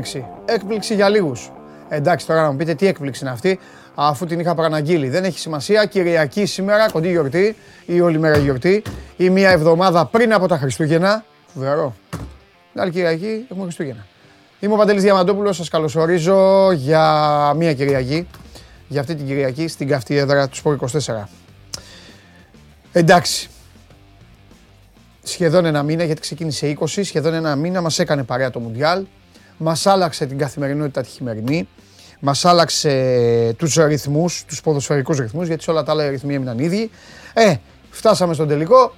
[0.00, 0.26] έκπληξη.
[0.44, 1.50] Έκπληξη για λίγους.
[1.88, 3.58] Εντάξει, τώρα να μου πείτε τι έκπληξη είναι αυτή,
[3.94, 5.08] αφού την είχα παραναγγείλει.
[5.08, 5.84] Δεν έχει σημασία.
[5.84, 8.82] Κυριακή σήμερα, κοντή γιορτή ή όλη μέρα γιορτή
[9.16, 11.24] ή μία εβδομάδα πριν από τα Χριστούγεννα.
[11.54, 11.94] Φοβερό.
[12.72, 14.06] Την άλλη Κυριακή έχουμε Χριστούγεννα.
[14.60, 18.28] Είμαι ο Παντελής Διαμαντόπουλος, σας καλωσορίζω για μία Κυριακή,
[18.88, 21.28] για αυτή την Κυριακή στην καυτή έδρα του Σπορ 24.
[22.92, 23.48] Εντάξει,
[25.22, 29.04] σχεδόν ένα μήνα, γιατί ξεκίνησε 20, σχεδόν ένα μήνα μας έκανε παρέα το Μουντιάλ,
[29.62, 31.68] μας άλλαξε την καθημερινότητα τη χειμερινή,
[32.20, 36.90] μας άλλαξε τους ρυθμούς, τους ποδοσφαιρικούς ρυθμούς, γιατί σε όλα τα άλλα ρυθμοί έμειναν ίδιοι.
[37.34, 37.54] Ε,
[37.90, 38.94] φτάσαμε στον τελικό,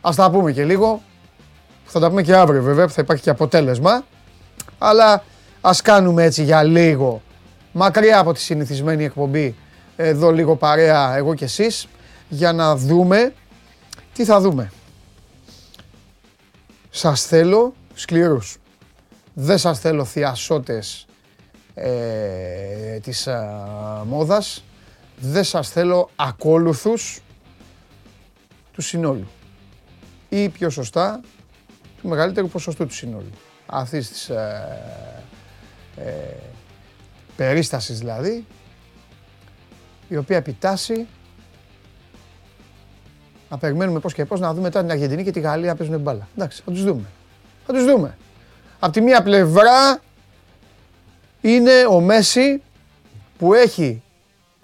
[0.00, 1.02] ας τα πούμε και λίγο,
[1.84, 4.04] θα τα πούμε και αύριο βέβαια, θα υπάρχει και αποτέλεσμα.
[4.78, 5.24] Αλλά
[5.60, 7.22] ας κάνουμε έτσι για λίγο,
[7.72, 9.54] μακριά από τη συνηθισμένη εκπομπή,
[9.96, 11.88] εδώ λίγο παρέα εγώ και εσείς,
[12.28, 13.32] για να δούμε
[14.14, 14.72] τι θα δούμε.
[16.90, 18.58] Σας θέλω σκληρούς.
[19.38, 21.06] Δεν σας θέλω θειασότες
[21.74, 24.64] ε, της α, μόδας.
[25.18, 27.20] Δεν σας θέλω ακόλουθους
[28.72, 29.26] του συνόλου.
[30.28, 31.20] Ή πιο σωστά,
[32.02, 33.30] του μεγαλύτερου ποσοστού του συνόλου.
[33.66, 34.78] Αυτής της ε,
[35.96, 36.12] ε,
[37.36, 38.46] περίστασης δηλαδή,
[40.08, 41.06] η οποία επιτάσσει
[43.50, 46.00] να περιμένουμε πώς και πώς να δούμε μετά την Αργεντινή και τη Γαλλία να παίζουν
[46.00, 46.28] μπάλα.
[46.36, 47.04] Εντάξει, θα τους δούμε.
[47.66, 48.16] Θα τους δούμε.
[48.86, 50.00] Απ' τη μία πλευρά
[51.40, 52.62] είναι ο Μέση
[53.38, 54.02] που έχει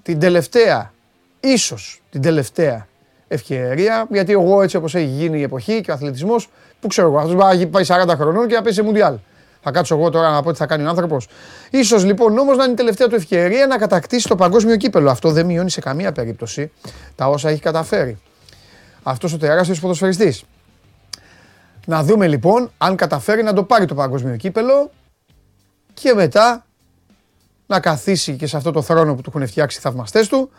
[0.02, 0.92] την τελευταία,
[1.40, 2.86] ίσως την τελευταία
[3.28, 6.48] ευκαιρία, γιατί εγώ έτσι όπως έχει γίνει η εποχή και ο αθλητισμός,
[6.80, 9.14] που ξέρω εγώ, αυτός πάει 40 χρονών και να παίζει σε Μουντιάλ.
[9.62, 11.28] Θα κάτσω εγώ τώρα να πω τι θα κάνει ο άνθρωπος.
[11.84, 15.10] σω λοιπόν όμως να είναι η τελευταία του ευκαιρία να κατακτήσει το παγκόσμιο κύπελο.
[15.10, 16.70] Αυτό δεν μειώνει σε καμία περίπτωση
[17.14, 18.18] τα όσα έχει καταφέρει.
[19.02, 20.44] Αυτός ο τεράστιος ποδοσφαιριστής.
[21.86, 24.90] Να δούμε λοιπόν αν καταφέρει να το πάρει το παγκόσμιο κύπελο
[25.94, 26.66] και μετά
[27.66, 30.50] να καθίσει και σε αυτό το θρόνο που του έχουν φτιάξει οι θαυμαστές του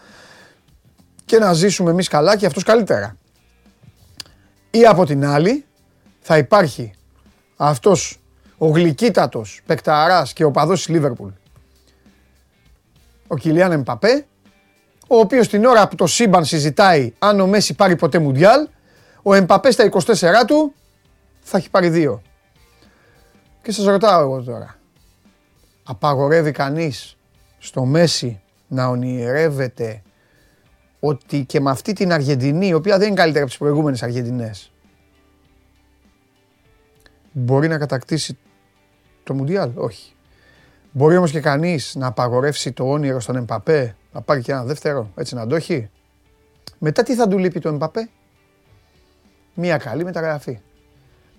[1.26, 3.18] και να ζήσουμε εμείς καλά και αυτός καλύτερα.
[4.72, 5.66] Ή από την άλλη
[6.20, 6.94] θα υπάρχει
[7.56, 8.20] αυτός
[8.58, 11.30] ο γλυκύτατος παικταράς και ο παδός της Λίβερπουλ
[13.28, 14.26] ο Κιλιάν Εμπαπέ
[15.08, 18.68] ο οποίος την ώρα που το σύμπαν συζητάει αν ο Μέση πάρει ποτέ Μουντιάλ
[19.22, 20.06] ο Εμπαπέ στα 24
[20.48, 20.74] του
[21.44, 22.22] θα έχει πάρει δύο.
[23.62, 24.78] Και σας ρωτάω εγώ τώρα
[25.84, 27.18] απαγορεύει κανείς
[27.58, 30.02] στο Μέση να ονειρεύεται
[31.00, 34.72] ότι και με αυτή την Αργεντινή, η οποία δεν είναι καλύτερη από τις προηγούμενες Αργεντινές,
[37.32, 38.38] μπορεί να κατακτήσει
[39.24, 40.16] το Μουντιάλ; Όχι.
[40.92, 45.12] Μπορεί όμως και κανείς να απαγορεύσει το όνειρο στον Εμπαπέ, να πάρει και ένα δεύτερο,
[45.16, 45.90] έτσι να το έχει;
[46.80, 48.10] Μετά τι θα του λείπει το Εμπαπέ;
[49.54, 50.60] Μία καλή μεταγραφή.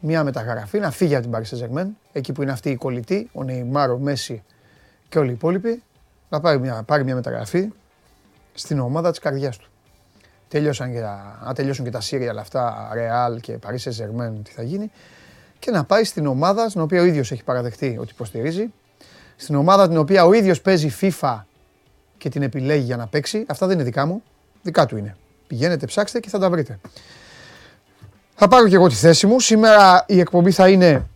[0.06, 3.44] Μία μεταγραφή να φύγει από την Paris saint εκεί που είναι αυτή η κολλητή, ο
[3.44, 4.42] Νεϊμάρ, ο Μέση
[5.08, 5.82] και όλοι οι υπόλοιποι,
[6.28, 7.68] να πάρει μια, πάρει μια μεταγραφή
[8.54, 9.68] στην ομάδα της καρδιάς του.
[10.48, 14.62] Τελειώσαν και τα, αν τελειώσουν και τα Σύριαλ αυτά, Real και Paris saint τι θα
[14.62, 14.90] γίνει,
[15.58, 18.72] και να πάει στην ομάδα στην οποία ο ίδιος έχει παραδεχτεί ότι υποστηρίζει,
[19.36, 21.40] στην ομάδα την οποία ο ίδιος παίζει FIFA
[22.18, 23.44] και την επιλέγει για να παίξει.
[23.48, 24.22] Αυτά δεν είναι δικά μου,
[24.62, 25.16] δικά του είναι.
[25.46, 26.78] Πηγαίνετε, ψάξτε και θα τα βρείτε.
[28.34, 29.40] Θα πάρω και εγώ τη θέση μου.
[29.40, 31.06] Σήμερα η εκπομπή θα είναι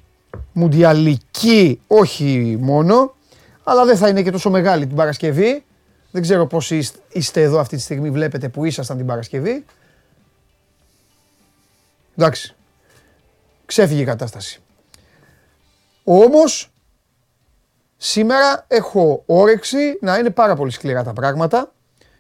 [0.53, 3.15] μουντιαλική, όχι μόνο,
[3.65, 5.65] αλλά δεν θα είναι και τόσο μεγάλη την Παρασκευή.
[6.11, 6.71] Δεν ξέρω πώς
[7.13, 9.65] είστε εδώ αυτή τη στιγμή, βλέπετε που ήσασταν την Παρασκευή.
[12.17, 12.55] Εντάξει,
[13.67, 14.61] ξέφυγε η κατάσταση.
[16.05, 16.73] Όμως,
[17.97, 21.73] σήμερα έχω όρεξη να είναι πάρα πολύ σκληρά τα πράγματα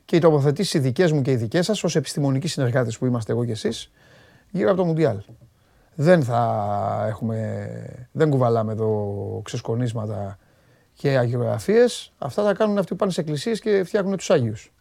[0.04, 3.44] και οι τοποθετήσεις δικές μου και οι δικές σας, ως επιστημονικοί συνεργάτες που είμαστε εγώ
[3.44, 3.90] και εσείς,
[4.50, 5.22] γύρω από το Μουντιάλ.
[5.94, 10.38] Δεν θα έχουμε, δεν κουβαλάμε εδώ ξεσκονίσματα
[10.92, 12.12] και αγιογραφίες.
[12.18, 14.72] Αυτά τα κάνουν αυτοί που πάνε σε εκκλησίες και φτιάχνουν τους Άγιους.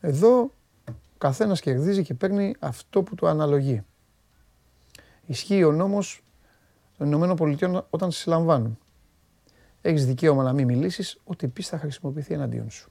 [0.00, 0.52] Εδώ
[1.18, 3.82] καθένας κερδίζει και παίρνει αυτό που του αναλογεί.
[5.26, 6.24] Ισχύει ο νόμος
[6.98, 8.78] των Ηνωμένων Πολιτειών όταν σε συλλαμβάνουν.
[9.80, 12.90] Έχεις δικαίωμα να μην μιλήσεις, ότι πεις θα χρησιμοποιηθεί εναντίον σου.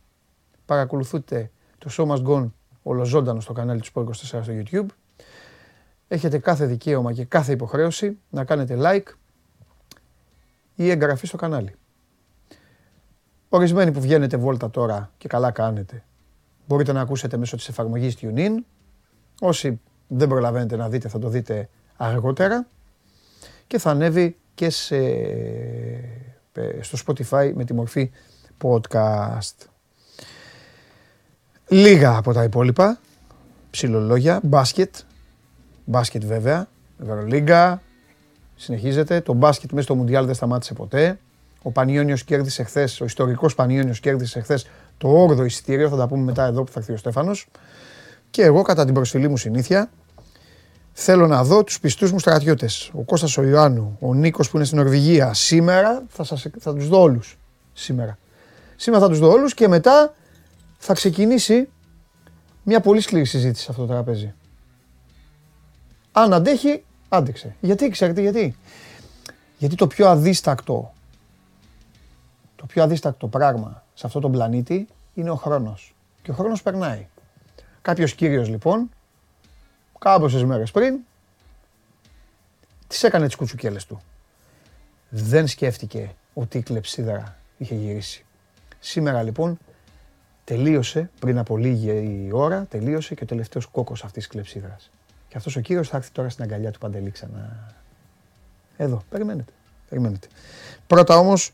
[0.65, 2.51] Παρακολουθείτε το Show Must Gone
[2.83, 4.85] ολοζώντανο στο κανάλι του Sport 24 στο YouTube.
[6.11, 9.13] Έχετε κάθε δικαίωμα και κάθε υποχρέωση να κάνετε like
[10.75, 11.75] ή εγγραφή στο κανάλι.
[13.49, 16.03] Ορισμένοι που βγαίνετε βόλτα τώρα και καλά κάνετε,
[16.67, 18.51] μπορείτε να ακούσετε μέσω της εφαρμογής TuneIn.
[19.39, 22.67] Όσοι δεν προλαβαίνετε να δείτε θα το δείτε αργότερα
[23.67, 24.97] και θα ανέβει και σε,
[26.53, 28.11] ε, στο Spotify με τη μορφή
[28.63, 29.67] podcast.
[31.67, 32.99] Λίγα από τα υπόλοιπα,
[33.71, 34.95] ψιλολόγια, μπάσκετ,
[35.89, 36.67] μπάσκετ βέβαια,
[37.03, 37.81] Ευρωλίγκα,
[38.55, 39.21] συνεχίζεται.
[39.21, 41.19] Το μπάσκετ μέσα στο Μουντιάλ δεν σταμάτησε ποτέ.
[41.61, 45.89] Ο Πανιόνιος κέρδισε χθες, ο ιστορικός Πανιόνιος κέρδισε χθες το 8ο εισιτήριο.
[45.89, 47.47] Θα τα πούμε μετά εδώ που θα έρθει ο Στέφανος.
[48.29, 49.89] Και εγώ, κατά την προσφυλή μου συνήθεια,
[50.93, 52.91] θέλω να δω τους πιστούς μου στρατιώτες.
[52.93, 55.33] Ο Κώστας ο Ιωάννου, ο Νίκος που είναι στην Νορβηγία.
[55.33, 57.37] Σήμερα θα, σας, θα τους δω όλους.
[57.73, 58.17] Σήμερα.
[58.75, 60.13] Σήμερα θα τους δω όλους και μετά
[60.77, 61.69] θα ξεκινήσει
[62.63, 64.33] μια πολύ σκληρή συζήτηση σε αυτό το τραπέζι.
[66.19, 67.55] Αν αντέχει, άντεξε.
[67.61, 68.55] Γιατί, ξέρετε γιατί;
[69.57, 70.93] Γιατί το πιο αδίστακτο,
[72.55, 75.95] το πιο αδίστακτο πράγμα σε αυτό τον πλανήτη είναι ο χρόνος.
[76.21, 77.07] Και ο χρόνος περνάει.
[77.81, 78.89] Κάποιος κύριος λοιπόν,
[79.99, 80.99] κάποιες μέρες πριν,
[82.87, 84.01] τις έκανε τις κουτσουκέλες του.
[85.09, 88.25] Δεν σκέφτηκε ότι η κλεψίδρα είχε γυρίσει.
[88.79, 89.57] Σήμερα λοιπόν
[90.43, 94.89] τελείωσε, πριν από λίγη ώρα, τελείωσε και ο τελευταίος κόκκος αυτής της κλεψίδρας.
[95.29, 97.73] Και αυτός ο κύριος θα έρθει τώρα στην αγκαλιά του Παντελή ξανά.
[98.77, 99.51] Εδώ, περιμένετε,
[99.89, 100.27] περιμένετε.
[100.87, 101.51] Πρώτα όμως,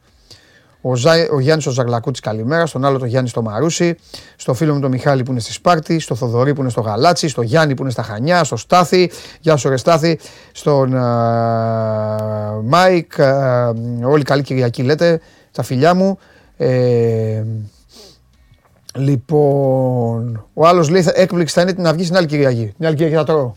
[0.81, 1.11] ο, Ζα...
[1.31, 3.95] ο Γιάννης ο Ζαγλακούτης καλημέρα, στον άλλο το Γιάννη στο Μαρούσι,
[4.35, 7.27] στο φίλο μου τον Μιχάλη που είναι στη Σπάρτη, στο Θοδωρή που είναι στο Γαλάτσι,
[7.27, 10.19] στο Γιάννη που είναι στα Χανιά, στο Στάθη, γεια σου ρε Στάθη,
[10.51, 13.73] στον ε, Μάικ, ε,
[14.03, 15.19] όλη καλή Κυριακή λέτε,
[15.51, 16.17] τα φιλιά μου.
[16.57, 17.43] Ε,
[18.95, 22.73] λοιπόν, ο άλλος λέει έκπληξη θα είναι την αυγή στην άλλη Κυριακή.
[22.77, 23.53] Την άλλη Κυριακή θα τρώω.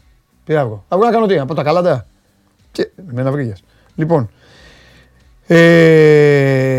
[0.48, 0.84] Τι αύριο.
[0.88, 2.06] Αύριο να κάνω τι, από τα καλάτα.
[2.72, 3.62] Και με ένα βρήκες.
[3.94, 4.30] Λοιπόν.
[5.46, 6.78] Ε,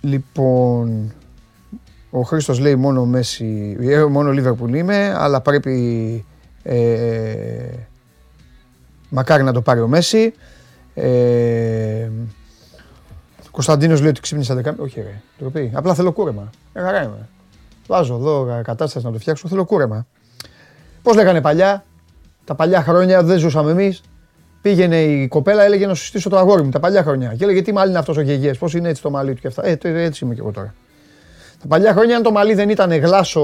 [0.00, 1.12] λοιπόν,
[2.10, 6.24] ο Χρήστος λέει μόνο Μέση, ε, μόνο Λίβερπουλ είμαι, αλλά πρέπει
[6.62, 7.68] ε,
[9.08, 10.32] μακάρι να το πάρει ο Μέση.
[10.94, 12.08] Ε,
[13.50, 14.76] Κωνσταντίνος λέει ότι ξύπνησε 11.
[14.78, 15.20] Όχι, ρε.
[15.38, 15.70] Τροπή.
[15.74, 16.50] Απλά θέλω κούρεμα.
[16.72, 17.28] Ε, χαρά είμαι.
[17.86, 19.48] Βάζω εδώ κατάσταση να το φτιάξω.
[19.48, 20.06] Θέλω κούρεμα.
[21.02, 21.84] Πώς λέγανε παλιά,
[22.44, 24.00] τα παλιά χρόνια δεν ζούσαμε εμείς.
[24.62, 27.34] Πήγαινε η κοπέλα, έλεγε να σου στήσω το αγόρι μου τα παλιά χρόνια.
[27.34, 29.46] Και έλεγε τι μάλι είναι αυτός ο γεγές, πώς είναι έτσι το μαλλί του και
[29.46, 29.66] αυτά.
[29.66, 30.74] Ε, έτσι είμαι και εγώ τώρα.
[31.60, 33.40] Τα παλιά χρόνια, αν το μαλλί δεν ήταν γλάσο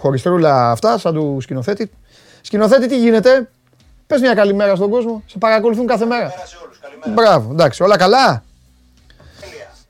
[0.00, 1.90] χωριστρούλα αυτά, σαν του σκηνοθέτη.
[2.40, 3.48] Σκηνοθέτη, τι γίνεται,
[4.12, 5.22] Πες μια καλημέρα στον κόσμο.
[5.26, 6.20] Σε παρακολουθούν κάθε μέρα.
[6.20, 6.78] Καλημέρα σε όλους.
[6.78, 7.12] Καλημέρα.
[7.12, 8.42] Μπράβο, εντάξει, όλα καλά.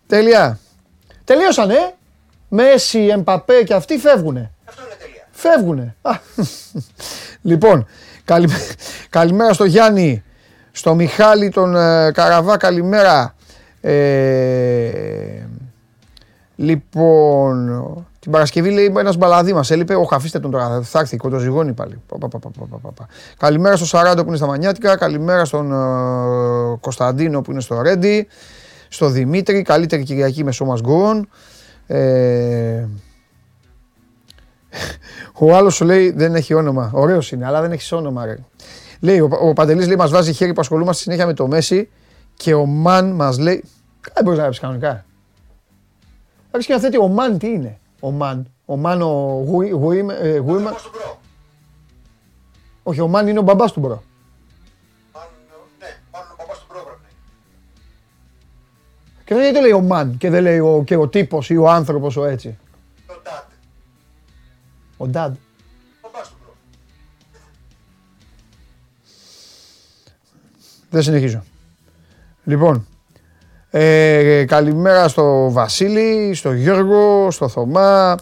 [0.07, 0.59] Τέλεια.
[1.25, 1.95] Τελείωσαν, ε;
[2.55, 4.51] Μέση, Εμπαπέ και αυτοί φεύγουνε.
[4.65, 5.29] Αυτό είναι τελεία.
[5.31, 5.97] Φεύγουνε.
[7.51, 7.87] λοιπόν,
[9.11, 10.23] καλημέρα στο Γιάννη,
[10.73, 13.35] στο Μιχάλη, τον ε, Καραβά, καλημέρα.
[13.81, 15.47] Ε,
[16.57, 17.85] λοιπόν,
[18.19, 19.71] την Παρασκευή λέει ένας μπαλαδί μας.
[19.71, 19.95] Έλειπε.
[19.95, 20.83] Ο χαφίστε τον τώρα.
[20.83, 22.01] Θα έρθει κοντοζυγόνι πάλι.
[23.39, 24.97] Καλημέρα στο Σαράντο που είναι στα Μανιάτικα.
[24.97, 28.27] Καλημέρα στον uh, Κωνσταντίνο που είναι στο Ρέντι.
[28.89, 29.63] Στο Δημήτρη.
[29.63, 31.29] Καλύτερη Κυριακή με σώμα γκουον.
[31.95, 32.89] Ε,
[35.35, 36.91] ο άλλος σου λέει δεν έχει όνομα.
[36.95, 38.25] Ωραίος είναι, αλλά δεν έχεις όνομα.
[38.25, 38.37] Ρε.
[39.01, 41.89] Λέει, ο, ο Παντελής λέει: Μας βάζει χέρι που ασχολούμαστε συνέχεια με το Μέση
[42.35, 43.65] και ο Μαν μας λέει.
[44.01, 45.05] Κάτι μπορείς να γράψεις κανονικά.
[46.51, 48.47] Θα σκηνοθέτη, ο Μαν τι είναι; Ο Μαν.
[48.65, 50.75] Ο Μαν ο Γουίμαν.
[52.83, 54.03] Όχι, ο Μαν είναι ο μπαμπάς του Μπρο.
[59.33, 62.17] Και δεν λέει ο Μαν και δεν λέει ο, και ο τύπος ή ο άνθρωπος
[62.17, 62.59] ο έτσι.
[63.07, 63.51] Ο Ντάντ.
[64.97, 65.35] Ο Ντάντ.
[66.01, 66.55] Ο μπαμπάς του Μπρο.
[70.91, 71.45] Δεν συνεχίζω.
[72.45, 72.87] Λοιπόν,
[73.71, 78.17] ε, καλημέρα στο Βασίλη, στο Γιώργο, στο Θωμά,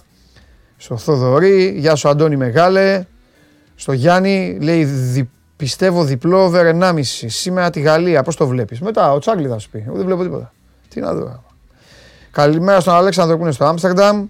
[0.76, 1.74] στο Θοδωρή.
[1.78, 3.04] Γεια σου Αντώνη Μεγάλε.
[3.74, 7.00] Στο Γιάννη λέει πιστεύω διπλό over 1,5.
[7.26, 8.22] Σήμερα τη Γαλλία.
[8.22, 9.84] Πώς το βλέπεις; Μετά ο Τσάγκλι θα σου πει.
[9.86, 10.52] Εγώ δεν βλέπω τίποτα.
[10.90, 11.44] Τι να δω.
[12.30, 14.26] Καλημέρα στον Αλέξανδρο που είναι στο Άμστερνταμ.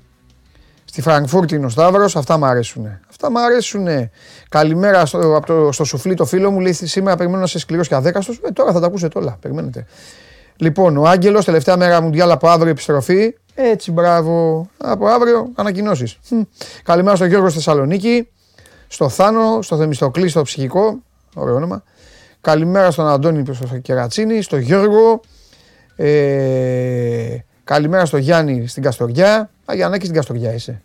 [0.84, 2.16] Στη Φραγκφούρτη είναι ο Σταύρος.
[2.16, 2.86] Αυτά μου αρέσουν.
[3.08, 3.86] Αυτά μου αρέσουν.
[4.48, 6.60] Καλημέρα στο, από το, στο σουφλί το φίλο μου.
[6.60, 8.40] Λέει σήμερα περιμένω να είσαι σκληρός και αδέκαστος.
[8.44, 9.36] Ε, τώρα θα τα ακούσετε όλα.
[9.40, 9.86] Περιμένετε.
[10.56, 13.34] Λοιπόν, ο Άγγελος, τελευταία μέρα μου διάλα από αύριο επιστροφή.
[13.54, 14.66] Έτσι, μπράβο.
[14.76, 16.18] Από αύριο ανακοινώσεις.
[16.82, 18.28] Καλημέρα στον Γιώργος στη Θεσσαλονίκη.
[18.88, 20.98] Στο Θάνο, στο Θεμιστοκλή, στο ψυχικό.
[21.34, 21.82] Ωραίο όνομα.
[22.40, 25.20] Καλημέρα στον Αντώνη στο Κερατσίνη, στο Γιώργο.
[26.02, 29.50] Ε, καλημέρα στο Γιάννη στην Καστοριά.
[29.64, 30.82] Α, Γιάννακη στην Καστοριά είσαι.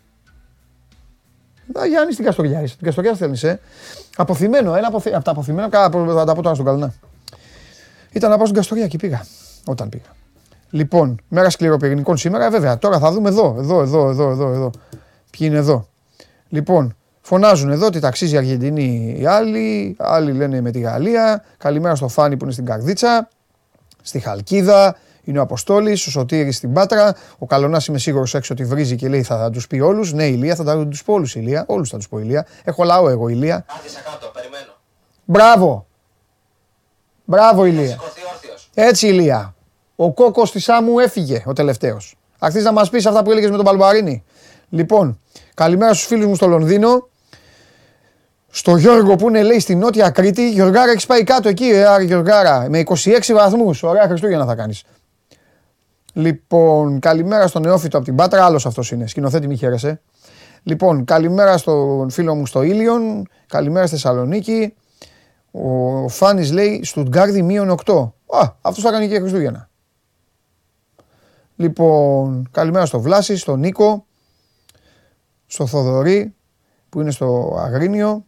[1.78, 2.76] Α, Γιάννη στην Καστοριά είσαι.
[2.76, 3.56] Την Καστοριά θέλει, ε.
[4.16, 5.14] Αποθυμένο, ένα αποθυ...
[5.14, 6.94] από τα αποθυμένα, θα τα πω τώρα στον Καλνά.
[8.12, 9.26] Ήταν να πάω στην Καστοριά και πήγα.
[9.66, 10.04] Όταν πήγα.
[10.70, 12.78] Λοιπόν, μέρα σκληροπυρηνικών σήμερα, ε, βέβαια.
[12.78, 14.70] Τώρα θα δούμε εδώ, εδώ, εδώ, εδώ, εδώ, εδώ.
[15.30, 15.88] Ποιοι είναι εδώ.
[16.48, 21.44] Λοιπόν, φωνάζουν εδώ ότι ταξίζει η Αργεντινή οι άλλοι, άλλοι λένε με τη Γαλλία.
[21.58, 23.28] Καλημέρα στο Φάνη που είναι στην Καρδίτσα,
[24.02, 24.96] στη Χαλκίδα,
[25.26, 27.14] είναι ο Αποστόλης, ο Σωτήρης στην Πάτρα.
[27.38, 30.12] Ο Καλονάς είμαι σίγουρος έξω ότι βρίζει και λέει θα, θα τους πει όλους.
[30.12, 31.64] Ναι, Ηλία, θα τους πω όλους Ηλία.
[31.68, 32.46] Όλους θα τους πω Ηλία.
[32.64, 33.64] Έχω λαό εγώ Ηλία.
[33.78, 34.72] Άδεισα κάτω, περιμένω.
[35.24, 35.86] Μπράβο.
[37.24, 37.98] Μπράβο Ηλία.
[38.74, 39.54] Έτσι Ηλία.
[39.96, 42.16] Ο κόκο τη Σάμου έφυγε ο τελευταίος.
[42.38, 44.24] Αρχίζεις να μας πεις αυτά που έλεγες με τον Παλμπαρίνη.
[44.68, 45.20] Λοιπόν,
[45.54, 47.08] καλημέρα στους φίλους μου στο Λονδίνο.
[48.50, 50.50] Στο Γιώργο που είναι λέει στη Νότια Κρήτη.
[50.50, 52.66] Γιωργάρα έχεις πάει κάτω εκεί, ε, Γιωργάρα.
[52.68, 53.82] Με 26 βαθμούς.
[53.82, 54.82] Ωραία Χριστούγεννα θα κάνεις.
[56.16, 58.44] Λοιπόν, καλημέρα στον Νεόφυτο από την Πάτρα.
[58.44, 59.06] Άλλος αυτός είναι.
[59.06, 60.00] Σκηνοθέτη, μη χαίρεσαι.
[60.62, 63.28] Λοιπόν, καλημέρα στον φίλο μου στο Ήλιον.
[63.46, 64.74] Καλημέρα στη Θεσσαλονίκη.
[65.50, 68.12] Ο Φάνης λέει Στουτγκάρδι μείον 8.
[68.26, 69.70] Α, αυτός θα κάνει και Χριστούγεννα.
[71.56, 74.06] Λοιπόν, καλημέρα στο Βλάση, στον Νίκο,
[75.46, 76.34] στο Θοδωρή
[76.88, 78.24] που είναι στο Αγρίνιο.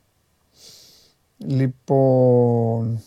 [1.37, 3.03] Λοιπόν,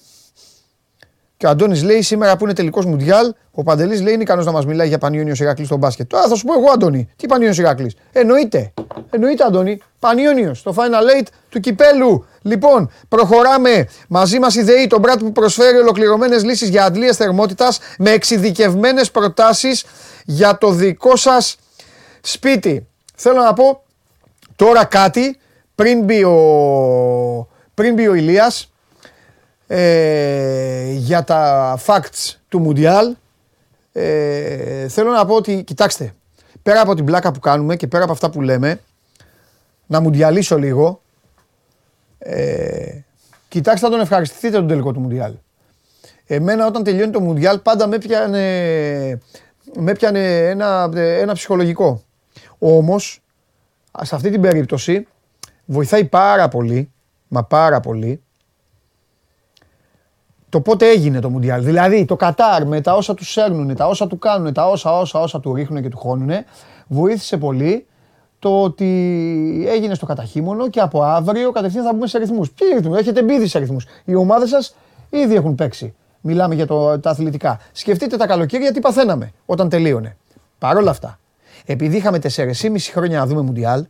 [1.42, 4.52] και ο Αντώνης λέει σήμερα που είναι τελικός Μουντιάλ, ο Παντελής λέει είναι ικανός να
[4.52, 6.10] μας μιλάει για Πανιόνιο Ηρακλή στο μπάσκετ.
[6.10, 7.96] Τώρα θα σου πω εγώ, Αντώνη, τι Πανιόνιο Ηρακλή.
[8.12, 8.74] Εννοείται.
[9.10, 9.82] Εννοείται, Αντώνη.
[10.00, 12.26] Πανιόνιος, το Final Eight του κυπέλου.
[12.42, 13.88] Λοιπόν, προχωράμε.
[14.08, 19.12] Μαζί μας η ΔΕΗ, τον Μπράτ που προσφέρει ολοκληρωμένες λύσεις για αντλίες θερμότητας με εξειδικευμένες
[19.12, 19.86] προτάσεις
[20.26, 21.58] για το δικό σας
[22.22, 22.88] σπίτι.
[23.16, 23.84] Θέλω να πω
[24.56, 25.38] τώρα κάτι
[25.76, 28.71] πριν μπει ο, πριν μπει ο Ηλίας,
[29.74, 33.16] ε, για τα facts του Μουντιάλ
[33.92, 36.14] ε, θέλω να πω ότι, κοιτάξτε,
[36.64, 38.82] πέρα από την πλάκα που κάνουμε και πέρα από αυτά που λέμε,
[39.86, 41.02] να μουντιαλίσω λίγο,
[42.18, 43.00] ε,
[43.48, 45.34] κοιτάξτε να τον ευχαριστηθείτε τον τελικό του Μουντιάλ.
[46.28, 48.40] Εμένα όταν τελειώνει το Μουντιάλ πάντα με πιάνε,
[49.76, 52.04] με πιάνε ένα, ένα ψυχολογικό.
[52.60, 53.22] Όμως,
[54.02, 55.08] σε αυτή την περίπτωση,
[55.66, 56.92] βοηθάει πάρα πολύ,
[57.28, 58.22] μα πάρα πολύ,
[60.52, 61.64] το πότε έγινε το Μουντιάλ.
[61.64, 65.20] Δηλαδή το Κατάρ με τα όσα τους σέρνουν, τα όσα του κάνουν, τα όσα όσα
[65.20, 66.32] όσα του ρίχνουν και του χώνουν,
[66.88, 67.86] βοήθησε πολύ
[68.40, 68.86] το ότι
[69.68, 72.42] έγινε στο καταχύμωνο και από αύριο κατευθείαν θα μπούμε σε ρυθμού.
[72.56, 73.78] Ποιοι ρυθμού, έχετε μπει σε ρυθμού.
[74.06, 74.76] Οι ομάδες σας
[75.10, 75.94] ήδη έχουν παίξει.
[76.22, 77.60] Μιλάμε για το, τα αθλητικά.
[77.72, 80.18] Σκεφτείτε τα καλοκαίρια τι παθαίναμε όταν τελείωνε.
[80.58, 81.20] Παρ' όλα αυτά,
[81.66, 82.52] επειδή είχαμε 4,5
[82.92, 83.86] χρόνια να δούμε Μουντιάλ,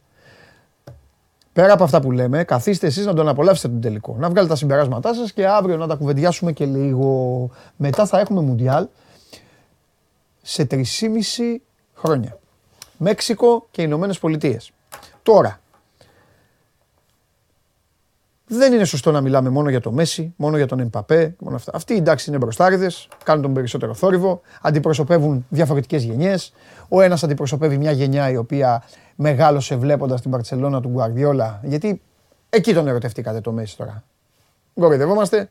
[1.54, 4.16] Πέρα από αυτά που λέμε, καθίστε εσείς να τον απολαύσετε τον τελικό.
[4.20, 7.50] Να βγάλετε τα συμπεράσματά σας και αύριο να τα κουβεντιάσουμε και λίγο.
[7.76, 8.88] Μετά θα έχουμε Μουντιάλ
[10.42, 10.82] σε 3,5
[11.96, 12.40] χρόνια.
[12.98, 14.72] Μέξικο και Ηνωμένες Πολιτείες.
[15.24, 15.61] Τώρα,
[18.54, 21.36] δεν είναι σωστό να μιλάμε μόνο για το Μέση, μόνο για τον Εμπαπέ.
[21.40, 21.72] Μόνο αυτά.
[21.76, 26.54] Αυτοί εντάξει είναι μπροστάριδες, κάνουν τον περισσότερο θόρυβο, αντιπροσωπεύουν διαφορετικές γενιές.
[26.88, 28.84] Ο ένας αντιπροσωπεύει μια γενιά η οποία
[29.16, 31.60] μεγάλωσε βλέποντας την Παρσελώνα του Γκουαρδιόλα.
[31.64, 32.02] Γιατί
[32.50, 34.04] εκεί τον ερωτευτήκατε το Μέση τώρα.
[34.74, 35.50] Κοροϊδευόμαστε.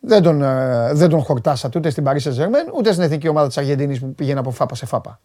[0.00, 3.58] Δεν τον, ε, δεν τον χορτάσατε ούτε στην Παρίσι Ζερμέν, ούτε στην εθνική ομάδα της
[3.58, 5.20] Αργεντινή που πήγαινε από φάπα σε φάπα.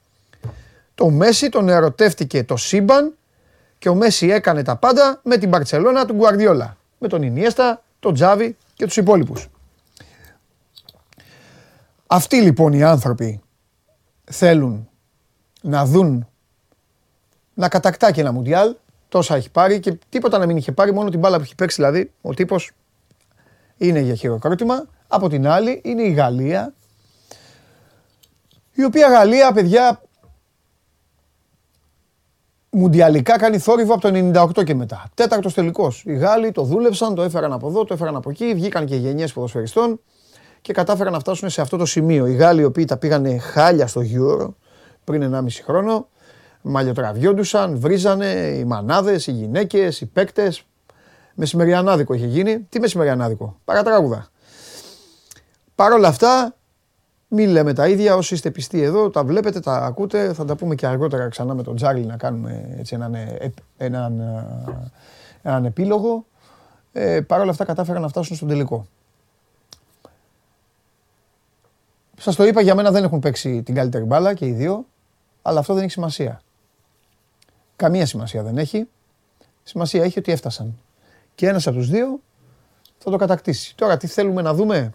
[0.96, 3.14] Το Μέση τον ερωτεύτηκε το σύμπαν
[3.86, 6.78] και ο Μέση έκανε τα πάντα με την Μπαρτσελώνα του Γκουαρδιόλα.
[7.00, 9.48] Με τον Ινιέστα, τον Τζάβι και τους υπόλοιπους.
[12.08, 13.42] Αυτοί λοιπόν οι άνθρωποι
[14.24, 14.90] θέλουν
[15.62, 16.28] να δουν
[17.54, 18.76] να κατακτά και ένα Μουντιάλ,
[19.10, 21.76] τόσα έχει πάρει και τίποτα να μην είχε πάρει, μόνο την μπάλα που έχει παίξει
[21.76, 22.72] δηλαδή, ο τύπος
[23.78, 24.88] είναι για χειροκρότημα.
[25.08, 26.74] Από την άλλη είναι η Γαλλία,
[28.74, 30.02] η οποία Γαλλία, παιδιά,
[32.76, 35.06] μουντιαλικά κάνει θόρυβο από το 98 και μετά.
[35.14, 36.04] Τέταρτος τελικός.
[36.06, 39.34] Οι Γάλλοι το δούλεψαν, το έφεραν από εδώ, το έφεραν από εκεί, βγήκαν και γενιές
[39.34, 40.00] ποδοσφαιριστών
[40.62, 42.28] και κατάφεραν να φτάσουν σε αυτό το σημείο.
[42.28, 44.54] Οι Γάλλοι, οι οποίοι τα πήγανε χάλια στο Euro
[45.04, 46.08] πριν 1,5 χρόνο,
[46.62, 50.66] μαλλιοτραβιόντουσαν, βρίζανε οι μανάδες, οι γυναίκες, οι παίκτες.
[51.34, 52.60] Μεσημεριανάδικο είχε γίνει.
[52.60, 54.28] Τι μεσημεριανάδικο, παρατράγουδα.
[55.76, 56.56] Παρ' όλα αυτά,
[57.28, 58.16] μην λέμε τα ίδια.
[58.16, 60.34] Όσοι είστε πιστοί εδώ, τα βλέπετε, τα ακούτε.
[60.34, 64.20] Θα τα πούμε και αργότερα ξανά με τον Τζάρλι να κάνουμε έτσι έναν, ε, έναν,
[64.20, 64.92] ε,
[65.42, 66.26] έναν επίλογο.
[66.92, 68.88] Ε, Παρ' όλα αυτά κατάφεραν να φτάσουν στον τελικό.
[72.18, 74.86] Σας το είπα, για μένα δεν έχουν παίξει την καλύτερη μπάλα και οι δύο,
[75.42, 76.42] αλλά αυτό δεν έχει σημασία.
[77.76, 78.88] Καμία σημασία δεν έχει.
[79.64, 80.80] Σημασία έχει ότι έφτασαν.
[81.36, 82.20] Και ένας από τους δύο
[82.98, 83.76] θα το κατακτήσει.
[83.76, 84.94] Τώρα τι θέλουμε να δούμε;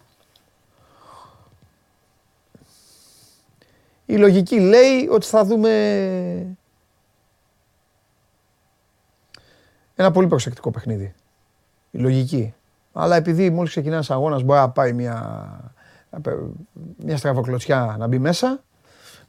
[4.11, 5.71] Η λογική λέει ότι θα δούμε
[9.95, 11.15] ένα πολύ προσεκτικό παιχνίδι.
[11.91, 12.55] Η λογική.
[12.93, 15.73] Αλλά επειδή μόλις ξεκινά ένας αγώνας μπορεί να πάει μια,
[16.97, 18.63] μια στραβοκλωτσιά να μπει μέσα,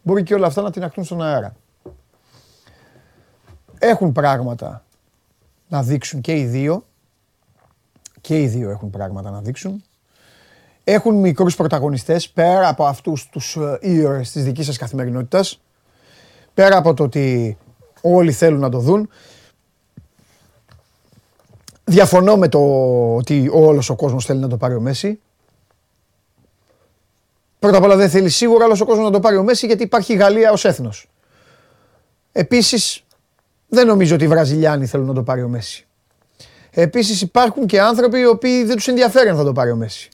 [0.02, 1.56] μπορεί και όλα αυτά να την ακτούν στον αέρα
[3.80, 4.84] έχουν πράγματα
[5.68, 6.86] να δείξουν και οι δύο.
[8.22, 9.84] Και οι δύο έχουν πράγματα να δείξουν.
[10.84, 15.62] Έχουν μικρούς πρωταγωνιστές πέρα από αυτούς τους ε, ήρωες της δικής σας καθημερινότητας.
[16.54, 17.58] Πέρα από το ότι
[18.02, 19.10] όλοι θέλουν να το δουν.
[21.84, 22.60] Διαφωνώ με το
[23.16, 25.20] ότι όλος ο κόσμος θέλει να το πάρει ο Μέση.
[27.60, 29.84] Πρώτα απ' όλα δεν θέλει σίγουρα όλος ο κόσμος να το πάρει ο Μέση γιατί
[29.84, 31.10] υπάρχει η Γαλλία ως έθνος.
[32.32, 33.04] Επίσης
[33.68, 35.88] δεν νομίζω ότι οι Βραζιλιάνοι θέλουν να το πάρει ο Μέση.
[36.72, 40.10] Επίσης υπάρχουν και άνθρωποι οι οποίοι δεν τους ενδιαφέρει αν θα το πάρει ο Μέση.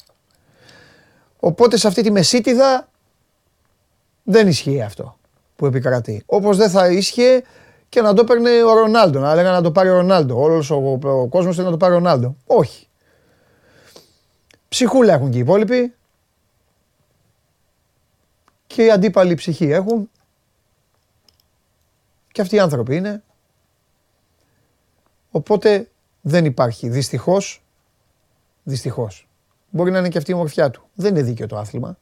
[1.40, 2.90] Οπότε σε αυτή τη μεσίτιδα
[4.24, 5.18] δεν ισχύει αυτό
[5.56, 6.24] που επικρατεί.
[6.26, 7.44] Όπως δεν θα ίσχυε
[7.90, 9.20] και να το παίρνει ο Ρονάλντο.
[9.20, 10.42] Να λέγανε να το πάρει ο Ρονάλντο.
[10.42, 12.36] Όλος ο, ο κόσμος θέλει να το πάρει ο Ρονάλντο.
[12.46, 12.88] Όχι.
[14.70, 15.94] Ψυχούλα έχουν και οι υπόλοιποι.
[18.68, 20.10] Και οι αντίπαλοι ψυχή έχουν.
[22.32, 23.24] Και αυτοί οι άνθρωποι είναι.
[25.32, 25.90] Οπότε
[26.22, 26.90] δεν υπάρχει.
[26.90, 27.64] Δυστυχώς.
[28.64, 29.28] Δυστυχώς.
[29.70, 30.88] Μπορεί να είναι και αυτή η ομορφιά του.
[30.94, 31.98] Δεν είναι δίκαιο το άθλημα.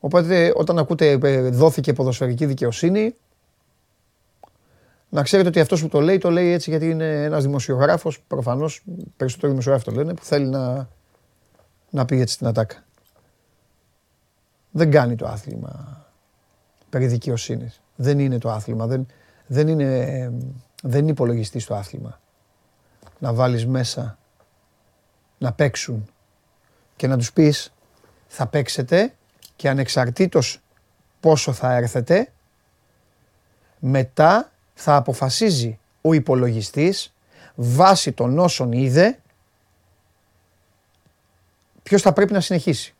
[0.00, 3.14] Οπότε όταν ακούτε ε, δόθηκε ποδοσφαιρική δικαιοσύνη,
[5.08, 8.82] να ξέρετε ότι αυτός που το λέει, το λέει έτσι γιατί είναι ένας δημοσιογράφος, προφανώς
[9.16, 10.88] περισσότερο δημοσιογράφο το λένε, που θέλει να,
[11.90, 12.84] να πει έτσι την ατάκα.
[14.70, 16.04] Δεν κάνει το άθλημα
[16.90, 17.82] περί δικαιοσύνης.
[17.96, 18.86] Δεν είναι το άθλημα.
[18.86, 19.06] Δεν,
[19.46, 20.32] δεν είναι,
[20.82, 22.20] δεν είναι υπολογιστής το άθλημα.
[23.18, 24.18] Να βάλεις μέσα
[25.38, 26.08] να παίξουν
[26.96, 27.72] και να τους πεις
[28.28, 29.14] θα παίξετε
[29.56, 30.60] και ανεξαρτήτως
[31.20, 32.28] πόσο θα έρθετε
[33.78, 37.12] μετά θα αποφασίζει ο υπολογιστής
[37.54, 39.18] βάσει των όσων είδε
[41.82, 42.94] ποιος θα πρέπει να συνεχίσει.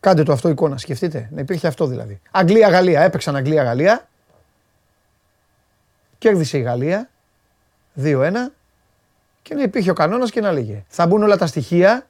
[0.00, 1.28] Κάντε το αυτό εικόνα, σκεφτείτε.
[1.32, 2.20] Να υπήρχε αυτό δηλαδή.
[2.30, 4.08] Αγγλία-Γαλλία, έπαιξαν Αγγλία-Γαλλία.
[6.18, 7.10] Κέρδισε η Γαλλία
[8.02, 8.32] 2-1
[9.42, 12.06] και να υπήρχε ο κανόνας και να λέγε θα μπουν όλα τα στοιχεία,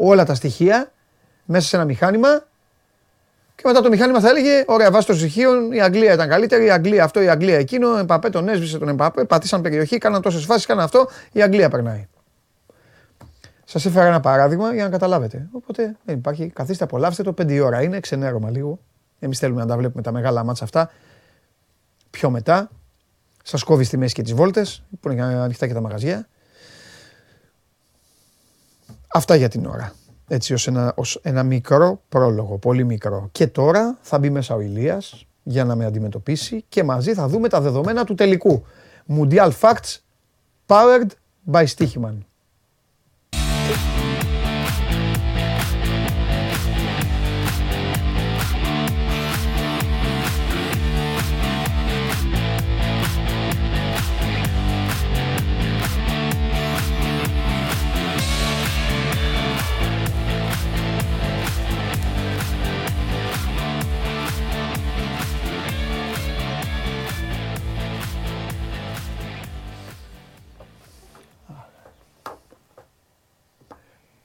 [0.00, 0.92] όλα τα στοιχεία
[1.44, 2.44] μέσα σε ένα μηχάνημα
[3.54, 6.70] και μετά το μηχάνημα θα έλεγε: Ωραία, βάσει των στοιχείων η Αγγλία ήταν καλύτερη, η
[6.70, 7.88] Αγγλία αυτό, η Αγγλία εκείνο.
[7.88, 11.08] Ο Εμπαπέ τον έσβησε τον Εμπαπέ, πατήσαν περιοχή, κάναν τόσες φάσεις, κάναν αυτό.
[11.32, 12.08] Η Αγγλία περνάει.
[13.64, 15.48] Σας έφερα ένα παράδειγμα για να καταλάβετε.
[15.52, 16.48] Οπότε δεν υπάρχει.
[16.48, 17.32] Καθίστε, απολαύστε το.
[17.32, 18.78] Πέντε ώρα είναι, ξενέρωμα λίγο.
[19.18, 20.90] Εμείς θέλουμε να τα βλέπουμε τα μεγάλα μάτσα αυτά.
[22.10, 22.70] Πιο μετά.
[23.42, 26.28] Σας κόβει στη μέση και τις βόλτες, που είναι ανοιχτά και τα μαγαζιά.
[29.12, 29.92] Αυτά για την ώρα
[30.32, 33.28] έτσι ως ένα, ως ένα μικρό πρόλογο, πολύ μικρό.
[33.32, 37.48] Και τώρα θα μπει μέσα ο Ηλίας για να με αντιμετωπίσει και μαζί θα δούμε
[37.48, 38.64] τα δεδομένα του τελικού.
[39.08, 39.98] Mundial Facts
[40.66, 41.08] Powered
[41.52, 42.18] by Stichiman.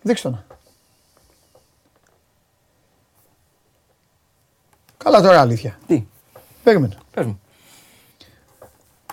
[0.07, 0.43] Δείξτε το να.
[4.97, 5.77] Καλά τώρα αλήθεια.
[5.87, 6.05] Τι;
[6.63, 6.95] Περίμενε.
[7.13, 7.39] Πες μου.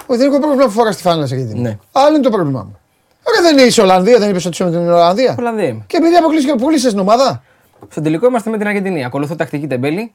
[0.06, 1.58] Όχι, δεν έχω πρόβλημα που φορά τη φάνελα σε γιατί.
[1.58, 1.78] Ναι.
[1.92, 2.78] Άλλο είναι το πρόβλημά μου.
[3.22, 5.34] Ωραία, δεν είσαι Ολλανδία, δεν είπε ότι είσαι με την Ολλανδία.
[5.38, 5.84] Ολλανδία είμαι.
[5.86, 7.42] Και επειδή αποκλείστηκε πολύ σε την ομάδα.
[7.88, 9.04] Στο τελικό είμαστε με την Αργεντινή.
[9.04, 10.14] Ακολουθώ τακτική τεμπέλη.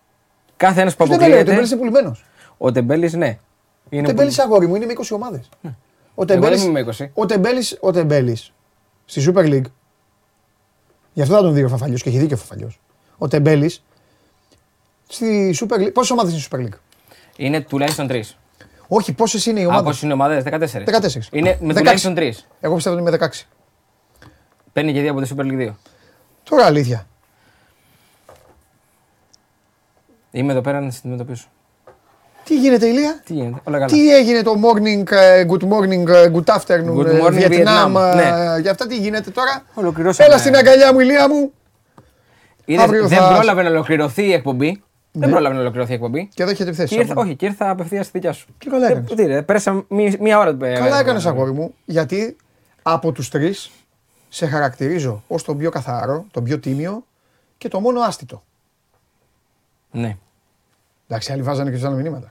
[0.58, 1.76] Κάθε ένας που Δεν λέει, ο Τεμπέλης αποκλείεται.
[1.76, 2.26] είναι πουλημένος.
[2.58, 3.38] Ο τεμπέλης, ναι.
[3.84, 5.50] Ο Είναι Τεμπέλης που- αγόρι μου είναι με 20 ομάδες.
[5.64, 5.68] Ο
[6.16, 7.12] Εγώ Τεμπέλης- δεν είμαι με 20.
[7.14, 8.54] Ο Τεμπέλης, ο Τεμπέλης
[9.06, 9.66] στη Super League.
[11.18, 12.80] Γι' αυτό θα τον δει ο Φαφαλιός και έχει δίκιο ο Φαφαλιός.
[13.18, 13.84] Ο Τεμπέλης
[15.08, 15.94] στη Super League.
[15.94, 16.78] Πόσες ομάδες είναι στη Super League;
[17.38, 18.38] Είναι τουλάχιστον τρεις.
[18.88, 20.02] Όχι, πόσες είναι οι Από ομάδες.
[20.02, 20.84] είναι ομάδες, 14.
[20.86, 21.30] 14.
[21.32, 21.78] Είναι με 16.
[21.78, 22.48] τουλάχιστον τρεις.
[22.60, 23.48] Εγώ πιστεύω ότι είναι με 16.
[24.74, 25.76] Παίρνει και δύο από τη Super League 2.
[26.44, 27.08] Τώρα αλήθεια.
[30.32, 31.48] Είμαι εδώ πέρα να σε αντιμετωπίσω.
[32.48, 33.92] Τι γίνεται Ηλία; Τι γίνεται, όλα καλά.
[33.92, 38.12] Τι έγινε το morning, ε, good morning, ε, good afternoon, Good ε, morning, Vietnam, Vietnam.
[38.12, 38.60] ε, Ναι.
[38.62, 40.30] για αυτά τι γίνεται τώρα; Ολοκληρώσαμε.
[40.30, 41.52] Έλα στην αγκαλιά μου Ηλία μου.
[42.66, 44.82] Είδες, αύριο δεν θα- πρόλαβε να ολοκληρωθεί η εκπομπή.
[45.12, 46.30] Δεν πρόλαβε να ολοκληρωθεί η εκπομπή.
[46.34, 46.96] Και εδώ έχετε θέση.
[46.96, 48.48] Και ήρθα, όχι, και ήρθα απευθείας στη δικιά σου.
[48.58, 49.14] Και καλά Ε, έκανες.
[49.16, 50.50] Τι ρε, πέρασα μí- μία ώρα.
[50.62, 52.36] ε, Καλά ε, έκανες ε, αγόρι μου, γιατί
[52.82, 53.72] από τους τρεις
[54.30, 57.04] σε χαρακτηρίζω ως τον πιο καθαρό, τον πιο τίμιο
[57.58, 58.44] και το μόνο άστητο.
[59.92, 60.18] Ναι.
[61.08, 62.28] Εντάξει, άλλοι βάζανε και άλλα μηνύματα.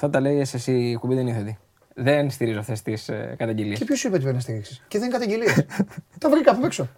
[0.00, 0.06] Ρε.
[0.06, 1.56] Αυτά τα λέει εσύ η κουμπί δεν ήθελε.
[1.94, 3.78] Δεν στηρίζω αυτές τις καταγγελίες.
[3.78, 5.64] Και ποιος σου είπε ότι πρέπει να στηρίξεις; Και δεν είναι καταγγελίες.
[6.18, 6.88] Τα βρήκα από έξω.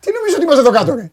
[0.00, 1.10] Τι νομίζω ότι είμαστε εδώ κάτω, ρε;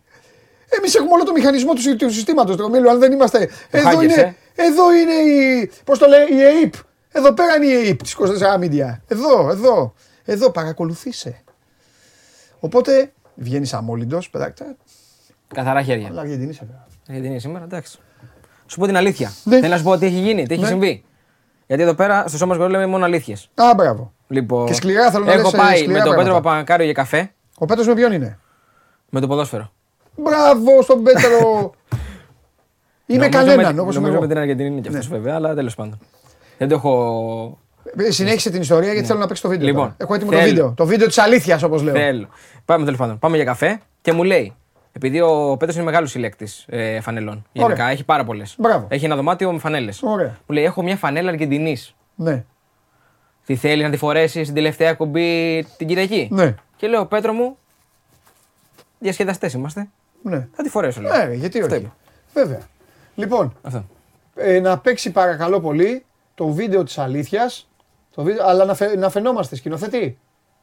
[0.77, 3.49] Εμείς έχουμε όλο το μηχανισμό του, του συστήματος του ομίλου, αν δεν είμαστε.
[3.69, 4.33] Εδώ hackers, είναι, ε.
[4.55, 5.71] εδώ είναι η.
[5.83, 6.73] Πώς το λέει, η ΑΕΠ.
[7.11, 8.97] Εδώ πέρα είναι η ΑΕΠ της 24 Media.
[9.07, 9.93] Εδώ, εδώ.
[10.25, 11.43] Εδώ, παρακολουθήσε.
[12.59, 14.75] Οπότε βγαίνεις αμόλυντος, πετάκτε.
[15.53, 16.07] Καθαρά χέρια.
[16.07, 16.87] Αλλά Αργεντινή σε βέβαια.
[17.07, 17.99] Αργεντινή σήμερα, εντάξει.
[18.65, 19.33] Σου πω την αλήθεια.
[19.43, 19.59] Ναι.
[19.59, 20.67] Θέλω να σου πω τι έχει γίνει, τι έχει Ναι.
[20.67, 21.03] συμβεί.
[21.69, 23.49] Γιατί εδώ πέρα στο σώμα λέμε μόνο αλήθειες.
[23.55, 24.13] Α, μπράβο.
[24.27, 26.41] Λοιπόν, Και σκληρά θέλω να Έχω λες, ε, πάει σκληρά με τον Πέτρο πράγματα.
[26.41, 28.39] Παπανκάριο για καφέ Ο Πέτρος με ποιον είναι;
[29.09, 29.71] με το ποδόσφαιρο.
[30.15, 31.29] Μπράβο στον Πέτρο.
[33.05, 34.21] είναι Νομίζω κανέναν με, όπως είμαι Νομίζω εγώ.
[34.21, 35.99] με την Αργεντινή είναι και αυτός βέβαια, αλλά τέλος πάντων.
[36.57, 37.57] Δεν το έχω.
[37.97, 39.67] Ε, Συνέχισε την ιστορία γιατί θέλω να παίξει το βίντεο.
[39.67, 39.95] Λοιπόν, τώρα.
[39.97, 40.49] Έχω έτοιμο το θέλω.
[40.49, 40.73] βίντεο.
[40.75, 41.93] Το βίντεο της αλήθειας όπως λέω.
[41.93, 42.27] Θέλω.
[42.65, 43.19] Πάμε τέλος πάντων.
[43.19, 44.55] Πάμε για καφέ και μου λέει.
[44.91, 47.45] Επειδή ο Πέτρος είναι μεγάλος συλλέκτης ε, φανελών.
[47.51, 47.89] Γενικά Ωραία.
[47.89, 48.55] έχει πάρα πολλές.
[48.57, 48.85] Μπράβο.
[48.89, 50.01] Έχει ένα δωμάτιο με φανέλες.
[50.03, 50.27] Ωραία.
[50.47, 51.95] Μου λέει: Έχω μια φανέλα Αργεντινής.
[52.15, 52.43] Ναι.
[53.45, 56.27] Τι θέλει να τη φορέσει στην τελευταία κουμπί την Κυριακή.
[56.31, 56.55] Ναι.
[56.75, 57.57] Και λέω: Πέτρο μου,
[58.99, 59.89] διασκεδαστές είμαστε.
[60.21, 60.47] ναι.
[60.53, 61.01] Θα τη φορέσω.
[61.01, 61.25] Λέω.
[61.27, 61.83] Ναι, γιατί Αυτό όχι.
[61.83, 61.95] είπα.
[62.33, 62.59] Βέβαια.
[63.15, 63.85] Λοιπόν, Αυτό.
[64.35, 67.69] ε, να παίξει παρακαλώ πολύ το βίντεο της αλήθειας,
[68.15, 70.17] το βίντεο, αλλά να, φε, να φαινόμαστε σκηνοθετή.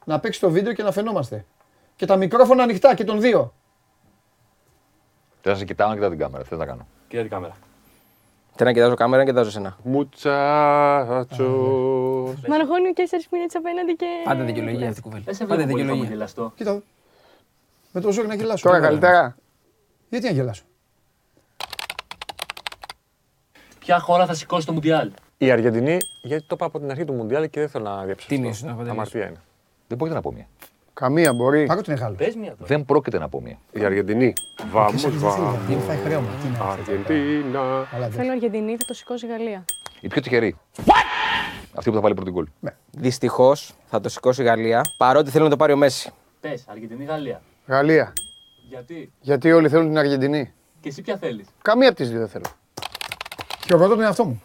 [0.04, 1.44] Να παίξει το βίντεο και να φαινόμαστε.
[1.96, 3.52] Και τα μικρόφωνα ανοιχτά και των δύο.
[5.46, 6.44] Θε να σε κοιτάω να κοιτάω την κάμερα.
[6.44, 7.56] Θες να κάνω; Κοίτα την κάμερα.
[8.54, 9.76] Θέλω να κοιτάζω κάμερα και κοιτάζω σένα.
[9.82, 11.44] Μουτσάτσο.
[12.48, 14.06] Μαραγώνει και 4 μήνες απέναντι και.
[14.24, 15.22] Πάντα δικαιολογία αυτή η κουβέντα.
[15.24, 16.04] Δεν σε Πάντα βλέπω πολύ δικαιολογία.
[16.04, 16.52] χαμογελαστό.
[16.56, 16.70] Κοίτα.
[16.70, 16.82] εδώ.
[17.92, 18.62] Με το ζόρι να γελάσω.
[18.64, 18.88] Τώρα Ωραία.
[18.88, 19.37] καλύτερα.
[20.09, 20.62] Γιατί να γελάσω;
[23.78, 27.12] Ποια χώρα θα σηκώσει το Μουντιάλ; Η Αργεντινή, γιατί το είπα από την αρχή του
[27.12, 28.35] Μουντιάλ και δεν θέλω να διαψευστώ.
[28.35, 28.92] Τίμιος να αποτελείς.
[28.92, 29.40] Αμαρτία είναι.
[29.88, 30.46] Δεν πρόκειται να πω μία.
[31.00, 31.66] Καμία μπορεί.
[31.66, 32.14] Πάκο την Γάλλο.
[32.14, 32.66] Πες μία τώρα.
[32.66, 33.59] Δεν πρόκειται να πω μία.
[33.72, 34.32] Η Αργεντινή.
[34.70, 35.59] Βάμος, βάμος.
[35.68, 36.28] Δεν φάει χρέωμα.
[36.40, 36.92] Τι είναι αυτό.
[36.92, 37.88] Αργεντίνα.
[37.90, 39.64] Καλά, Θέλω Αργεντινή, θα το σηκώσει η Γαλλία.
[40.00, 40.56] Η πιο τυχερή.
[41.74, 42.46] Αυτή που θα βάλει πρώτη γκολ.
[42.90, 46.11] Δυστυχώς θα το σηκώσει η Γαλλία παρότι θέλει να το πάρει ο Μέση.
[46.40, 47.42] Πες, Αργεντινή Γαλλία.
[47.66, 48.12] Γαλλία.
[48.68, 50.52] Γιατί; Γιατί όλοι θέλουν την Αργεντινή.
[50.80, 52.46] Και εσύ ποια θέλεις; Καμία από τις δύο δεν θέλω.
[53.64, 54.42] Χειροκροτώ τον εαυτό μου.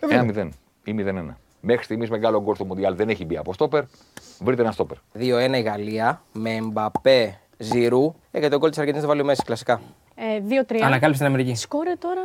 [0.00, 0.44] Ε, βέβαια.
[0.44, 0.48] 1-0
[0.84, 1.36] ή 0-1.
[1.64, 3.82] Μέχρι στιγμής μεγάλο γκολ στο Μουντιάλ δεν έχει μπει από στόπερ.
[4.40, 4.96] Βρείτε ένα στόπερ.
[5.18, 5.20] 2-1
[5.56, 8.14] η Γαλλία με Μπαπέ, Ζηρού.
[8.30, 9.80] Ε, και τον γκολ της Αργεντινής θα βάλει ο Μέση κλασικά.
[10.14, 10.76] Ε, 2-3.
[10.82, 11.54] Ανακάλυψε την Αμερική.
[11.54, 12.20] Σκόρε τώρα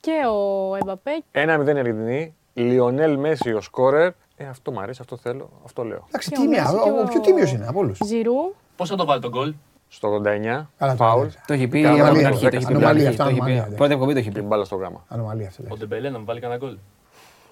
[0.00, 1.22] και ο Εμπαπέ.
[1.32, 2.34] 1-0 η Αργεντινή.
[2.54, 4.12] Λιονέλ Μέση ο σκόρερ.
[4.36, 6.04] Ε, αυτό μου αρέσει, αυτό θέλω, αυτό λέω.
[6.08, 6.62] Εντάξει, Και ο τίμια.
[6.62, 7.98] Μέση Ο, και ο, ο- πιο τίμιος είναι από όλους.
[8.04, 8.54] Ζηρού.
[8.76, 9.54] Πώς θα το βάλει τον γκολ.
[9.88, 10.68] Στο 89.
[10.78, 11.20] Καλά, το Φάουλ.
[11.20, 11.40] έδειξε.
[11.46, 12.40] Το έχει πει Ανομαλία, από την αρχή.
[12.40, 13.08] Το έχει πει από την ανομαλία, αρχή.
[13.08, 13.70] αυτά Το έχει ανομαλία, πει.
[13.70, 13.76] ναι.
[13.76, 14.34] Πρώτη εκπομπή το έχει πει.
[14.34, 15.04] Την μπάλα στο γράμμα.
[15.08, 15.62] Ανομαλία αυτό.
[15.62, 15.78] Ο λέει.
[15.78, 16.76] Ντεμπελέ να μου βάλει κανένα γκολ.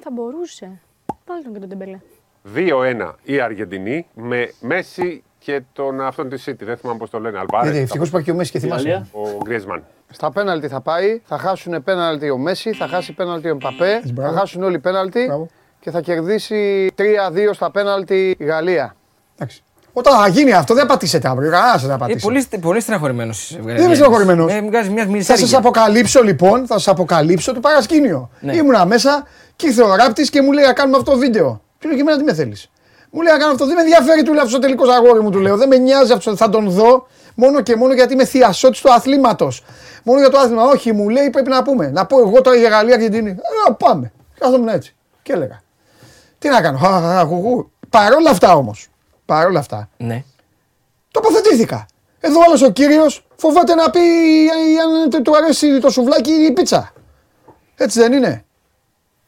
[0.02, 0.80] Θα μπορούσε.
[1.24, 1.98] Πάλι τον και τον Τεμπελέ.
[2.54, 6.56] 2-1 η Αργεντινή με Μέση και τον αυτόν τη City.
[6.64, 7.38] Δεν θυμάμαι πώς το λένε.
[7.38, 7.78] Γιατί Αλβάρε.
[7.80, 8.88] ευτυχώς υπάρχει και ο Μέση και Η θυμάσαι.
[8.88, 9.06] Γαλλία.
[9.12, 9.84] Ο Γκρίσμαν.
[10.10, 14.10] Στα πέναλτι θα πάει, θα χάσουν πέναλτι ο Μέση, θα χάσει πέναλτι ο Εμπαπέ, θα
[14.12, 14.36] μπράβο.
[14.38, 15.48] χάσουν όλοι πέναλτι Μπράβο.
[15.80, 17.02] και θα κερδίσει 3-2
[17.52, 18.94] στα πέναλτι η Γαλλία.
[19.34, 19.62] Εντάξει.
[19.92, 21.50] Όταν θα γίνει αυτό, δεν πατήσετε αύριο.
[21.50, 22.24] Κανένας δεν θα Ε, πατήσει.
[22.26, 23.56] πολύ, πολύ στεναχωρημένος.
[23.60, 24.52] Δεν είμαι στεναχωρημένος.
[24.52, 25.36] Ε, μου βγάζεις μια Θα μισή.
[25.36, 28.30] σας αποκαλύψω λοιπόν, θα σας αποκαλύψω το παρασκήνιο.
[28.40, 28.56] Ναι.
[28.56, 29.26] Ήμουνα μέσα
[29.62, 31.62] και ήρθε ο ράπτης και μου λέει να κάνουμε αυτό το βίντεο.
[31.78, 32.70] Του λέω και εμένα τι με θέλεις.
[33.10, 33.66] Μου λέει να κάνω αυτό.
[33.66, 35.56] Δεν με ενδιαφέρει, του λέω αυτό ο τελικό αγόρι μου, του λέω.
[35.56, 36.36] Δεν με νοιάζει αυτό.
[36.36, 39.64] Θα τον δω μόνο και μόνο γιατί είμαι θειασότης του αθλήματος.
[40.02, 40.64] Μόνο για το άθλημα.
[40.64, 41.90] Όχι, μου λέει πρέπει να πούμε.
[41.90, 43.30] Να πω εγώ τώρα για Γαλλία Αργεντινή.
[43.30, 44.12] Ε, πάμε.
[44.38, 44.94] Κάθομαι έτσι.
[45.22, 45.62] Και έλεγα.
[46.38, 46.78] Τι να κάνω.
[46.78, 47.70] Χαχαχαχουχου.
[47.88, 48.88] Παρ' όλα αυτά όμως.
[49.26, 49.88] Παρ' όλα αυτά.
[49.96, 50.24] Ναι.
[51.10, 51.86] Τοποθετήθηκα.
[52.20, 54.00] Εδώ άλλος ο κύριος φοβάται να πει
[54.46, 56.92] ε, αν του αρέσει το σουβλάκι ή η πίτσα.
[57.76, 58.44] Έτσι δεν είναι.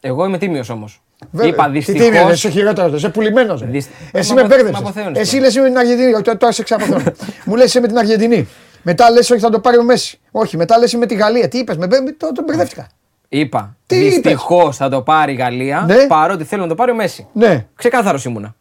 [0.07, 1.03] Εγώ είμαι τίμιος όμως.
[1.31, 1.49] Βέβαια.
[1.51, 1.99] Είπα Τι δυστυχώ.
[1.99, 3.65] τίμιο, είσαι χειρότερος, είσαι πουλημένος.
[3.67, 4.81] Δυσ- Εσύ Μα με απο- μπέρδεψες.
[4.83, 5.43] μα αποθέωνες Εσύ τώρα.
[5.45, 6.13] λες είμαι την Αργεντινή.
[6.23, 7.01] Τώρα, τώρα σε ξαποθέω.
[7.45, 8.49] Μου λες είμαι με την Αργεντινή.
[8.83, 10.21] Μετά λες όχι θα το πάρει ο Μέση.
[10.31, 11.49] Όχι, μετά λες είμαι με τη Γαλλία.
[11.49, 12.87] Τι είπες, με μπέ- το, το μπερδεύτηκα.
[13.29, 13.77] Είπα.
[13.87, 16.07] Τι είπες; Δυστυχώς θα το πάρει η Γαλλία Ναι.
[16.07, 17.27] παρότι θέλω να το πάρει ο Μέση.
[17.33, 18.55] Ναι, Ξεκάθαρος ήμουνα.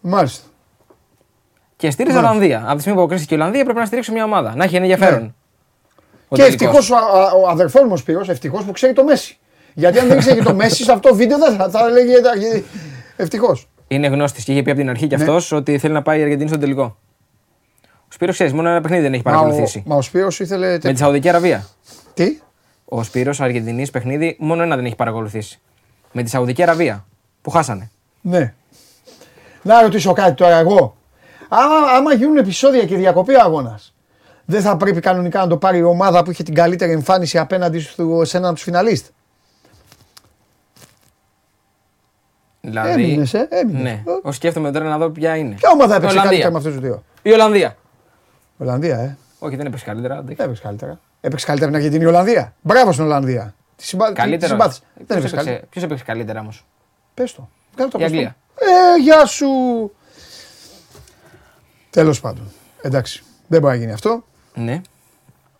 [0.00, 0.44] μάλιστα.
[1.76, 2.62] Και στήριζα Ολλανδία.
[2.66, 4.52] Από τη στιγμή που αποκρίστηκε η Ολλανδία πρέπει να στηρίξω μια ομάδα.
[4.56, 5.34] Να έχει ένα ενδιαφέρον.
[6.28, 6.66] Ο και τελικός.
[6.68, 9.38] ευτυχώς ο, α- ο αδερφός μου Σπύρος, ευτυχώς που ξέρει το Μέση.
[9.74, 12.14] Γιατί αν δεν ξέρει το Μέση, σε αυτό το βίντεο δεν θα, θα έλεγε.
[13.16, 13.68] Ευτυχώς.
[13.88, 15.22] Είναι γνώστης και είχε πει από την αρχή κι Ναι.
[15.22, 16.96] αυτός ότι θέλει να πάει η Αργεντινή στον τελικό.
[17.82, 19.82] Ο Σπύρος ξέρεις, μόνο ένα παιχνίδι δεν έχει Μα ο, παρακολουθήσει.
[19.86, 20.78] μα ο Σπύρος ήθελε.
[20.82, 21.66] Με τη Σαουδική Αραβία.
[22.14, 22.38] Τι;
[22.84, 25.60] Ο Σπύρος Αργεντινής παιχνίδι μόνο ένα δεν έχει παρακολουθήσει.
[26.12, 27.06] Με τη Σαουδική Αραβία.
[27.42, 27.90] Που χάσανε.
[28.20, 28.54] Ναι.
[29.62, 30.96] Να ρωτήσω κάτι τώρα εγώ.
[31.48, 33.94] Άμα, άμα γίνουν επεισόδια και διακοπεί ο αγώνας,
[34.44, 37.78] δεν θα πρέπει κανονικά να το πάρει η ομάδα που είχε την καλύτερη εμφάνιση απέναντι
[37.80, 39.06] στο, σε έναν από τους φιναλίστ;
[42.60, 43.02] Δηλαδή.
[43.02, 43.82] Έμεινες, ε, έμεινες.
[43.82, 44.02] Ναι.
[44.22, 45.54] Ο σκέφτομαι τώρα να δω ποια είναι.
[45.54, 46.38] Ποια ομάδα έπαιξε Ολλανδία.
[46.40, 47.02] καλύτερα με αυτούς τους δύο.
[47.22, 47.76] Η Ολλανδία.
[48.58, 49.16] Ολλανδία, ε.
[49.38, 50.14] Όχι, δεν έπαιξε καλύτερα.
[50.14, 50.34] εντάξει.
[50.34, 51.00] Δεν έπαιξε καλύτερα.
[51.20, 52.54] Έπαιξε καλύτερα την Αργεντινή η Ολλανδία.
[52.60, 53.54] Μπράβο στην Ολλανδία.
[53.76, 54.06] Τη συμπα...
[54.08, 54.52] τη Καλύτερα.
[54.52, 54.80] συμπάθησα.
[55.06, 55.60] Δεν έπαιξε καλύτερα.
[55.70, 56.66] Ποιος έπαιξε καλύτερα όμως;
[57.14, 57.48] Πες το.
[57.76, 58.16] Κάνε το Η πώς το.
[58.16, 58.36] Αγγλία.
[58.96, 59.46] Ε, γεια σου.
[61.90, 62.50] Τέλος πάντων.
[62.82, 63.22] Εντάξει.
[63.46, 64.24] Δεν μπορεί να γίνει αυτό.
[64.54, 64.80] Ναι.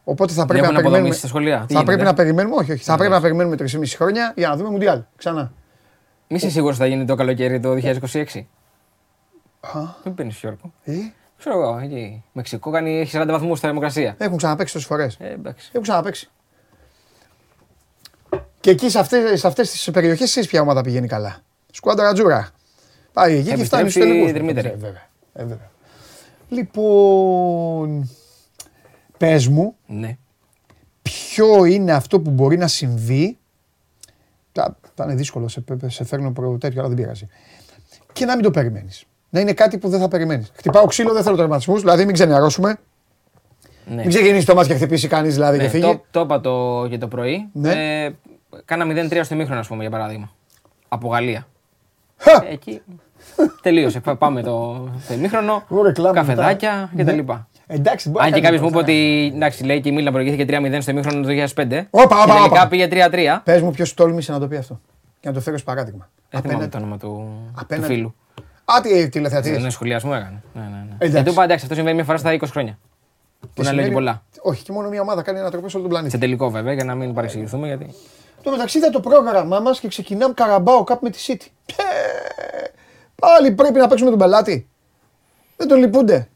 [0.04, 0.96] Οπότε θα πρέπει έχουν να περιμένουμε.
[0.96, 1.56] αποδομήσεις στα σχολεία.
[1.56, 2.84] Τι Θα γίνεται; πρέπει να περιμένουμε, όχι, όχι.
[2.84, 5.02] Θα πρέπει να περιμένουμε 3,5 χρόνια για να δούμε Μουντιάλ.
[5.16, 5.52] Ξανά.
[6.33, 8.25] Μη είσαι σίγουρος θα γίνει το καλοκαίρι το 2026.
[9.61, 9.81] Α.
[10.05, 10.73] Μην παίρνει Γιώργο.
[10.85, 12.25] Ε, Μην Ξέρω εγώ, εκεί.
[12.33, 14.14] Μεξικό κάνει, έχει 40 βαθμούς στα θερμοκρασία.
[14.19, 15.16] Έχουν ξαναπέξει τόσες φορές.
[15.21, 15.66] Ε, εντάξει.
[15.73, 16.31] Έχουν ξαναπέξει.
[18.61, 21.40] Και εκεί σε αυτές σε αυτές τις περιοχές, εσεί ποια ομάδα πηγαίνει καλά.
[21.71, 22.51] Σκουάντρα Τζούρα.
[23.12, 24.33] Πάει εκεί και φτάνει στους Επιστρέψει τελικούς.
[24.33, 24.69] Δερμήτερη.
[24.69, 25.09] Ε, βέβαια.
[25.33, 25.71] Ε, βέβαια.
[26.49, 28.11] Λοιπόν.
[29.19, 30.16] Πες μου, Ναι.
[31.03, 33.38] ποιο είναι αυτό που μπορεί να συμβεί.
[34.53, 37.26] Θα, θα είναι δύσκολο, σε, σε φέρνω προ τέτοιο, αλλά δεν πειράζει.
[38.12, 39.04] Και να μην το περιμένεις.
[39.30, 40.50] Να είναι κάτι που δεν θα περιμένεις.
[40.56, 42.76] Χτυπάω ξύλο, δεν θέλω τερματισμούς, δηλαδή μην ξενερώσουμε.
[43.86, 43.94] ναι.
[43.94, 45.82] Μην ξεκινήσει το μάτι και χτυπήσει κανείς δηλαδή Ναι, και φύγει.
[45.82, 47.48] το, το είπα το, και το πρωί.
[47.52, 48.04] Ναι.
[48.04, 48.14] Ε,
[48.64, 50.30] κάνα 0-3 στο μήχρονο, ας πούμε, για παράδειγμα.
[50.88, 51.46] Από Γαλλία.
[52.16, 52.32] Χα!
[52.32, 52.82] Ε, εκεί
[53.62, 54.00] τελείωσε.
[54.00, 54.72] Πά- Πάμε το,
[55.08, 57.12] το ημίχρονο, Ωραία, κλάμα καφεδάκια μετά.
[57.12, 57.16] κτλ.
[57.24, 57.38] Ναι.
[57.72, 59.26] Εντάξει, μπορεί Αν να και κάνει κάποιος μου είπε τίποτα.
[59.26, 61.87] ότι εντάξει, λέει και η Μίλαν προηγήθηκε 3-0 στο ημίχρονο το 2005.
[61.90, 62.68] Όπα, όπα, και τελικά όπα.
[62.68, 63.40] πήγε 3-3.
[63.44, 64.80] Πες μου, ποιος τόλμησε να το πει αυτό.
[65.20, 66.09] Και να το φέρω ως παράδειγμα.
[66.30, 67.06] Δεν θυμάμαι Απέναντι- το όνομα του,
[67.54, 68.14] του απέναντι- φίλου.
[68.64, 69.62] Α, τι τηλεθεατής.
[69.62, 70.42] Ναι, σχολιασμό έκανε.
[70.54, 70.94] Ναι, ναι, ναι.
[70.98, 71.16] Εντάξει.
[71.16, 72.78] Και του είπα εντάξει, αυτό συμβαίνει μια φορά στα 20 χρόνια.
[73.54, 74.22] Που να λέει και πολλά.
[74.42, 76.14] Όχι, και μόνο μια ομάδα κάνει ανατροπές σε όλο τον πλανήτη.
[76.14, 77.66] Σε τελικό βέβαια, για να μην παρεξηγηθούμε.
[77.66, 77.94] Γιατί...
[78.42, 81.46] Το μεταξύ είδα το πρόγραμμά μας και ξεκινάμε καραμπάο κάπου με τη City.
[81.66, 81.83] Πε,
[83.14, 84.68] Πάλι πρέπει να παίξουμε τον πελάτη.
[85.56, 86.28] Δεν τον λυπούνται.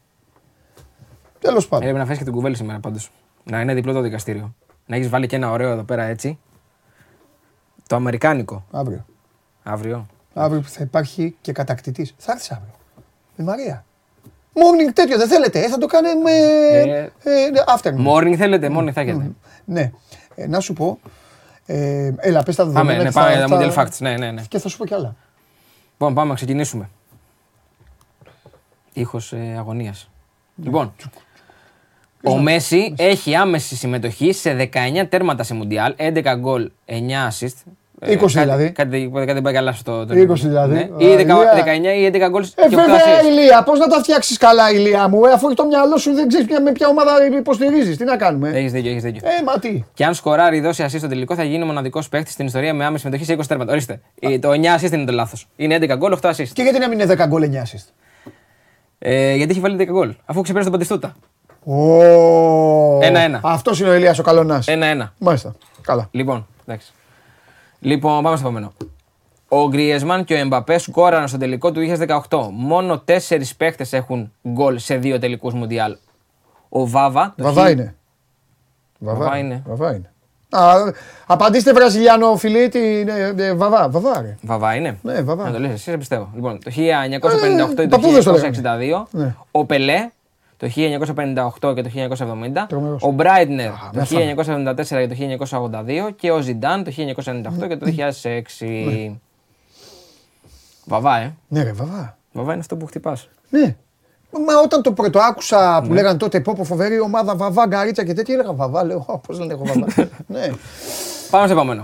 [1.45, 1.83] Τέλος πάντων.
[1.83, 3.11] Έπρεπε να φέρει και την κουβέλη σήμερα πάντως.
[3.43, 4.55] Να είναι διπλό το δικαστήριο.
[4.85, 6.39] Να έχεις βάλει και ένα ωραίο εδώ πέρα έτσι.
[7.87, 8.65] Το αμερικάνικο.
[8.71, 9.05] Αύριο.
[9.63, 10.05] Αύριο.
[10.33, 12.13] Αύριο που θα υπάρχει και κατακτητής.
[12.17, 12.73] Θα έρθεις αύριο.
[13.35, 13.85] Με Μαρία.
[14.53, 15.59] Morning τέτοιο δεν θέλετε.
[15.59, 16.31] Ε, θα το κάνουμε.
[16.71, 17.09] Ε, Ε,
[17.77, 18.07] afternoon.
[18.07, 19.31] Morning θέλετε, morning θα έχετε.
[19.65, 19.91] Ναι.
[20.35, 20.99] Ε, να σου πω.
[21.65, 22.87] Ε, έλα, πες τα δεδομένα.
[22.87, 23.97] Πάμε, ναι, και πάμε θα- τα θα- Mundial Facts.
[23.99, 24.41] Ναι, ναι, ναι.
[24.47, 25.15] Και θα σου πω κι άλλα.
[25.91, 26.89] Λοιπόν, πάμε να ξεκινήσουμε.
[28.93, 30.09] Ήχος ε, αγωνίας.
[30.55, 30.93] Λοιπόν,
[32.25, 34.69] ο Μέση έχει άμεση συμμετοχή σε
[35.01, 36.91] 19 τέρματα σε Μουντιάλ, 11 γκολ, 9
[37.29, 37.53] assist.
[37.99, 38.71] Ε, 20 κάτι- δηλαδή.
[38.71, 40.73] Κάτι, κάτι δεν πάει καλά στο το 20 δηλαδή.
[40.73, 40.79] Ναι.
[40.81, 41.53] Α, Ή 10 Ηλία.
[41.53, 43.25] 19 ή 11 γκολ Ε, και 8 βέβαια, assist.
[43.25, 45.25] Ηλία, πώς να τα φτιάξεις καλά, Ηλία μου.
[45.25, 47.97] Ε, αφού το μυαλό σου δεν ξέρεις με ποια ομάδα υποστηρίζεις.
[47.97, 48.49] Τι να κάνουμε.
[48.49, 49.21] Έχεις δίκιο, έχεις δίκιο.
[49.27, 49.83] Ε, μα τι.
[49.93, 52.85] Και αν σκοράρει δώσει assist στο τελικό, θα γίνει ο μοναδικός παίκτης στην ιστορία με
[52.85, 53.71] άμεση συμμετοχή σε 20 τέρματα.
[53.71, 53.99] Ορίστε.
[54.19, 55.47] Ε, Το 9 assist είναι το λάθος.
[55.55, 56.47] Είναι 11 γκολ, 8 assist.
[56.53, 57.89] Και γιατί να μην είναι 10 γκολ 9 assist;
[58.99, 61.15] Ε, γιατί έχει βάλει 10 γκολ, αφού ξεπέρασε τον Πατιστούτα.
[61.65, 63.39] Ω, Ένα-ένα.
[63.43, 64.65] Αυτός είναι ο Ηλίας ο Καλονάς.
[64.67, 65.13] 1-1.
[65.19, 65.55] Μάλιστα.
[65.81, 66.07] Καλά.
[66.11, 66.91] Λοιπόν, εντάξει.
[67.79, 68.73] Λοιπόν, πάμε στο επόμενο.
[69.49, 71.79] Ο Γκριεσμάν και ο Εμπαπέ σκόραραν στο τελικό του
[72.29, 72.49] 2018.
[72.51, 75.97] Μόνο τέσσερις παίχτες έχουν γκολ σε δύο τελικούς Μουντιάλ.
[76.69, 77.33] Ο Βάβα.
[77.37, 77.95] το Βαβά χι- είναι.
[78.99, 79.63] Βαβά είναι.
[79.67, 80.09] Βαβά είναι.
[80.49, 80.73] Α,
[81.25, 83.33] απαντήστε Βραζιλιάνο φιλί, τι είναι.
[83.37, 84.37] ε, Βαβά, βαβά, ρε.
[84.41, 84.97] Βαβά είναι.
[85.01, 85.43] Ναι, Βαβά.
[85.43, 86.29] Να το λες, εσύ σε πιστεύω.
[86.35, 89.07] Λοιπόν, το 1958 Ε, ή το παππούδες το 1962.
[89.11, 89.35] Ναι.
[89.51, 90.09] Ο Πελέ
[90.57, 90.67] το
[91.61, 92.65] 1958 και το 1970.
[92.67, 93.03] Τρομερός.
[93.03, 94.33] Ο Μπράιντνερ Α, το με φάμε.
[94.73, 95.15] 1974 και το
[95.49, 96.11] 1982.
[96.15, 99.15] Και ο Ζιντάν το 1998 και το 2006.
[100.85, 101.35] Βαβά, ε.
[101.47, 102.17] Ναι, ρε, βαβά.
[102.31, 103.29] Βαβά είναι αυτό που χτυπάς.
[103.49, 103.75] Ναι.
[104.31, 108.13] Μα όταν το πρώτο άκουσα που λέγανε τότε πω πω φοβερή ομάδα βαβά, γκαρίτσα και
[108.13, 108.83] τέτοια, έλεγα βαβά.
[108.83, 109.87] Λέω, πώς λένε έχω βαβά.
[110.27, 110.49] ναι.
[111.31, 111.83] Πάμε στο επόμενο.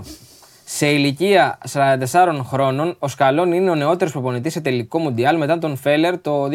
[0.74, 5.76] Σε ηλικία 44 χρόνων, ο Σκαλόν είναι ο νεότερος προπονητής σε τελικό μουντιάλ μετά τον
[5.76, 6.48] Φέλερ το 2002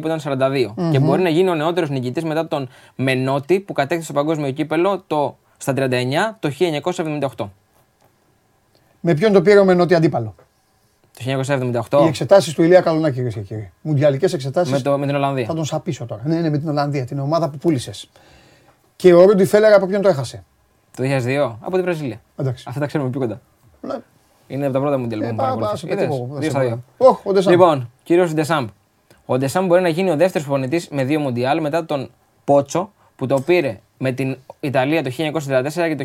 [0.00, 0.90] που ήταν 42.
[0.92, 5.04] Και μπορεί να γίνει ο νεότερος νικητής μετά τον Μενότη που κατέκτησε το παγκόσμιο κύπελο
[5.06, 5.80] το, στα 39
[6.38, 6.50] το
[7.36, 7.48] 1978.
[9.00, 10.34] Με ποιον το πήρε ο Μενότη αντίπαλο;
[11.24, 11.40] Το Οι
[11.90, 13.72] 1978 εξετάσεις του Ηλία Καλονάκη, κυρίε και κύριοι.
[13.80, 14.72] Μουντιαλικές εξετάσεις.
[14.72, 15.46] με, το, με την Ολλανδία.
[15.46, 16.22] Θα τον σαπίσω τώρα.
[16.24, 18.10] Ναι, ναι, με την Ολλανδία, την ομάδα που πούλησες.
[18.96, 20.44] Και ο Ρούντι Φέλερ από ποιον το έχασε;
[20.96, 22.20] Το 2002 από τη Βραζιλία.
[22.36, 22.64] Εντάξει.
[22.68, 23.40] Αυτά τα ξέρουμε πιο κοντά.
[23.80, 23.94] Ναι.
[24.46, 25.92] Είναι από τα πρώτα μουντιάλ που Ε, έχουμε πά- πά, παρακολουθήσει.
[25.92, 26.82] σε πετύχω, Είδες, θα δύο σε στα δύο.
[26.96, 27.06] πω.
[27.06, 27.50] Όχ, ο Ντεσάμπ.
[27.52, 28.68] Λοιπόν, κύριο Ντεσάμπ.
[29.26, 32.10] Ο Ντεσάμπ μπορεί να γίνει ο δεύτερο προπονητή με δύο μουντιάλ μετά τον
[32.44, 36.04] Πότσο που το πήρε με την Ιταλία το 1934 και το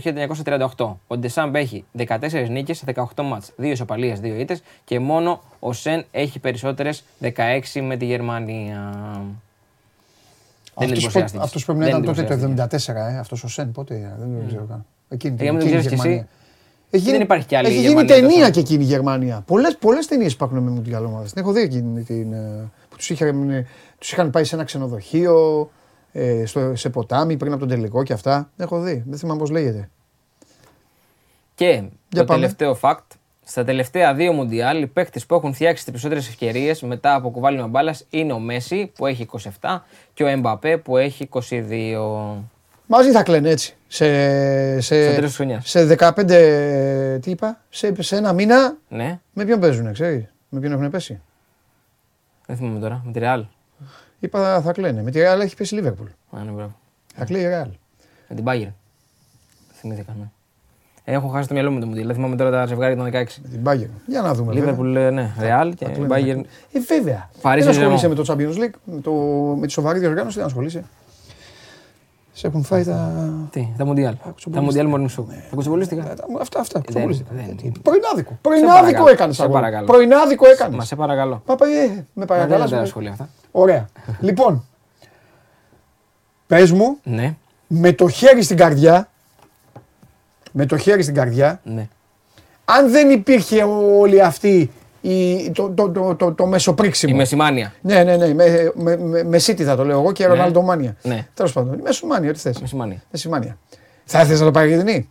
[0.78, 0.98] 1938.
[1.08, 5.74] Ο Ντεσάμπ έχει 14 νίκες σε 18 μάτς, 2 ισοπαλίες, 2 ήττες και μόνο ο
[5.74, 8.92] Σεν έχει περισσότερες 16 με τη Γερμανία.
[10.76, 11.32] Δεν Αυτός, εντυπωσιάστηκες.
[11.32, 12.90] πο- αυτός πρέπει να Δεν ήταν τότε το εντυπωσιάστηκες.
[12.90, 13.18] 74, ε.
[13.18, 14.86] αυτός ο Σεν πότε, ε, δεν ξέρω καν.
[15.10, 16.28] Εκείνη, Ε, άμα δεν εκείνη
[16.96, 18.52] Έχει γίνει- δεν υπάρχει κι άλλη Έχει γίνει Γερμανία ταινία τόσο.
[18.52, 19.44] και εκείνη η Γερμανία.
[19.48, 21.34] Πολλές, πολλές ταινίες υπάρχουν με μουντιάλ ομάδες.
[21.34, 23.66] Την έχω δει εκείνη την, ε, που τους, είχε, ε,
[23.98, 25.70] τους είχαν πάει σε ένα ξενοδοχείο,
[26.12, 28.50] ε, στο, σε ποτάμι πριν από τον τελικό και αυτά.
[28.56, 29.04] Την έχω δει.
[29.08, 29.90] Δεν θυμάμαι πώς λέγεται.
[31.56, 32.40] Και το πάμε.
[32.40, 32.98] τελευταίο fact,
[33.46, 37.68] στα τελευταία δύο Μουντιάλ, οι παίκτες που έχουν φτιάξει τις περισσότερες ευκαιρίες μετά από κουβάλιμα
[37.68, 39.22] μπάλας είναι ο Μέση που έχει
[39.62, 42.44] 27 και ο Εμπαπέ που έχει 22.
[42.96, 43.76] Μαζί θα κλαίνε έτσι.
[43.88, 44.06] Σε,
[44.82, 45.62] Στο σε, τέλο τη χρονιά.
[45.64, 50.72] σε 15, τι είπα, σε, σε ένα μήνα Ναι, με ποιον παίζουνε, ξέρεις; Με ποιον
[50.72, 51.22] έχουν πέσει;
[52.46, 53.46] δεν θυμάμαι τώρα, με τη Ρεάλ.
[54.20, 55.02] Είπα θα κλαίνε.
[55.02, 56.08] Με τη Real έχει πέσει η Liverpool.
[56.40, 56.76] Α, ναι, μπράβο.
[57.16, 57.70] Θα κλαίει η Real.
[58.28, 58.74] Με την Bayern.
[59.74, 60.26] Θυμήθηκα, ναι.
[61.04, 62.06] Έχω χάσει το μυαλό μου το Μουντιάλ.
[62.06, 63.26] Δεν θυμάμαι τώρα τα ζευγάρια των 16.
[63.52, 63.90] Την Bayern.
[64.06, 64.54] Για να δούμε.
[64.54, 64.60] βέβαια.
[64.70, 66.16] Λίβερπουλ, ε, ναι, Ρεάλ και Θα του λέμε.
[66.16, 66.46] Bayern.
[66.72, 67.30] Ε, βέβαια.
[67.42, 68.10] Paris Δεν ασχολείσαι Saint-Germain.
[68.10, 69.12] με το Champions League, με, το,
[69.60, 70.84] με τη σοβαρή διοργάνωση, δεν ασχολείσαι.
[72.36, 73.14] Σε έχουν φάει τα.
[73.50, 74.16] Τι, τα Μουντιάλ.
[74.52, 75.26] Τα Μουντιάλ Morning Show.
[75.50, 76.04] Τα κουτσομπολίστηκα.
[76.04, 76.80] τα- Αυτά, αυτά.
[76.80, 77.30] Δεν- κουτσομπολίστηκα.
[77.34, 78.38] δεν- Τι, Πρωινάδικο.
[78.42, 79.36] Πρωινάδικο παρακαλώ, έκανες.
[79.36, 79.86] σε παρακαλώ.
[79.86, 80.76] Πρωινάδικο έκανες.
[80.78, 81.42] Μα σε παρακαλώ.
[81.46, 82.68] Παπα, ε, με Δεν παρακαλάς.
[82.68, 83.30] είναι τα με- σχόλια αυτά.
[83.52, 83.90] Ωραία.
[84.20, 84.66] λοιπόν,
[86.48, 87.36] πες μου Ναι,
[87.68, 89.10] με το χέρι στην καρδιά,
[90.52, 91.88] με το χέρι στην καρδιά, ναι.
[92.66, 93.64] αν δεν υπήρχε
[94.00, 94.72] όλη αυτή
[95.06, 97.14] η, το, το, το, το, το μεσοπρίξιμο.
[97.16, 97.74] Η Μεσημάνια.
[97.82, 98.34] Ναι, ναι, ναι.
[98.34, 100.96] Με, με, με, με City θα το λέω εγώ και Ροναλντομάνια.
[101.02, 101.28] Ναι.
[101.34, 101.80] Τέλος πάντων.
[101.80, 103.04] Η Μεσημάνια, ό,τι θες; Μεσημάνια.
[103.12, 103.58] Μεσημάνια.
[104.06, 105.10] Θα ήθελε να το πάρει Αργεντινή;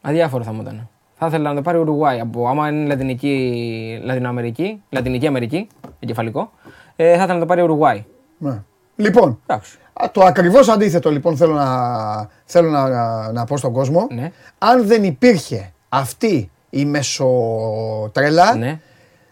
[0.00, 0.88] Αδιάφορο θα μου ήταν.
[1.18, 2.20] Θα ήθελα να το πάρει Ουρουγουάη.
[2.20, 5.68] Από, άμα είναι Λατινική, Λατινοαμερική, Λατινική Αμερική,
[6.00, 6.52] εγκεφαλικό,
[6.96, 8.04] ε, θα ήθελα να το πάρει Ουρουγουάη.
[8.38, 8.62] Ναι.
[8.96, 9.78] Λοιπόν, Εντάξει.
[9.92, 14.06] α, το ακριβώς αντίθετο λοιπόν θέλω να, θέλω να, να, να πω στον κόσμο.
[14.10, 14.32] Ναι.
[14.58, 18.80] Αν δεν υπήρχε αυτή η μεσοτρέλα, Ναι.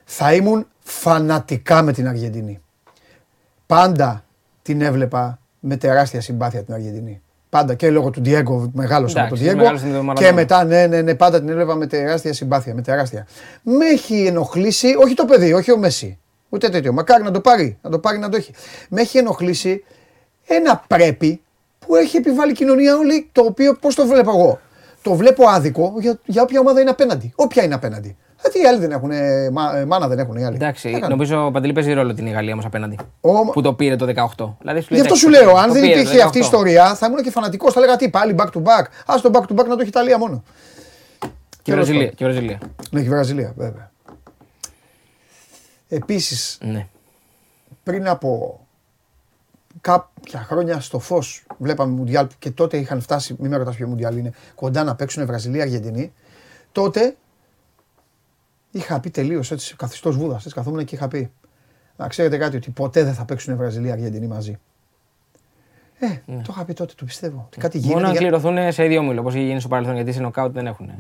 [0.05, 2.61] θα ήμουν φανατικά με την Αργεντινή.
[3.66, 4.24] Πάντα
[4.62, 7.22] την έβλεπα με τεράστια συμπάθεια την Αργεντινή.
[7.48, 9.57] Πάντα και λόγω του Διέγκο, μεγάλωσα με τον Εντάξει, Διέγκο.
[9.59, 10.33] μεγάλωσε με τον Και Μαραντόνα.
[10.35, 12.74] μετά, ναι, ναι, ναι, πάντα την έβλεπα με τεράστια συμπάθεια.
[12.74, 13.26] Με τεράστια.
[13.62, 16.18] Με έχει ενοχλήσει, όχι το παιδί, όχι ο Μέση.
[16.48, 16.92] Ούτε τέτοιο.
[16.92, 18.52] Μακάρι να το πάρει, να το πάρει να το έχει.
[18.88, 19.85] Με έχει ενοχλήσει
[20.46, 21.40] ένα πρέπει
[21.78, 24.61] που έχει επιβάλει η κοινωνία όλη, το οποίο πώς το βλέπω εγώ.
[25.03, 27.33] Το βλέπω άδικο για, για όποια ομάδα είναι απέναντι.
[27.37, 28.17] Όποια είναι απέναντι.
[28.43, 29.11] Γιατί οι άλλοι δεν έχουν,
[29.53, 30.55] μα, ε, μάνα δεν έχουν οι άλλοι.
[30.55, 31.11] Εντάξει, Τι να κάνουν.
[31.11, 32.99] νομίζω ο Παντελή παίζει ρόλο την Γαλλία μα απέναντι.
[33.21, 34.57] Ο- Που το πήρε το 18.
[34.61, 37.31] Δηλαδή, Γι' αυτό σου λέω, αν δεν υπήρχε αυτή η η ιστορία, θα ήμουν και
[37.31, 37.73] φανατικός.
[37.73, 38.85] Θα έλεγα τι, πάλι back to back.
[39.07, 40.43] Α το back to back να το έχει η Ιταλία μόνο.
[41.62, 42.01] Και η Τέλος Βραζιλία.
[42.11, 42.15] πάντων.
[42.17, 42.59] Και η Βραζιλία.
[42.91, 43.91] Ναι, και η Βραζιλία, βέβαια.
[45.88, 46.87] Επίσης, Ναι.
[47.83, 48.61] πριν από
[49.80, 54.16] κάποια χρόνια στο φως βλέπαμε Μουντιάλ και τότε είχαν φτάσει, μην με ρωτάς ποιο Μουντιάλ
[54.16, 56.12] είναι, κοντά να παίξουν Βραζιλία, Αργεντινή.
[56.72, 57.16] Τότε
[58.70, 60.42] είχα πει τελείως έτσι, καθιστός βούδας.
[60.44, 61.30] Έτσι καθόμουν και είχα πει.
[61.96, 64.58] Να ξέρετε κάτι, ότι ποτέ δεν θα παίξουν Βραζιλία, Αργεντινή μαζί.
[65.98, 67.44] Ε, το είχα πει τότε, το πιστεύω.
[67.46, 67.94] Ότι κάτι γίνεται.
[67.94, 70.52] Μόνο αν για- κληρωθούν σε ίδιο όμιλο, όπως είχε γίνει στο παρελθόν, γιατί σε νοκάουτ
[70.52, 70.90] δεν έχουν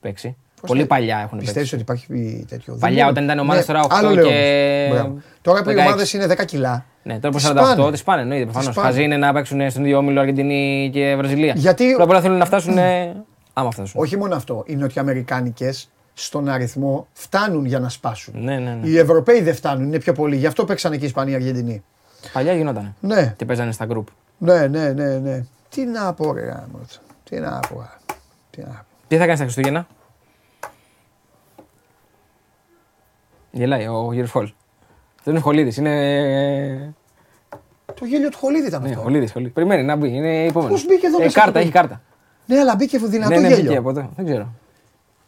[0.00, 0.36] παίξει.
[0.66, 1.74] Πολύ θε- παλιά έχουν Πιστεύεις παίξει.
[1.74, 2.72] ότι υπάρχει τέτοιο.
[2.72, 3.10] Δεν Παλιά, μπορεί.
[3.12, 5.00] όταν ήταν ομάδες τώρα 8 άλλο λέω και όμως.
[5.02, 5.20] Μπράβο.
[5.42, 5.86] Τώρα που οι 16.
[5.86, 6.86] ομάδες είναι 10 κιλά.
[7.06, 7.90] Ναι, τώρα τις προς 48 σπάνε.
[7.96, 8.74] τι πάνε, εννοείται Τις προφανώς.
[8.74, 8.88] σπάνε.
[8.88, 11.52] Χαζί είναι να παίξουν στον ίδιο όμιλο Αργεντινή και Βραζιλία.
[11.56, 12.78] Γιατί- Πρώτα απ' όλα θέλουν να φτάσουν.
[12.78, 14.00] ε, Άμα φτάσουν.
[14.00, 14.62] Όχι μόνο αυτό.
[14.66, 15.72] Οι νοτιοαμερικάνικε
[16.14, 18.34] στον αριθμό φτάνουν για να σπάσουν.
[18.44, 18.86] Ναι, ναι, ναι.
[18.88, 20.36] Οι Ευρωπαίοι δεν φτάνουν, είναι πιο πολλοί.
[20.36, 21.82] Γι' αυτό παίξανε και οι Ισπανοί Αργεντινοί.
[22.32, 22.94] Παλιά γινότανε.
[23.00, 24.08] Ναι, Και παίζανε στα γκρουπ.
[24.38, 25.44] ναι, ναι, ναι, ναι.
[25.68, 26.80] Τι να πω, ρε γάμο.
[27.24, 27.80] Τι να πω.
[27.80, 27.96] α.
[28.50, 28.84] Τι να πω.
[29.08, 29.86] Τι θα κάνεις τα Χριστούγεννα;
[33.50, 34.50] Γελάει ο Γιώργο Χολ.
[35.24, 36.94] Δεν είναι Χολίδης, είναι.
[37.98, 39.00] Το γέλιο του Χολίδη ήταν Ναι, αυτό.
[39.00, 39.32] Χολίδης.
[39.52, 40.72] Περιμένει να μπει, είναι επόμενο.
[40.72, 42.00] Πώς μπήκε εδώ ε, μέσα κάρτα, αυτό έχει το- κάρτα.
[42.46, 43.78] Ναι, αλλά μπήκε δυνατό ναι, ναι, μπήκε γέλιο.
[43.78, 44.10] από εδώ.
[44.16, 44.48] Δεν ξέρω.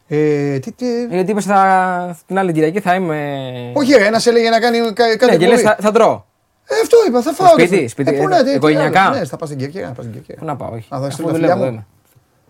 [0.08, 0.86] Ε, τι, τι...
[1.02, 2.18] Ε, Γιατί είπε θα...
[2.26, 3.72] την άλλη Κυριακή θα είμαι.
[3.74, 6.24] Όχι, ρε, ένας έλεγε να κάνει κα- κάτι ναι, και λες θα, θα τρώω.
[6.66, 7.48] Ε, αυτό είπα, θα φάω.
[7.48, 7.88] σπίτι, ρε φίλε.
[7.88, 9.00] σπίτι, ε, πού ε, να, τι- τι οικογενειακά.
[9.02, 9.16] άλλο.
[9.18, 10.38] Ναι, θα πα στην Κέρκυρα, να πα στην Κέρκυρα.
[10.38, 10.86] Πού να πάω, όχι.
[10.94, 11.72] Α, θα Αφού στείλω τα δουλεύω, φιλιά εδώ μου.
[11.72, 11.86] είμαι.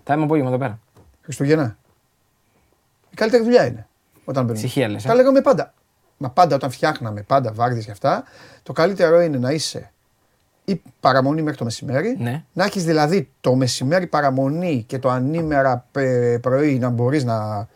[0.05, 0.79] Θα είμαι απόγευμα εδώ πέρα.
[1.23, 1.77] Χριστούγεννα.
[3.11, 3.87] Η καλύτερη δουλειά είναι.
[4.25, 4.65] Όταν μπαίνουμε.
[4.65, 5.09] Ησυχία λες, ε.
[5.09, 5.73] Τα λέγαμε πάντα.
[6.17, 8.25] Μα πάντα όταν φτιάχναμε πάντα βάρδιε και αυτά,
[8.63, 9.91] το καλύτερο είναι να είσαι
[10.65, 12.17] ή παραμονή μέχρι το μεσημέρι.
[12.19, 12.45] Ναι.
[12.53, 17.69] Να έχεις δηλαδή το μεσημέρι παραμονή και το ανήμερα πε- πρωί να μπορείς να.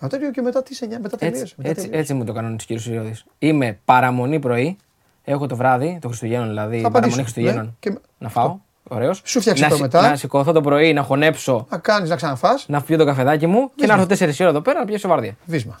[0.00, 1.42] Να τέτοιο και μετά τις 9, μετά τελείωσε.
[1.42, 2.00] Έτσι, μετά έτσι, τελείωσε.
[2.00, 2.78] έτσι μου το κανόνισε ο κ.
[2.78, 3.24] Σιριώδης.
[3.38, 4.76] Είμαι παραμονή πρωί,
[5.24, 7.64] έχω το βράδυ, το Χριστουγέννων δηλαδή, Θα παραμονή απαντήσω, Χριστουγέννων.
[7.64, 8.58] ναι, και- Να φάω.
[8.90, 9.20] Ωραίος.
[9.24, 10.08] Σου φτιάξε να, το σι- μετά.
[10.08, 12.64] Να σηκωθώ το πρωί, να χωνέψω, Να κάνεις να ξαναφάς.
[12.68, 15.36] να πιω το καφεδάκι μου και να έρθω 4 ώρα εδώ πέρα να πιέσω βάρδια.
[15.44, 15.80] Βίσμα.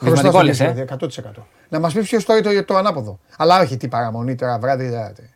[0.00, 0.72] Βυσματικό Χρωστάς λες, το ε.
[0.72, 1.08] δηλαδή,
[1.38, 1.42] 100%.
[1.68, 3.18] Να μας πεις ποιο τώρα το, το ανάποδο.
[3.36, 4.84] Αλλά όχι τι παραμονή τώρα βράδυ.
[4.84, 5.30] δηλαδή.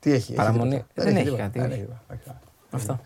[0.00, 0.16] Τι έχει.
[0.22, 0.70] έχει Παραμονή.
[0.70, 0.86] τίποτα.
[0.94, 1.42] Δεν έχει τίποτα.
[1.42, 1.78] κάτι, Δεν όχι.
[1.78, 2.02] έχει τίποτα.
[2.12, 2.36] Όχι, όχι.
[2.70, 3.00] Αυτό.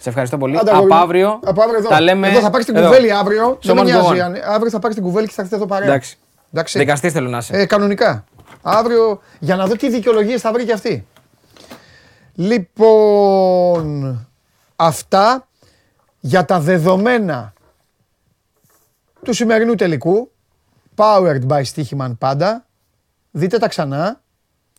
[0.00, 0.58] Σε ευχαριστώ πολύ.
[0.58, 1.00] Άντε, Από αγόρι μου.
[1.00, 1.88] αύριο, Από αύριο εδώ.
[1.88, 2.28] τα λέμε.
[2.28, 2.86] Εδώ θα πάρεις την εδώ.
[2.86, 3.58] κουβέλη αύριο.
[3.60, 4.20] Στο Δεν με One to νοιάζει.
[4.20, 4.24] One.
[4.24, 5.88] αν- Αύριο θα πάρεις την κουβέλη και θα έρθεις εδώ παρέα.
[5.88, 6.18] Εντάξει.
[6.52, 6.78] Εντάξει.
[6.78, 7.56] Δικαστής θέλω να είσαι.
[7.56, 8.24] Ε, κανονικά.
[8.62, 11.06] Αύριο για να δω τι δικαιολογίες θα βρει και αυτή.
[12.34, 14.28] Λοιπόν,
[14.76, 15.46] αυτά
[16.20, 17.52] για τα δεδομένα
[19.24, 20.30] του σημερινού τελικού.
[21.00, 22.66] Powered by Stichiman πάντα.
[23.30, 24.22] Δείτε τα ξανά.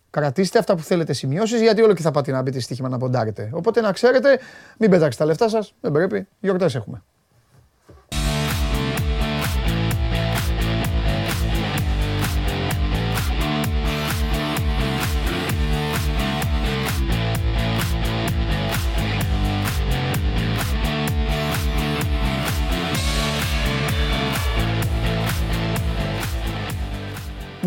[0.09, 3.49] Κρατήστε αυτά που θέλετε σημειώσεις, γιατί όλο και θα πάτε να μπείτε στοίχημα να ποντάρετε.
[3.53, 4.39] Οπότε να ξέρετε,
[4.77, 5.73] μην πετάξετε τα λεφτά σας.
[5.81, 6.27] Δεν πρέπει.
[6.39, 7.03] Γιορτές έχουμε.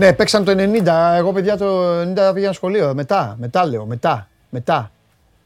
[0.05, 0.87] Ναι, παίξαν το 90.
[1.17, 2.95] Εγώ, παιδιά, το 90 πήγα σχολείο.
[2.95, 4.91] Μετά, μετά λέω, μετά, μετά.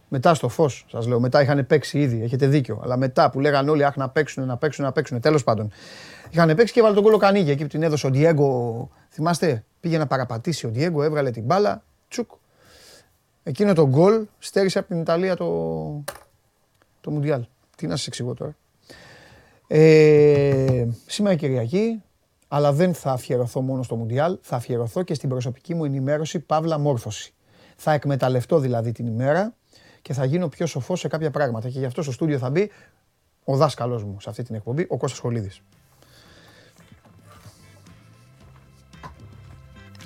[0.08, 1.20] Μετά στο φως, σας λέω.
[1.20, 2.22] Μετά είχαν παίξει ήδη.
[2.22, 2.80] Έχετε δίκιο.
[2.82, 5.20] Αλλά μετά που λέγανε όλοι, Αχ, να παίξουν, να παίξουν, να παίξουν.
[5.20, 5.70] Τέλος πάντων.
[6.30, 8.90] Είχαν παίξει και έβαλε τον κόλλο Κανίγια εκεί που την έδωσε ο Διέγκο.
[9.10, 11.82] Θυμάστε, πήγε να παραπατήσει ο Διέγκο, έβγαλε την μπάλα.
[12.08, 12.30] Τσουκ.
[13.42, 15.46] Εκείνο το γκολ στέρισε από την Ιταλία το,
[17.00, 17.44] το Μουντιάλ.
[17.76, 18.56] Τι να σας εξηγώ τώρα.
[19.66, 22.02] Ε, σήμερα Κυριακή,
[22.48, 26.78] αλλά δεν θα αφιερωθώ μόνο στο Μουντιάλ, θα αφιερωθώ και στην προσωπική μου ενημέρωση Παύλα
[26.78, 27.32] Μόρφωση.
[27.76, 29.54] Θα εκμεταλλευτώ δηλαδή την ημέρα
[30.02, 31.68] και θα γίνω πιο σοφός σε κάποια πράγματα.
[31.68, 32.70] Και γι' αυτό στο στούντιο θα μπει
[33.44, 35.62] ο δάσκαλός μου σε αυτή την εκπομπή, ο Κώστας Χολίδης.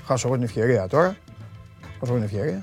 [0.05, 1.17] Χάσω εγώ την ευκαιρία τώρα.
[1.99, 2.63] Χάσω εγώ την ευκαιρία.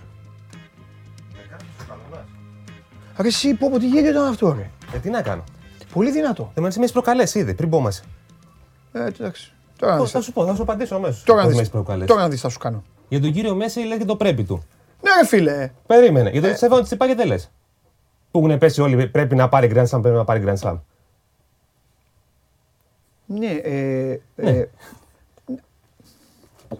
[3.17, 5.43] Ρε εσύ πω πω τι γέλιο ήταν αυτό ρε; Ε, τι να κάνω.
[5.93, 6.51] Πολύ δυνατό.
[6.53, 7.87] Δεν με έχει προκαλέσει ήδη, πριν πω
[8.91, 9.53] Ε, εντάξει.
[9.79, 10.19] Τώρα να Πώς δεις.
[10.19, 11.23] θα σου πω, θα σου απαντήσω αμέσως.
[11.23, 11.61] Τώρα να με δεις.
[11.61, 12.07] έχει προκαλέσει.
[12.07, 12.83] Τώρα να δεις θα σου κάνω.
[13.07, 14.63] Για τον κύριο Μέση λέει και το πρέπει του.
[15.01, 15.71] Ναι ρε φίλε.
[15.87, 16.29] Περίμενε.
[16.29, 16.31] Ε.
[16.31, 17.51] Για τον Στέφανο Τσιπά γιατί δεν λες.
[18.31, 20.79] Που έχουν πέσει όλοι, πρέπει να πάρει Grand Slam, πρέπει να πάρει Grand Slam.
[23.25, 24.67] Ναι, ε, ε,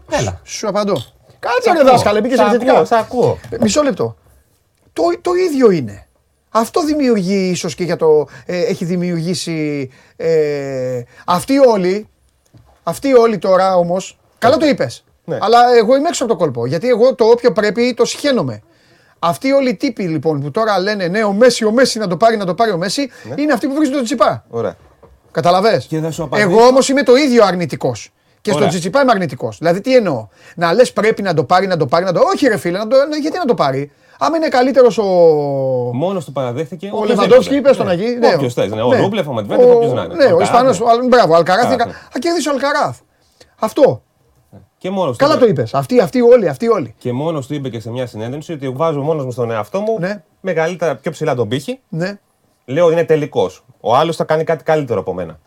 [0.10, 0.42] Έλα.
[0.44, 0.94] σου απαντώ.
[1.40, 1.92] Κάτσε Σ' ρε ακούω.
[1.92, 2.72] δάσκαλε, μπήκες Σ' επιθετικά.
[2.72, 3.38] ακούω, σ' ακούω.
[3.50, 4.16] Ε, Μισό λεπτό.
[4.94, 6.08] Το, το ίδιο είναι.
[6.50, 8.28] Αυτό δημιουργεί ίσως και για το...
[8.46, 9.90] ε, έχει δημιουργήσει...
[10.16, 12.08] Ε, αυτοί όλοι,
[12.90, 15.04] αυτοί όλοι τώρα όμως, καλά το είπες.
[15.26, 15.38] Ναι.
[15.42, 16.66] Αλλά εγώ είμαι έξω από το κόλπο.
[16.66, 18.62] Γιατί εγώ το όποιο πρέπει το συχαίνομαι.
[19.20, 22.18] Αυτοί όλοι οι τύποι λοιπόν που τώρα λένε ναι, ο Μέση, ο Μέση να το
[22.18, 24.46] πάρει, να το πάρει ο Μέση, είναι αυτοί που βρίζουν τον Τσιπά.
[24.50, 24.76] Ωραία.
[25.32, 26.50] Καταλαβες; Και θα σου απαντήσω.
[26.50, 28.14] Εγώ όμως είμαι το ίδιο αρνητικός.
[28.42, 28.68] Και στον Ωραία.
[28.68, 29.58] Τσιτσιπά είμαι αρνητικός.
[29.58, 32.22] Δηλαδή τι εννοώ; Να λες πρέπει να το πάρει, να το πάρει, να το.
[32.34, 32.98] Όχι ρε φίλε, να το...
[32.98, 33.92] να- γιατί να το πάρει;
[34.22, 35.04] Άμα είναι καλύτερος ο.
[35.94, 36.86] Μόνος του παραδέχτηκε.
[36.86, 37.22] Ο οποιοδήποτε.
[37.26, 37.92] Λεβαντόφσκι είπε στον Ναι.
[37.92, 38.16] Αγί.
[38.16, 38.68] Ναι, Όποιος θε.
[38.68, 38.82] Ναι.
[38.82, 39.00] Ο ναι.
[39.00, 40.14] Ρούμπλεφ, ο Μετβέντεφ, Ο- όποιος να είναι.
[40.16, 41.08] Ναι, ο Αλκαράθ, Ισπανός.
[41.08, 41.66] Μπράβο, ο Αλκαράθ.
[41.66, 43.00] Αλκαράθ, είναι κα- Α κερδίσει ο Αλκαράθ.
[43.60, 44.02] Αυτό.
[44.78, 45.74] Και μόνος Καλά το είπες.
[45.74, 46.96] Αυτοί, αυτοί όλοι, αυτοί όλοι.
[46.98, 49.98] Και μόνος του είπε και σε μια συνέντευξη ότι βάζω μόνος μου στον εαυτό μου
[50.00, 50.24] Ναι.
[50.42, 51.80] μεγαλύτερα, πιο ψηλά τον πύχη.
[51.90, 52.20] Ναι.
[52.66, 53.64] Λέω είναι τελικός.
[53.82, 55.40] Ο άλλος θα κάνει κάτι καλύτερο από μένα.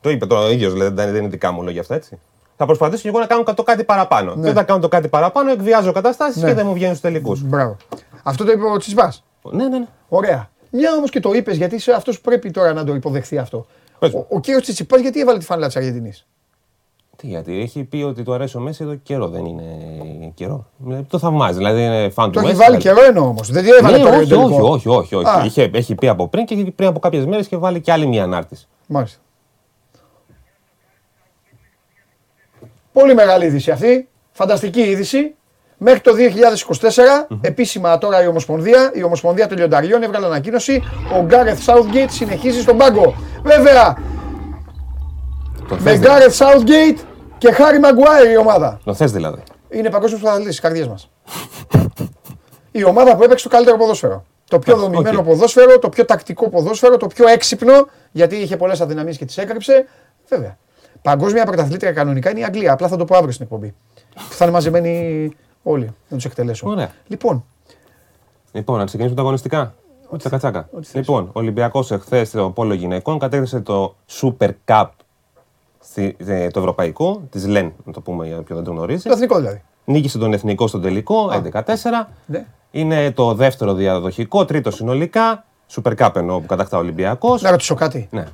[0.00, 2.18] Το είπε το ίδιος, δηλαδή δεν είναι δικά μου λόγια αυτά έτσι.
[2.56, 4.36] Θα προσπαθήσω και εγώ να κάνω το κάτι παραπάνω.
[4.42, 6.48] Και όταν κάνω το κάτι παραπάνω, εκβιάζω καταστάσεις Ναι.
[6.48, 7.42] και δεν μου βγαίνουν στους τελικούς.
[7.42, 7.76] Μπράβο.
[8.22, 9.12] Αυτό το είπε ο Τσιτσιπά.
[9.50, 9.86] Ναι, ναι, ναι.
[10.08, 10.50] Ωραία.
[10.70, 13.66] Μια όμως και το είπες γιατί είσαι αυτός που πρέπει τώρα να το υποδεχθεί αυτό.
[13.98, 14.26] Πες μου.
[14.28, 16.26] Ο, ο κύριος Τσιτσιπά γιατί έβαλε τη φανέλα της Αργεντινής;
[17.16, 19.62] Τι γιατί, έχει πει ότι του αρέσει ο Μέση εδώ καιρό, δεν είναι
[20.34, 20.66] καιρό.
[20.76, 22.58] Δηλαδή, το θαυμάζει, δηλαδή είναι φαν Το του έχει Μέση.
[22.58, 22.98] βάλει δηλαδή.
[23.00, 23.50] καιρό εννοώ όμως.
[23.50, 24.68] Δεν έβαλε Ναι, τώρα όχι, το όχι, τελικό.
[24.72, 25.28] όχι, όχι, όχι.
[25.28, 25.42] Α.
[25.44, 28.22] Είχε, έχει πει από πριν και πριν από κάποιες μέρες και βάλει και άλλη μία
[28.22, 28.66] ανάρτηση.
[28.86, 29.18] Μάλιστα.
[32.94, 34.08] Πολύ μεγάλη είδηση αυτή.
[34.32, 35.34] Φανταστική είδηση.
[35.78, 40.82] Μέχρι το 2024, επίσημα τώρα η Ομοσπονδία, η Ομοσπονδία των Λιονταριών έβγαλε ανακοίνωση.
[41.18, 43.14] Ο Γκάρεθ Southgate συνεχίζει στον πάγκο.
[43.42, 43.96] Βέβαια,
[45.68, 45.98] Το με θες, δηλαδή.
[45.98, 46.98] Γκάρεθ Southgate
[47.38, 48.80] και Χάρι Μαγκουάιρ η ομάδα.
[48.84, 49.42] το θες δηλαδή.
[49.70, 51.10] Είναι παγκόσμιος πρωταθλητής στις καρδιές μας.
[52.70, 54.24] η ομάδα που έπαιξε το καλύτερο ποδόσφαιρο.
[54.48, 55.24] Το πιο Εντάξει, δομημένο οκ.
[55.26, 59.86] ποδόσφαιρο, το πιο τακτικό ποδόσφαιρο, το πιο έξυπνο, γιατί είχε πολλές αδυναμίες και τις έκρυψε.
[60.28, 60.56] Βέβαια.
[61.04, 62.72] Παγκόσμια πρωταθλήτρια κανονικά είναι η Αγγλία.
[62.72, 63.74] Απλά θα το πω αύριο στην εκπομπή.
[64.14, 65.30] Που θα είναι μαζεμένοι
[65.62, 66.68] όλοι να τους εκτελέσω.
[66.68, 66.90] Ωραία.
[67.06, 67.44] Λοιπόν,
[68.52, 69.74] Λοιπόν, να ξεκινήσουμε τα αγωνιστικά.
[70.08, 70.68] Ό,τι κατσάκα.
[70.72, 70.94] ό,τι θες.
[70.94, 74.86] Λοιπόν, ο Ολυμπιακός εχθές στο Πόλο Γυναικών κατέκτησε το Super Cup
[75.80, 79.02] στη, ε, το ευρωπαϊκό, της ΛΕΝ, να το πούμε για όποιον δεν το γνωρίζει.
[79.02, 79.62] το εθνικό δηλαδή.
[79.84, 82.08] Νίκησε τον εθνικό στον τελικό, 11-4.
[82.26, 82.46] Ναι.
[82.70, 85.44] Είναι το δεύτερο διαδοχικό, τρίτο συνολικά.
[85.74, 87.42] Super Cup εννοώ που κατακτά ο Ολυμπιακός.
[87.42, 88.08] Να ρωτήσω κάτι.
[88.10, 88.24] Ναι.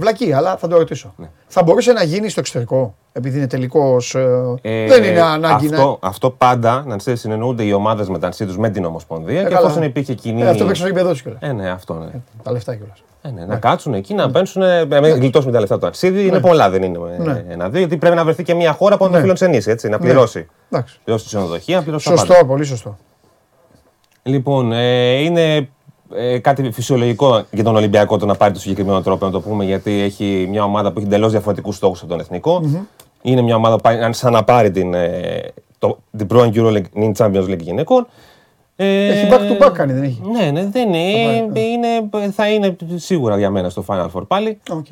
[0.00, 1.14] Βλακή, αλλά θα το ρωτήσω.
[1.16, 1.30] Ναι.
[1.46, 4.14] Θα μπορούσε να γίνει στο εξωτερικό, επειδή είναι τελικός.
[4.62, 6.08] Ε, δεν είναι ανάγκη αυτό, να.
[6.08, 9.42] αυτό πάντα, να ξέρεις, συνεννοούνται οι ομάδες μεταξύ τους με την Ομοσπονδία.
[9.42, 9.58] και καλά.
[9.58, 10.42] εφόσον υπήρχε κοινή.
[10.42, 11.40] Ε, αυτό παίξει στο γήπεδο του κιόλας.
[11.42, 12.10] Ε, ναι, αυτό ναι.
[12.42, 13.02] Τα λεφτά κιόλας.
[13.22, 14.62] Ε, ναι, να κάτσουν εκεί, να μπαίνουν.
[14.62, 16.26] Ε, να γλιτώσουν τα λεφτά του ταξίδι.
[16.26, 17.44] Είναι πολλά, δεν είναι ε, Ναι.
[17.48, 17.78] ένα-δύο.
[17.78, 19.16] Γιατί πρέπει να βρεθεί και μια χώρα που να Ναι.
[19.16, 20.48] το φιλοξενήσει, έτσι, να πληρώσει.
[20.70, 20.98] Εντάξει.
[21.04, 22.46] Πληρώσει τη ξενοδοχεία, να πληρώσει τα Σωστό, πάντα.
[22.46, 22.96] πολύ σωστό.
[24.22, 25.68] Λοιπόν, ε, είναι
[26.14, 29.64] ε, κάτι φυσιολογικό για τον Ολυμπιακό το να πάρει το συγκεκριμένο τρόπο, να το πούμε,
[29.64, 32.62] γιατί έχει μια ομάδα που έχει εντελώς διαφορετικούς στόχους από τον εθνικο
[33.22, 35.40] Είναι μια ομάδα που πάει σαν να πάρει την, ε,
[35.78, 38.06] το, την πρώην EuroLeague νυν Champions League γυναικών.
[38.76, 41.60] Ε, Έχει back to back κάνει, δεν έχει; Ναι, ναι, δεν είναι, ναι.
[41.60, 41.88] είναι,
[42.32, 44.58] θα είναι σίγουρα για μένα στο Final Four πάλι.
[44.70, 44.86] Οκ.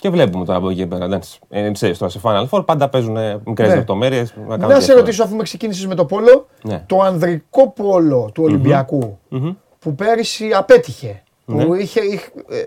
[0.00, 1.04] Και βλέπουμε τώρα από εκεί και πέρα.
[1.04, 1.38] εντάξει.
[1.48, 3.74] Ε, ξέρεις, τώρα σε Final Four πάντα παίζουν μικρές Ναι.
[3.74, 4.34] λεπτομέρειες.
[4.58, 6.82] Να σε ρωτήσω, αφού με ξεκίνησες με το πόλο, Ναι.
[6.86, 9.18] το ανδρικό πόλο του Ολυμπιακού
[9.84, 11.22] που πέρυσι απέτυχε.
[11.44, 11.64] Ναι.
[11.64, 12.62] Που είχε, είχ- ε,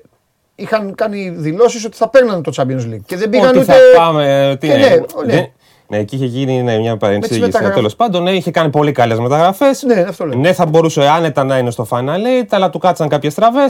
[0.55, 3.01] είχαν κάνει δηλώσεις ότι θα παίρνανε το Champions League.
[3.05, 3.71] Και δεν πήγαν Ότι ούτε.
[3.73, 4.57] θα πάμε.
[4.59, 4.87] Τι Και είναι.
[4.87, 4.95] ναι,
[5.25, 5.33] ναι.
[5.33, 5.51] Δεν-
[5.87, 7.39] ναι, εκεί είχε γίνει ναι, μια παρεξήγηση.
[7.39, 7.75] μεταγραφές.
[7.75, 9.83] Τέλος πάντων, ναι, είχε κάνει πολύ καλές μεταγραφές.
[9.83, 10.39] Ναι, αυτό λέω.
[10.39, 13.65] Ναι, θα μπορούσε άνετα να είναι στο Final Eight, αλλά του κάτσαν κάποιες στραβές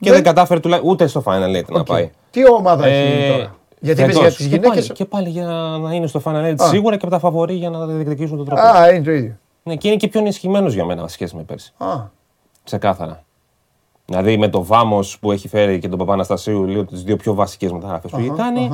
[0.00, 0.12] και Ναι.
[0.12, 1.86] δεν κατάφερε τουλά- ούτε στο Final Eight να Οκ.
[1.86, 2.10] πάει.
[2.30, 4.20] Τι ομάδα έχει Ε, τώρα; Γιατί είπες φέτος.
[4.28, 5.44] για τις Και γυναίκες; πάλι- Και πάλι για
[5.82, 6.66] να είναι στο Final Eight Α.
[6.68, 8.60] σίγουρα και από τα φαβορή για να διεκδικήσουν τον τρόπο.
[8.62, 9.36] Α, είναι το ίδιο.
[9.62, 11.72] Ναι, και είναι και πιο ενισχυμένος για μένα σε σχέση με πέρσι.
[11.78, 11.86] Α,
[12.70, 13.24] Ξεκάθαρα.
[14.04, 17.72] Δηλαδή με το Βάμος που έχει φέρει και τον Παπαναστασίου, λίγο τις δύο πιο βασικές
[17.72, 18.70] μεταγραφές που έχει κάνει,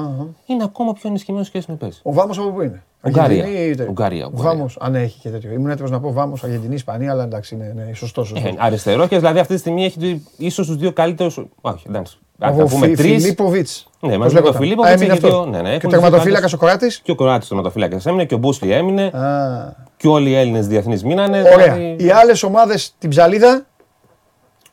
[0.46, 2.00] είναι ακόμα πιο ενισχυμένο σε σχέση με πέρσι.
[2.02, 3.42] ο Βάμος από πού είναι; Ουγγαρία.
[3.42, 4.50] Αργεντινή ή τέτοιο; Ουγγαρία, Ουγγαρία.
[4.50, 5.52] Βάμος, αν έχει και τέτοιο.
[5.52, 8.28] Ήμουν έτοιμος να πω Βάμος, Αργεντινή, Ισπανία, αλλά εντάξει, είναι, είναι σωστός.
[8.28, 8.50] σωστός.
[8.50, 11.30] Ε, αριστερό και δηλαδή αυτή τη στιγμή έχει ίσως τους δύο καλύτερου.
[11.60, 12.18] Όχι, εντάξει.
[12.38, 13.08] Αν θα Ο πούμε Φι- τρει.
[13.08, 13.68] Φιλίπποβιτ.
[14.00, 15.42] Ναι, Πώς μαζί με τον λέγονταν; Φιλίπποβιτς Α, έμεινε έχει αυτό.
[15.42, 18.34] δύο- ναι, ναι, Και έχουν τερματοφύλακας δύο ο Κοράτης; Και ο Κοράτης τερματοφύλακας έμεινε και
[18.34, 19.02] ο Μπούσλι έμεινε.
[19.04, 21.38] Α, Και όλοι οι Έλληνες διεθνείς μείνανε.
[21.54, 21.74] Ωραία.
[21.74, 23.66] δηλαδή- Οι άλλες ομάδες την ψαλίδα.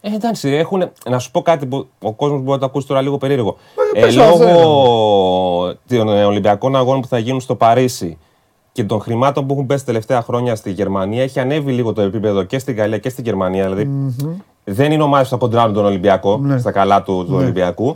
[0.01, 0.89] Ε, εντάξει, έχουν.
[1.09, 3.57] Να σου πω κάτι που ο κόσμος μπορεί να το ακούσει τώρα λίγο περίεργο.
[3.93, 8.17] Ε, Ε, πες αυτό, λόγω των ε, Ολυμπιακών Αγώνων που θα γίνουν στο Παρίσι
[8.71, 12.01] και των χρημάτων που έχουν πέσει τα τελευταία χρόνια στη Γερμανία, έχει ανέβει λίγο το
[12.01, 13.63] επίπεδο και στην Γαλλία και στη Γερμανία.
[13.63, 13.89] Δηλαδή,
[14.63, 16.57] δεν είναι ομάδες που θα κοντράρουν τον Ολυμπιακό Ναι.
[16.57, 17.93] στα καλά του, του Ολυμπιακού.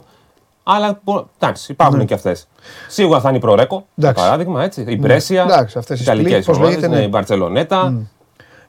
[0.63, 2.47] Αλλά μπο- εντάξει, υπάρχουν και αυτές.
[2.87, 4.03] Σίγουρα θα είναι η Προρέκο, για Ναι.
[4.07, 4.23] Εντάξει.
[4.23, 4.63] παράδειγμα.
[4.63, 7.05] Έτσι, η Πρέσια, Εντάξει, αυτές οι Ιταλικές Split, πώς ομάδες, λέγεται, ναι, ναι.
[7.05, 8.07] η Μπαρσελονέτα.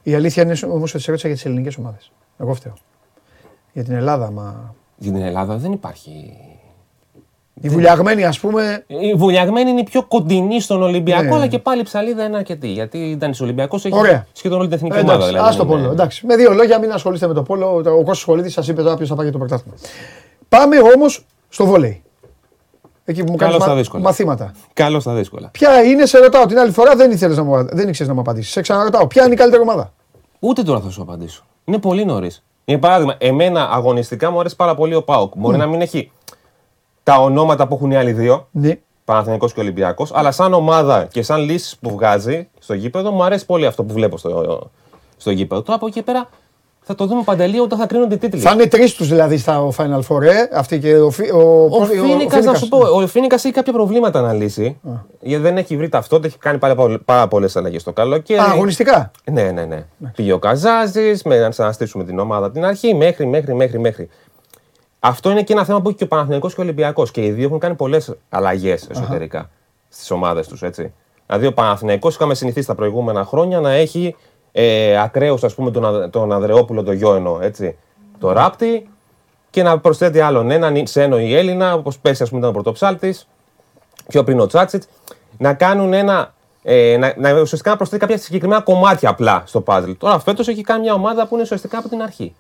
[0.03, 2.11] Η αλήθεια είναι όμως ότι σε ρώτησα για τις ελληνικές ομάδες.
[2.39, 2.73] Εγώ φταίω.
[3.75, 4.75] Για την Ελλάδα, μα.
[4.97, 6.37] Για την Ελλάδα δεν υπάρχει.
[7.61, 8.85] Η βουλιαγμένη, ας πούμε.
[8.87, 11.35] Η βουλιαγμένη είναι η πιο κοντινή στον Ολυμπιακό, Ναι.
[11.35, 12.69] αλλά και πάλι η ψαλίδα είναι αρκετή.
[12.69, 14.27] Γιατί ήταν ο Ολυμπιακός, έχει Ωραία.
[14.33, 15.13] σχεδόν όλη την εθνική ομάδα.
[15.13, 15.91] Εντάξει, Δηλαδή, ας το είναι- πόλο.
[15.93, 16.27] Εντάξει.
[16.27, 17.75] Με δύο λόγια, μην ασχολείστε με το πόλο.
[17.77, 19.77] Ο Κώστας Χολίδη σας είπε τώρα ποιο θα πάει για το πρωτάθλημα.
[20.49, 22.03] Πάμε όμως στο βόλεϊ.
[23.05, 24.03] Εκεί που μου Καλώς κάνει τα δύσκολα.
[24.03, 24.53] μαθήματα.
[24.73, 25.49] Καλώς στα δύσκολα.
[25.53, 28.21] Ποια είναι, σε ρωτάω την άλλη φορά, δεν ήθελες να μου, δεν ήξερες να μου
[28.21, 28.53] απαντήσεις.
[28.53, 29.93] Σε ξαναρωτάω, ποια είναι η καλύτερη ομάδα;
[30.39, 31.45] Ούτε τώρα θα σου απαντήσω.
[31.65, 32.43] Είναι πολύ νωρίς.
[32.65, 35.33] Για παράδειγμα, εμένα αγωνιστικά μου αρέσει πάρα πολύ ο Πάοκ.
[35.37, 36.11] Μπορεί να μην έχει
[37.03, 38.79] τα ονόματα που έχουν οι άλλοι δύο, Ναι.
[39.05, 43.47] Παναθηναϊκός και Ολυμπιακός, αλλά σαν ομάδα και σαν λύσεις που βγάζει στο γήπεδο, μου αρέσει
[43.47, 44.71] πολύ αυτό που βλέπω στο,
[45.17, 45.63] στο γήπεδο.
[45.63, 46.29] Τώρα από εκεί και πέρα
[46.87, 48.41] θα το δούμε παντελή όταν θα κρίνονται οι τίτλοι.
[48.41, 51.85] Θα είναι τρεις τους δηλαδή στα Final Four, ε, αυτή και ο, Φι- ο, Ο
[51.85, 54.81] Φίνικα, να σου πω, ο Φίνικας έχει κάποια προβλήματα να λύσει.
[55.21, 58.39] Γιατί δεν έχει βρει ταυτότητα, έχει κάνει πάρα, πολλ- πάρα πολλές αλλαγές το καλοκαίρι.
[58.41, 59.11] Α, αγωνιστικά.
[59.33, 59.85] Ναι, ναι, ναι.
[60.17, 64.09] Πήγε ο Καζάζης, με να ξαναστήσουμε την ομάδα από την αρχή, μέχρι, μέχρι, μέχρι, μέχρι.
[65.01, 67.11] Αυτό είναι και ένα θέμα που έχει και ο Παναθηναϊκός και ο Ολυμπιακός.
[67.11, 69.51] Και οι δύο έχουν κάνει πολλές αλλαγές εσωτερικά
[69.89, 70.63] στις ομάδες τους.
[71.27, 74.17] Δηλαδή, ο Παναθηναϊκός είχαμε συνηθίσει τα προηγούμενα χρόνια να έχει
[74.57, 77.77] ε, ακραίου, ας πούμε, τον, Α- τον Ανδρεόπουλο, τον Γιώενο, έτσι,
[78.19, 78.89] το ράπτη,
[79.51, 83.29] και να προσθέτει άλλον έναν Σένο ή Έλληνα, όπως πέρσι, ας πούμε, ήταν ο πρωτοψάλτης,
[84.09, 84.89] πιο πριν ο Τσάτσιτς,
[85.39, 86.35] να κάνουν ένα.
[86.67, 89.95] Ε, να, να, ουσιαστικά να προσθέτει κάποια συγκεκριμένα κομμάτια απλά στο puzzle.
[89.99, 92.35] Τώρα φέτος έχει κάνει μια ομάδα που είναι ουσιαστικά από την αρχή.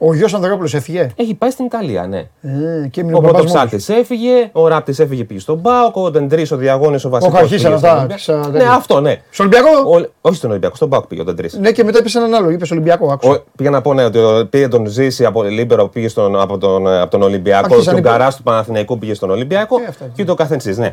[0.00, 2.18] Ο γιος Ανδρεόπουλο έφυγε; Έχει πάει στην Ιταλία, ναι.
[2.18, 3.52] Ε, και έμεινε Ο ο παπάς μόνος.
[3.52, 7.38] Πρωτοψάλτη έφυγε, ο Ράπτης έφυγε πήγε στον Πάοκ, ο Ντεντρή ο διαγώνιο ο βασικός.
[7.38, 8.72] Καρχίσαν αυτά, ξα- Ναι, τέτοια.
[8.72, 9.22] αυτό, ναι.
[9.30, 11.48] Στον Ολυμπιακό; Ο, όχι στον Ολυμπιακό, στον Πάοκ πήγε ο Ντεντρή.
[11.60, 12.50] Ναι, και μετά είπε έναν άλλο.
[12.50, 13.42] Είπε Ολυμπιακό, άκουσα.
[13.56, 16.88] Πήγα να πω ναι, ότι ο- πήγε τον Ζήση από Λίμπερο, πήγε στον, από, τον,
[16.88, 17.64] από τον Ολυμπιακό.
[17.74, 19.80] Άρχισαν Και ο οι- Γκαράς του Παναθηναϊκού πήγε στον Ολυμπιακό.
[19.80, 20.04] Ε, αυτά.
[20.14, 20.92] και ούτω καθεξής, ναι.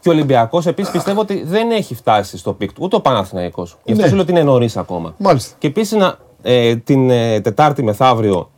[0.00, 2.80] Και ο Ολυμπιακός επίσης πιστεύω ότι δεν έχει φτάσει στο peak του.
[2.84, 3.76] Ούτε ο Παναθηναϊκός.
[3.84, 4.08] Γι' αυτό Ναι.
[4.08, 5.14] σου λέω ότι είναι νωρίς ακόμα.
[5.18, 5.54] Μάλιστα.
[5.58, 5.98] Και επίσης
[6.42, 8.50] ε, την ε, Τετάρτη μεθαύριο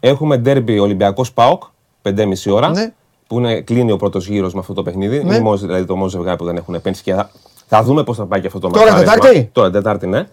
[0.00, 1.62] έχουμε ντέρμπι Ολυμπιακός Πάοκ,
[2.02, 2.68] 5,5 ώρα.
[2.68, 2.92] Ναι.
[3.26, 5.24] Που είναι, κλείνει ο πρώτος γύρος με αυτό το παιχνίδι.
[5.24, 5.34] Ναι.
[5.34, 7.30] Είναι μόνος- δηλαδή το μόνο ζευγάρι που δεν έχουν παίξει και θα,
[7.66, 9.14] θα δούμε πώς θα πάει και αυτό το Τώρα ματσάρισμα.
[9.14, 10.26] Τετάρτη; Τώρα Τετάρτη, ναι.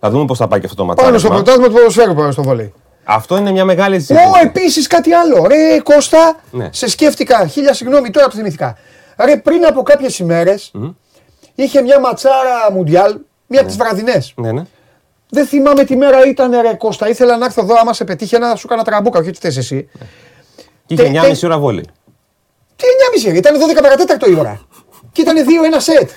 [0.00, 1.34] Θα δούμε πώς θα πάει και αυτό το Πάνω στο ματσάρισμα.
[1.34, 2.72] πρωτάθλημα του ποδοσφαίρου πάνω στο βόλεϊ.
[3.04, 4.30] Αυτό είναι μια μεγάλη Ω, συζήτηση.
[4.44, 5.46] επίσης κάτι άλλο.
[5.46, 6.68] Ρε Κώστα, Ναι.
[6.72, 7.46] σε σκέφτηκα.
[7.46, 8.76] Χίλια συγγνώμη, τώρα το θυμηθήκα.
[9.24, 10.72] Ρε πριν από κάποιες ημέρες
[11.54, 14.32] είχε μια ματσάρα Μουντιάλ, μία από τις βραδινές.
[14.36, 14.62] Ναι, ναι.
[15.30, 17.08] Δεν θυμάμαι τι μέρα ήταν, ρε Κώστα.
[17.08, 19.88] Ήθελα να έρθω εδώ, άμα σε πετύχαινα, σου έκανα τραμπούκα, όχι τι θες εσύ.
[20.86, 21.82] Και είχε Τε- 9,5 τε- ώρα βόλη.
[22.76, 22.84] Τι
[23.30, 24.60] 9.30 ήταν 12 παρατέταρτο η ώρα.
[25.12, 26.10] Και ήταν 2-1 σετ.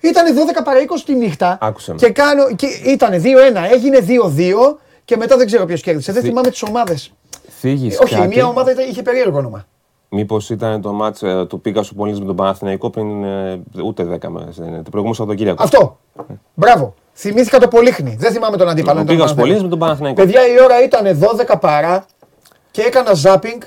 [0.00, 1.58] Ήταν 12 παρα 20 τη νύχτα.
[1.60, 1.98] Άκουσε με.
[1.98, 6.12] Και, κάνω, και ήταν 2-1, έγινε 2-2 και μετά δεν ξέρω ποιος κέρδισε.
[6.12, 7.12] Δεν Θυ- θυμάμαι τις ομάδες.
[7.60, 8.28] Θίγεις Όχι, η κάτι.
[8.28, 9.66] μία ομάδα ήταν- είχε περίεργο όνομα.
[10.08, 14.28] Μήπως ήταν το μάτς ε, του Πίκασου Πολύνης με τον Παναθηναϊκό πριν ε, ούτε 10
[14.28, 14.56] μέρες.
[14.56, 14.76] Δεν είναι.
[14.76, 15.62] Το προηγούμενο Σαββατοκύριακο.
[15.62, 15.98] Αυτό.
[16.54, 16.94] Μπράβο.
[17.14, 18.16] Θυμήθηκα το Πολύχνη.
[18.18, 18.98] Δεν θυμάμαι τον αντίπαλο.
[18.98, 19.34] Ο ήταν Πίκασου Παναθηναϊκός.
[19.34, 20.22] Πολύνης με τον Παναθηναϊκό.
[20.22, 21.18] Παιδιά, η ώρα ήταν
[21.54, 22.04] 12 παρά
[22.70, 23.60] και έκανα ζάπινγκ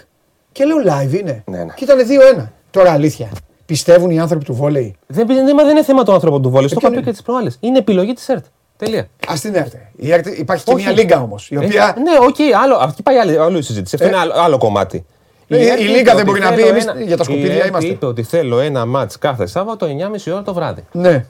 [0.51, 1.43] και λέω live είναι.
[1.47, 1.73] Ναι, ναι.
[1.75, 1.97] Και ήταν
[2.37, 2.47] 2-1.
[2.71, 3.29] Τώρα αλήθεια.
[3.65, 6.67] Πιστεύουν οι άνθρωποι του βόλεϊ; Δεν, δεν, μα δεν είναι θέμα του άνθρωπου του βόλεϊ.
[6.67, 7.57] Το ποιο είχα πει είναι; και τις προάλλες.
[7.59, 8.45] Είναι επιλογή της ΕΡΤ.
[8.77, 9.07] Τελεία.
[9.27, 9.77] Α την έρθει.
[9.95, 10.83] Η ΕΡΤ υπάρχει και Όχι.
[10.83, 11.49] μια λίγκα όμως.
[11.49, 11.93] Η οποία.
[11.97, 13.95] Ε, ναι, οκ, άλλο, αυτή πάει άλλη, άλλη συζήτηση.
[13.95, 15.05] Αυτό είναι άλλο, άλλο κομμάτι.
[15.47, 17.23] Ε, η ΕΡΤ Λίγκα είπε δεν ότι μπορεί να θέλω πει, εμείς ένα- για τα
[17.23, 17.89] σκουπίδια η ΕΡΤ είμαστε.
[17.89, 20.83] είπε ότι θέλω ένα ματς κάθε Σάββατο 9.30 ώρα το βράδυ.
[20.91, 21.25] Ναι.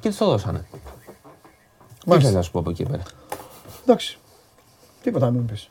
[0.00, 0.64] Και της το δώσανε.
[0.70, 2.28] Τι Μάλιστα.
[2.28, 3.02] θέλω να σου πω από εκεί πέρα;
[3.84, 4.18] Εντάξει.
[5.02, 5.70] Τίποτα μην πεις.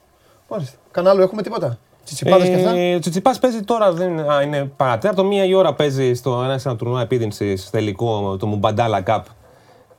[0.49, 0.77] Μάλιστα.
[0.91, 4.41] Κανα άλλο έχουμε τίποτα; Τσιτσιπάδες και αυτά; Ε, Ο Τσιτσιπάς παίζει τώρα, δεν είναι, α,
[4.41, 5.23] είναι παρά τέταρτο.
[5.23, 9.21] Μία η ώρα παίζει στο ένα, σε ένα τουρνουά επίδειξης τελικό, το Mubadala Cup.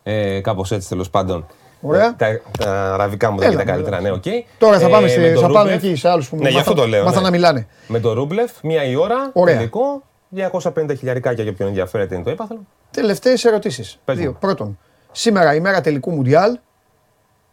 [0.02, 1.46] Ε, Κάπως έτσι τέλος πάντων.
[1.86, 2.14] Ωραία.
[2.16, 4.20] Τα, τα αραβικά μου δεν Έλα, είναι τα καλύτερα, ναι, ωραία.
[4.38, 4.44] οκ.
[4.58, 5.82] Τώρα θα πάμε, Ε, στη- με τον θα πάμε Ρούμπλεφ.
[5.84, 7.04] εκεί σε άλλους που Ναι, γι' αυτό το λέω.
[7.04, 7.22] Μάθανε.
[7.24, 7.66] να μιλάνε.
[7.88, 9.56] Με τον Ρούμπλεφ, μία η ώρα, Ωραία.
[9.56, 10.02] τελικό.
[10.28, 12.58] 250 χιλιαρικάκια για ποιον ενδιαφέρεται είναι το έπαθλο.
[12.90, 13.98] Τελευταίες ερωτήσεις.
[14.04, 14.30] Πες Δύο.
[14.30, 14.36] μου.
[14.40, 14.78] Πρώτον,
[15.12, 16.58] σήμερα η μέρα τελικού Μουντιάλ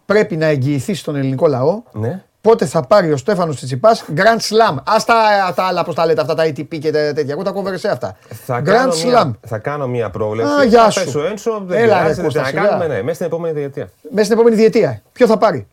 [0.05, 2.23] πρέπει να εγγυηθεί στον ελληνικό λαό Ναι.
[2.41, 4.77] Πότε θα πάρει ο Στέφανος Τσιτσιπάς Grand Slam.
[4.85, 5.13] Ας τα,
[5.55, 7.33] τα άλλα πώς τα λέτε αυτά τα ATP και τε- τέτοια.
[7.33, 8.17] Εγώ τα κόβερε σε αυτά.
[8.29, 9.05] Θα Grand κάνω, Slam.
[9.05, 10.51] μια, θα κάνω μια πρόβλεψη.
[10.53, 11.03] Α, γεια Θα σου.
[11.03, 12.61] πέσει ο Ένσο, δεν Έλα, ρε, πειράζει, Κώστα, να σιγά.
[12.61, 13.89] κάνουμε, ναι, μέσα στην επόμενη διετία.
[14.11, 15.01] Μέσα στην επόμενη διετία.
[15.11, 15.67] Ποιο θα πάρει;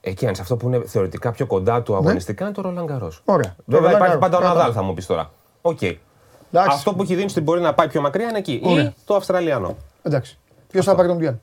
[0.00, 3.06] Εκεί αν σε αυτό που είναι θεωρητικά πιο κοντά του αγωνιστικά είναι το Ρολάν Καρό.
[3.06, 3.12] Ναι.
[3.24, 3.54] Ωραία.
[3.56, 4.20] Το Βέβαια Roland υπάρχει Garros.
[4.20, 5.30] πάντα ο Ωραία, Ναδάλ, θα μου πεις τώρα.
[5.62, 5.82] Οκ.
[5.82, 6.00] Εντάξει.
[6.76, 8.60] Αυτό που έχει δίνει στην πορεία να πάει πιο μακριά είναι εκεί.
[8.64, 8.82] Ωραία.
[8.84, 9.76] Ή το Αυστραλιανό.
[10.02, 10.38] Εντάξει.
[10.70, 11.34] Ποιος θα πάρει το Μουντιάλ;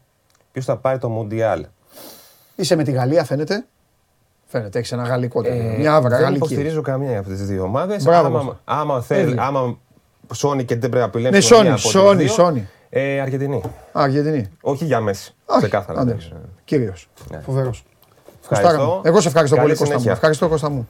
[0.52, 1.66] Ποιος θα πάρει το Μουντιάλ;
[2.56, 3.66] Είσαι με τη Γαλλία, φαίνεται.
[4.52, 5.70] Φαίνεται, έχεις ένα γαλλικό τέτοιο.
[5.70, 6.38] Ε, Μια άβρα δεν γαλλική.
[6.38, 8.04] υποστηρίζω καμία από τις δύο ομάδες.
[8.04, 8.60] Μπράβο, Άμα, Κώστα.
[8.66, 9.42] άμα θέλει, Έβλεπε.
[9.42, 9.78] άμα
[10.34, 11.54] Σόνι και δεν πρέπει να Ναι, επιλέξει.
[11.56, 12.62] Sony, Sony, Sony.
[12.90, 13.56] Ε, Αργεντινή.
[13.66, 14.50] Α, Αργεντινή.
[14.62, 15.36] Όχι για μέση.
[15.46, 16.00] Όχι, Ξεκάθαρα.
[16.02, 16.12] άντε.
[16.12, 17.10] δεν- Κύριος.
[17.32, 17.40] Ναι.
[17.46, 17.84] Φοβερός.
[18.42, 18.68] Ευχαριστώ.
[18.78, 19.02] Κωστάρα μου.
[19.04, 20.00] Εγώ σε ευχαριστώ Καλή πολύ, Κώστα μου.
[20.00, 20.12] συνέχεια.
[20.12, 20.88] Ευχαριστώ, Κώστα μου.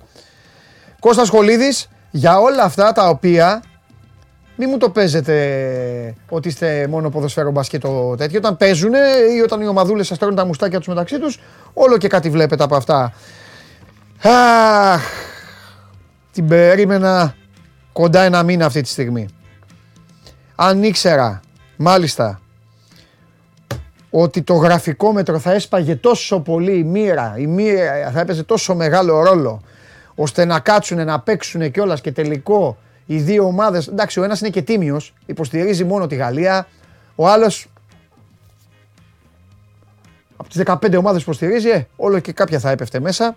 [0.99, 3.63] Κώστας Σχολίδης, για όλα αυτά τα οποία
[4.55, 5.35] μην μου το παίζετε
[6.29, 8.39] ότι είστε μόνο ποδοσφαίρο μπασκετ το τέτοιο.
[8.39, 8.93] Όταν παίζουν
[9.37, 11.39] ή όταν οι ομαδούλες σας τρώνε τα μουστάκια τους μεταξύ τους,
[11.73, 13.13] όλο και κάτι βλέπετε από αυτά.
[14.21, 15.01] Αχ,
[16.31, 17.35] την περίμενα
[17.93, 19.27] κοντά ένα μήνα αυτή τη στιγμή.
[20.55, 21.41] Αν ήξερα,
[21.75, 22.41] μάλιστα,
[24.09, 28.75] ότι το γραφικό μέτρο θα έσπαγε τόσο πολύ η μοίρα, η μοίρα θα έπαιζε τόσο
[28.75, 29.61] μεγάλο ρόλο,
[30.15, 34.49] ώστε να κάτσουν να παίξουν κιόλας και τελικό οι δύο ομάδες, εντάξει ο ένας είναι
[34.49, 36.67] και τίμιος, υποστηρίζει μόνο τη Γαλλία,
[37.15, 37.67] ο άλλος
[40.37, 43.35] από τις 15 ομάδες που υποστηρίζει, ε, όλο και κάποια θα έπεφτε μέσα.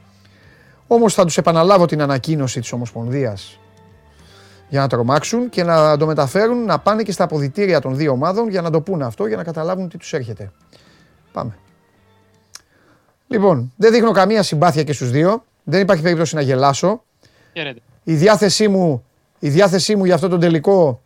[0.93, 3.59] Όμως θα τους επαναλάβω την ανακοίνωση της Ομοσπονδίας
[4.69, 8.49] για να τρομάξουν και να το μεταφέρουν να πάνε και στα αποδητήρια των δύο ομάδων
[8.49, 10.53] για να το πούνε αυτό, για να καταλάβουν τι τους έρχεται.
[11.33, 11.59] Πάμε.
[13.27, 15.45] Λοιπόν, δεν δείχνω καμία συμπάθεια και στους δύο.
[15.65, 17.03] Δεν υπάρχει περίπτωση να γελάσω.
[17.53, 17.81] Χαίρετε.
[18.03, 19.05] Η διάθεσή μου,
[19.39, 21.03] η διάθεσή μου για αυτό το τελικό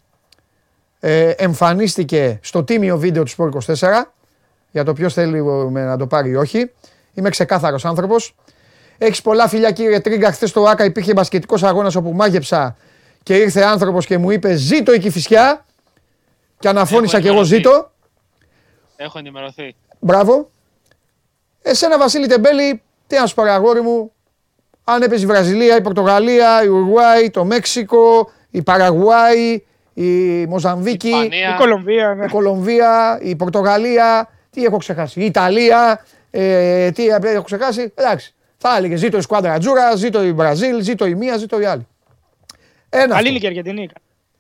[1.01, 3.89] ε, εμφανίστηκε στο τίμιο βίντεο του Sport 24
[4.71, 6.71] για το ποιος θέλει ε, να το πάρει ή όχι.
[7.15, 8.35] Είμαι ξεκάθαρος άνθρωπος.
[8.99, 10.33] Έχεις πολλά φιλιά κύριε Τρίγκα.
[10.33, 12.77] Χθες στο ΆΚΑ υπήρχε μπασκετικός αγώνας όπου μάγεψα
[13.23, 15.65] και ήρθε άνθρωπος και μου είπε ζήτω η Κηφισιά
[16.59, 17.57] και αναφώνησα Έχω και εγώ ενημερωθεί.
[17.71, 17.91] ζήτω.
[18.97, 19.75] Έχω ενημερωθεί.
[19.99, 20.51] Μπράβο.
[21.63, 24.13] Εσένα Βασίλη Τεμπέλη, τι να σου πάρει αγόρι μου,
[24.85, 29.63] αν έπαιζε η Βραζιλία, η Πορτογαλία, η Ουρουάη, το Μέξικο, η Παραγουάη,
[29.95, 30.11] η
[30.47, 31.55] Μοζαμβίκη, Ισπανία.
[31.55, 32.25] Η Κολομβία, ναι.
[32.25, 38.35] η Κολομβία, η Πορτογαλία, τι έχω ξεχάσει, η Ιταλία, ε, τι έχω ξεχάσει, εντάξει.
[38.57, 41.87] Θα έλεγε ζήτω η Σκουάντρα Τζούρα, ζήτω η Μπραζίλ, ζήτω η μία, ζήτω η άλλη.
[42.89, 43.07] Ένα.
[43.07, 43.29] Καλή αυτό.
[43.29, 43.89] είναι και η Αργεντινή.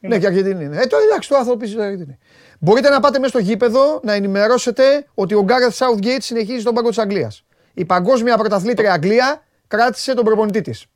[0.01, 0.77] Ναι, και η Αργεντινή είναι.
[0.77, 2.19] Ε, το εντάξει, το άθρο επίση Αργεντινή.
[2.59, 6.89] Μπορείτε να πάτε μέσα στο γήπεδο να ενημερώσετε ότι ο Γκάρεθ Southgate συνεχίζει στον πάγκο
[6.89, 7.45] της Αγγλίας.
[7.75, 10.87] Η παγκόσμια πρωταθλήτρια Αγγλία κράτησε τον προπονητή της.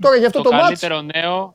[0.00, 0.64] Τώρα γι' αυτό το, το, μάτς...
[0.64, 1.54] καλύτερο νέο,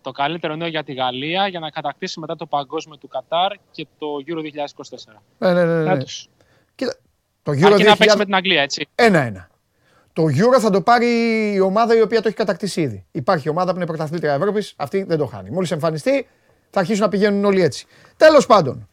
[0.00, 3.86] το καλύτερο νέο για τη Γαλλία για να κατακτήσει μετά το παγκόσμιο του Κατάρ και
[3.98, 5.12] το Euro 2024.
[5.38, 5.84] Ναι, ναι, ναι, ναι.
[5.84, 6.28] Να τους.
[6.74, 6.96] Κοίτα,
[7.42, 8.24] το Αρκεί Euro να παίξει με 2000...
[8.24, 8.88] την Αγγλία, έτσι.
[8.94, 9.50] Ένα-ένα.
[10.12, 11.06] Το Euro θα το πάρει
[11.54, 13.06] η ομάδα η οποία το έχει κατακτήσει ήδη.
[13.10, 15.50] Υπάρχει ομάδα που είναι πρωταθλήτρια Ευρώπης, αυτή δεν το χάνει.
[15.50, 16.26] Μόλις εμφανιστεί,
[16.70, 17.86] θα αρχίσουν να πηγαίνουν όλοι έτσι.
[18.16, 18.88] Τέλος πάντων.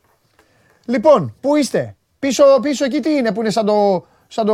[0.86, 4.06] Λοιπόν, πού είστε, πίσω, πίσω εκεί τι είναι που είναι σαν το.
[4.32, 4.54] Σαν το,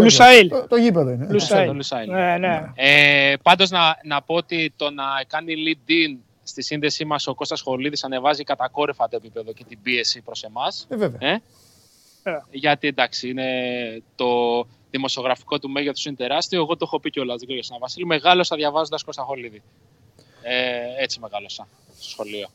[0.00, 0.48] Λουσαήλ.
[0.48, 1.26] Το, το γήπεδο είναι.
[1.30, 1.66] Λουσάιλ.
[1.66, 2.10] το Λουσάιλ.
[2.10, 2.72] Ναι, ναι.
[2.74, 7.60] Ε, πάντως να, να πω ότι το να κάνει lead-in στη σύνδεσή μας ο Κώστας
[7.60, 10.86] Χολίδης ανεβάζει κατακόρυφα το επίπεδο και την πίεση προς εμάς.
[10.90, 11.30] Ε, βέβαια.
[11.30, 11.42] Ε;
[12.22, 12.32] Ε.
[12.50, 13.48] Γιατί εντάξει, είναι
[14.14, 14.26] το
[14.92, 16.60] δημοσιογραφικό του μέγεθος είναι τεράστιο.
[16.60, 18.06] Εγώ το έχω πει κιόλας, δεν ξέρω για σένα, Βασίλη.
[18.06, 19.62] Μεγάλωσα διαβάζοντας Κώστα Χολίδη.
[20.42, 21.66] Ε, έτσι μεγάλωσα
[22.00, 22.48] στο σχολείο.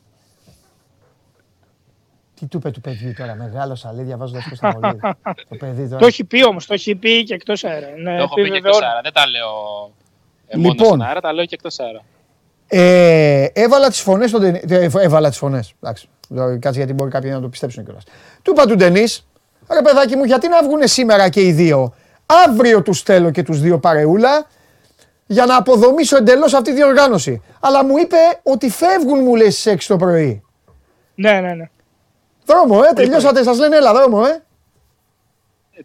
[2.40, 5.00] Τι του είπε του παιδιού τώρα, μεγάλο αλή, διαβάζοντας πώ θα μολύει.
[5.50, 6.00] το παιδί τώρα.
[6.00, 7.88] Το έχει πει όμως, το έχει πει και εκτός αέρα.
[7.98, 8.78] Ναι, το έχω πει και επιβεβαιώνω.
[8.78, 9.02] εκτός αέρα.
[9.02, 9.50] Δεν τα λέω
[10.48, 10.88] ε, μόνο Λοιπόν.
[10.88, 12.02] στον αέρα, τα λέω και εκτός αέρα.
[12.68, 14.62] Ε, έβαλα τις φωνές στον Ντενί.
[14.70, 15.74] ε, Έβαλα τις φωνές.
[15.82, 16.08] Εντάξει.
[16.30, 18.04] Δηλαδή, Κάτσε γιατί μπορεί κάποιοι να το πιστέψουν κιόλας.
[18.42, 19.04] Του είπα του Ντενί,
[19.72, 21.94] ρε παιδάκι μου, γιατί να βγουν σήμερα και οι δύο.
[22.48, 24.48] Αύριο τους στέλνω και τους δύο παρεούλα
[25.28, 27.42] για να αποδομήσω εντελώς αυτή τη διοργάνωση.
[27.60, 30.44] Αλλά μου είπε ότι φεύγουν, μου λέει στις 6 το πρωί.
[31.16, 31.70] Ναι, ναι, ναι.
[32.46, 34.42] Δρόμο, ε, τελειώσατε, σας λένε έλα, δρόμο, ε.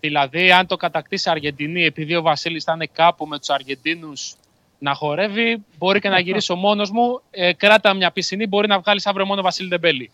[0.00, 4.34] Δηλαδή, αν το κατακτήσει η Αργεντινή, επειδή ο Βασίλης θα είναι κάπου με τους Αργεντίνους
[4.78, 7.20] να χορεύει, μπορεί και να γυρίσω μόνος μου.
[7.30, 10.10] Ε, κράτα μια πισινή, μπορεί να βγάλεις αύριο μόνο Βασίλη Ντεμπέλη.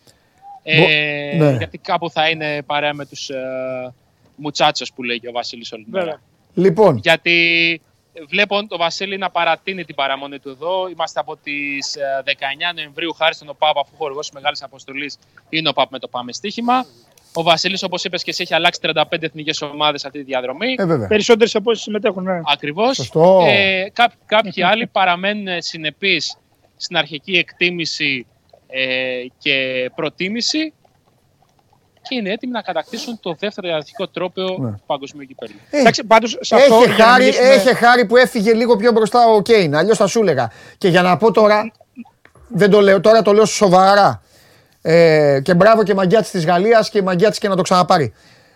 [0.63, 1.55] Ε, ναι.
[1.57, 3.93] Γιατί κάπου θα είναι παρέα με τους ε,
[4.39, 6.03] μουτσάτσος που λέει και ο Βασίλης όλη την ώρα.
[6.03, 6.19] Βέβαια.
[6.53, 7.81] Λοιπόν, Γιατί
[8.27, 10.87] βλέπω τον Βασίλη να παρατείνει την παραμονή του εδώ.
[10.89, 12.31] Είμαστε από τις 19
[12.75, 15.11] Νοεμβρίου, χάρη στον ΟΠΑΠ, αφού χορηγό μεγάλη αποστολή
[15.49, 16.85] είναι ο ΟΠΑΠ με το Πάμε Στοίχημα.
[17.33, 20.75] Ο Βασίλης, όπως είπες και εσύ, έχει αλλάξει 35 εθνικές ομάδες αυτή τη διαδρομή.
[20.77, 21.07] ε, βέβαια.
[21.07, 22.23] Περισσότερες από όσοι συμμετέχουν.
[22.23, 22.39] Ναι.
[22.45, 22.95] Ακριβώς.
[22.95, 23.45] Σωστό.
[23.47, 26.37] Ε, κά, κάποιοι άλλοι παραμένουν συνεπείς
[26.77, 28.25] στην αρχική εκτίμηση
[28.67, 30.73] ε, και προτίμηση
[32.09, 34.71] και είναι έτοιμοι να κατακτήσουν το δεύτερο ιεραρχικό τρόπαιο Ναι.
[34.71, 35.53] του παγκοσμίου κυπέλου.
[35.69, 36.75] Ε, Εντάξει, πάντως σε αυτό.
[36.75, 39.75] Έχει για να χάρη, μιλήσουμε- έχει χάρη που έφυγε λίγο πιο μπροστά ο Κέιν.
[39.75, 40.51] Αλλιώς θα σου έλεγα.
[40.77, 41.71] Και για να πω τώρα.
[42.47, 44.21] Δεν το λέω τώρα, το λέω σοβαρά.
[44.81, 48.13] Ε, και μπράβο και μαγκιά της Γαλλίας και μαγκιά της και να το ξαναπάρει.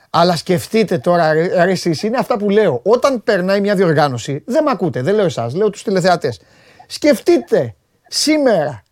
[0.09, 2.81] Αλλά σκεφτείτε τώρα, ρε, ρε εσείς, είναι αυτά που λέω.
[2.83, 6.39] Όταν περνάει μια διοργάνωση, δεν με ακούτε, δεν λέω εσάς, λέω τους τηλεθεατές.
[6.87, 7.75] Σκεφτείτε
[8.07, 8.83] σήμερα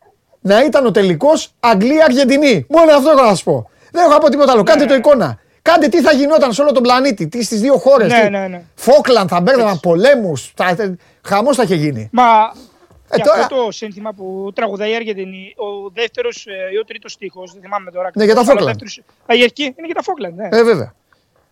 [0.42, 2.66] να ήταν ο τελικός Αγγλία-Αργεντινή.
[2.70, 3.70] Μόνο αυτό έχω να σας πω.
[3.92, 4.64] Δεν έχω να πω τίποτα άλλο.
[4.64, 5.40] Κάντε το εικόνα.
[5.62, 8.12] Κάντε τι θα γινόταν σε όλο τον πλανήτη, τι στις δύο χώρες.
[8.12, 8.64] Ναι, ναι, ναι.
[8.76, 10.54] Φόκλαν θα μπέρδευαν πολέμους.
[11.22, 12.10] Χαμός θα είχε γίνει.
[12.12, 12.24] Μα
[13.14, 17.18] Ε, και τώρα- αυτό το σύνθημα που τραγουδάει η Αργεντινή, ο δεύτερος ή ο τρίτος
[17.18, 18.12] τείχο, δεν θυμάμαι τώρα.
[18.14, 18.78] Ναι, για τα ακριβώς, αλλά Falkland.
[18.80, 20.46] δεύτερος- Α, η αρχή είναι για τα Φόκλαντ, ναι.
[20.52, 20.94] Ε, βέβαια.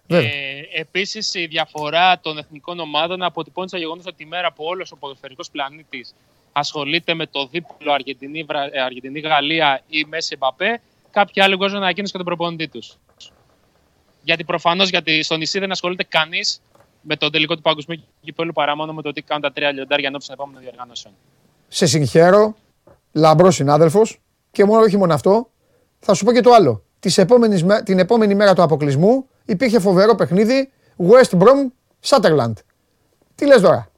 [0.07, 0.29] Βέβαια.
[0.29, 0.31] Ε,
[0.79, 4.95] Επίσης, η διαφορά των εθνικών ομάδων αποτυπώνει στο γεγονός ότι η μέρα που όλος ο
[4.95, 6.13] ποδοσφαιρικός πλανήτης
[6.51, 10.81] ασχολείται με το δίπλο Αργεντινή, Βρα- ε, Αργεντινή-Γαλλία ή Μέση Εμπαπέ,
[11.11, 12.97] κάποιοι άλλοι βγάζουν ανακοίνωση και τον προπονητή τους.
[14.23, 16.61] Γιατί προφανώς γιατί στο νησί δεν ασχολείται κανείς
[17.01, 20.07] με τον τελικό του παγκοσμίου κυπέλου παρά μόνο με το τι κάνουν τα τρία λιοντάρια
[20.07, 21.13] ενώπιση των επόμενων διοργανώσεων.
[21.67, 22.55] Σε συγχαίρω,
[23.11, 24.19] λαμπρός συνάδελφος
[24.51, 25.49] και μόνο, όχι μόνο αυτό,
[25.99, 26.83] θα σου πω και το άλλο.
[26.99, 31.71] Της επόμενης, μέ- την επόμενη μέρα του αποκλεισμού υπήρχε φοβερό παιχνίδι West Brom
[32.05, 32.53] Sutherland.
[33.35, 33.91] Τι λες τώρα;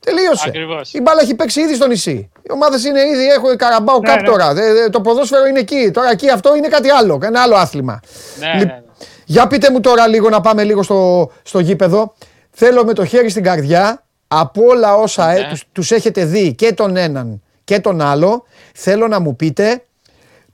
[0.00, 0.48] Τελείωσε.
[0.48, 0.92] Ακριβώς.
[0.92, 2.30] Η μπάλα έχει παίξει ήδη στο νησί.
[2.48, 4.22] Οι ομάδες είναι ήδη, έχω Καραμπάου Ναι, Cup ναι.
[4.22, 4.54] τώρα.
[4.54, 5.90] Δε- δε- το ποδόσφαιρο είναι εκεί.
[5.92, 7.18] Τώρα εκεί αυτό είναι κάτι άλλο.
[7.22, 8.00] Ένα άλλο άθλημα.
[8.38, 8.82] Ναι, Λι- ναι, ναι.
[9.24, 12.14] Για πείτε μου τώρα λίγο να πάμε λίγο στο, στο γήπεδο.
[12.50, 15.48] Θέλω με το χέρι στην καρδιά από όλα όσα ε, Ναι.
[15.48, 18.44] τους, τους έχετε δει και τον έναν και τον άλλο
[18.74, 19.82] θέλω να μου πείτε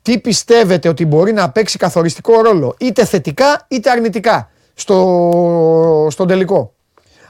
[0.02, 6.72] τι πιστεύετε ότι μπορεί να παίξει καθοριστικό ρόλο είτε θετικά είτε αρνητικά στο, στον τελικό.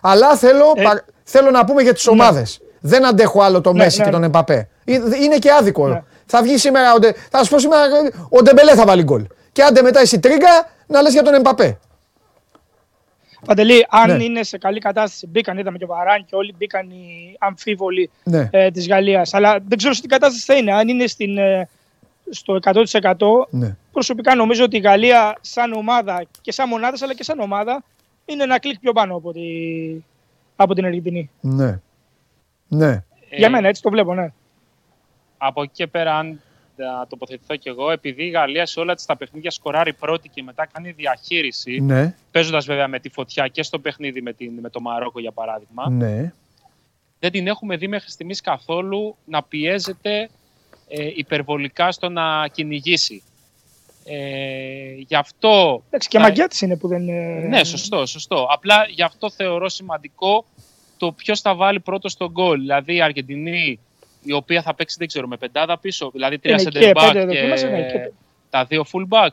[0.00, 2.60] Αλλά θέλω, Ε, πα- θέλω να πούμε για τις ομάδες.
[2.84, 4.26] Δεν αντέχω άλλο το Ναι, Μέσι ναι, και τον ναι.
[4.26, 4.68] Εμπαπέ.
[4.84, 5.88] Ε, Είναι και άδικο.
[5.88, 6.02] Ναι.
[6.26, 7.82] Θα βγει σήμερα, ο Ντε- θα σου πω σήμερα,
[8.28, 9.26] ο Ντεμπελέ θα βάλει γκολ.
[9.52, 10.48] Και άντε μετά εσύ τρέχα
[10.86, 11.78] να λες για τον Εμπαπέ.
[13.46, 14.24] Παντελή, αν Ναι.
[14.24, 18.48] είναι σε καλή κατάσταση, μπήκαν, είδαμε και ο Βαράν και όλοι μπήκαν οι αμφίβολοι Ναι.
[18.52, 19.34] ε, της Γαλλίας.
[19.34, 20.72] Αλλά δεν ξέρω σε τι κατάσταση θα είναι.
[20.74, 21.68] Αν είναι στην, ε,
[22.30, 23.76] στο 100%, Ναι.
[23.92, 27.82] προσωπικά νομίζω ότι η Γαλλία σαν ομάδα και σαν μονάδα, αλλά και σαν ομάδα,
[28.24, 29.40] είναι ένα κλικ πιο πάνω από, τη,
[30.56, 31.30] από την Αργεντινή.
[31.40, 31.80] Ναι.
[32.76, 33.04] Ναι.
[33.30, 34.32] Για Ε, μένα έτσι το βλέπω, ναι.
[35.38, 36.40] από εκεί και πέρα, αν
[36.76, 40.42] θα τοποθετηθώ κι εγώ, επειδή η Γαλλία σε όλα της τα παιχνίδια σκοράρει πρώτη και
[40.42, 42.14] μετά κάνει διαχείριση, Ναι.
[42.30, 45.90] παίζοντας βέβαια με τη φωτιά και στο παιχνίδι με, την, με το Μαρόκο για παράδειγμα,
[45.90, 46.32] Ναι.
[47.18, 50.28] δεν την έχουμε δει μέχρι στιγμής καθόλου να πιέζεται
[50.88, 53.22] ε, υπερβολικά στο να κυνηγήσει.
[54.04, 55.82] Ε, γι' αυτό.
[55.86, 57.08] Εντάξει, και θα- μαγιά της είναι που δεν.
[57.08, 58.46] ε, Ναι, σωστό, σωστό.
[58.50, 60.44] Απλά γι' αυτό θεωρώ σημαντικό
[61.02, 62.60] το ποιος θα βάλει πρώτος στον γκολ.
[62.60, 63.80] Δηλαδή η Αργεντινή,
[64.22, 67.10] η οποία θα παίξει, δεν ξέρω, με πεντάδα πίσω, δηλαδή τρία Είναι center και back
[67.12, 68.12] πέντε και, δοκίμασε, ναι, και-
[68.50, 69.30] τα δύο full back.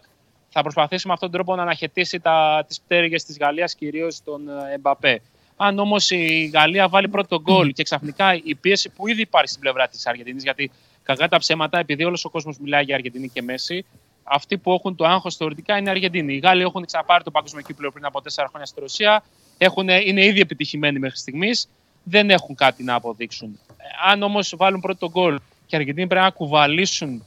[0.49, 4.49] Θα προσπαθήσει με αυτόν τον τρόπο να αναχαιτήσει τα, τις πτέρυγες της Γαλλίας, κυρίως τον
[4.49, 5.21] ε, Εμπαπέ.
[5.57, 9.61] Αν όμως η Γαλλία βάλει πρώτο γκολ και ξαφνικά η πίεση που ήδη υπάρχει στην
[9.61, 10.71] πλευρά της Αργεντινής, γιατί
[11.03, 13.85] κακά τα ψέματα, επειδή όλος ο κόσμος μιλάει για Αργεντινή και Μέση,
[14.23, 16.33] αυτοί που έχουν το άγχος θεωρητικά είναι οι Αργεντινοί.
[16.33, 19.23] Οι Γάλλοι έχουν ξαναπάρει το παγκόσμιο κύπλο πριν από τέσσερα χρόνια στη Ρωσία.
[19.61, 21.69] Έχουν, είναι ήδη επιτυχημένοι μέχρι στιγμής.
[22.03, 23.59] Δεν έχουν κάτι να αποδείξουν.
[23.77, 27.23] Ε, Αν όμως βάλουν πρώτο γκολ και οι Αργεντινοί πρέπει να κουβαλήσουν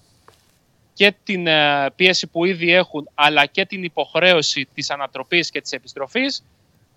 [0.94, 5.72] και την ε, πίεση που ήδη έχουν, αλλά και την υποχρέωση της ανατροπής και της
[5.72, 6.44] επιστροφής,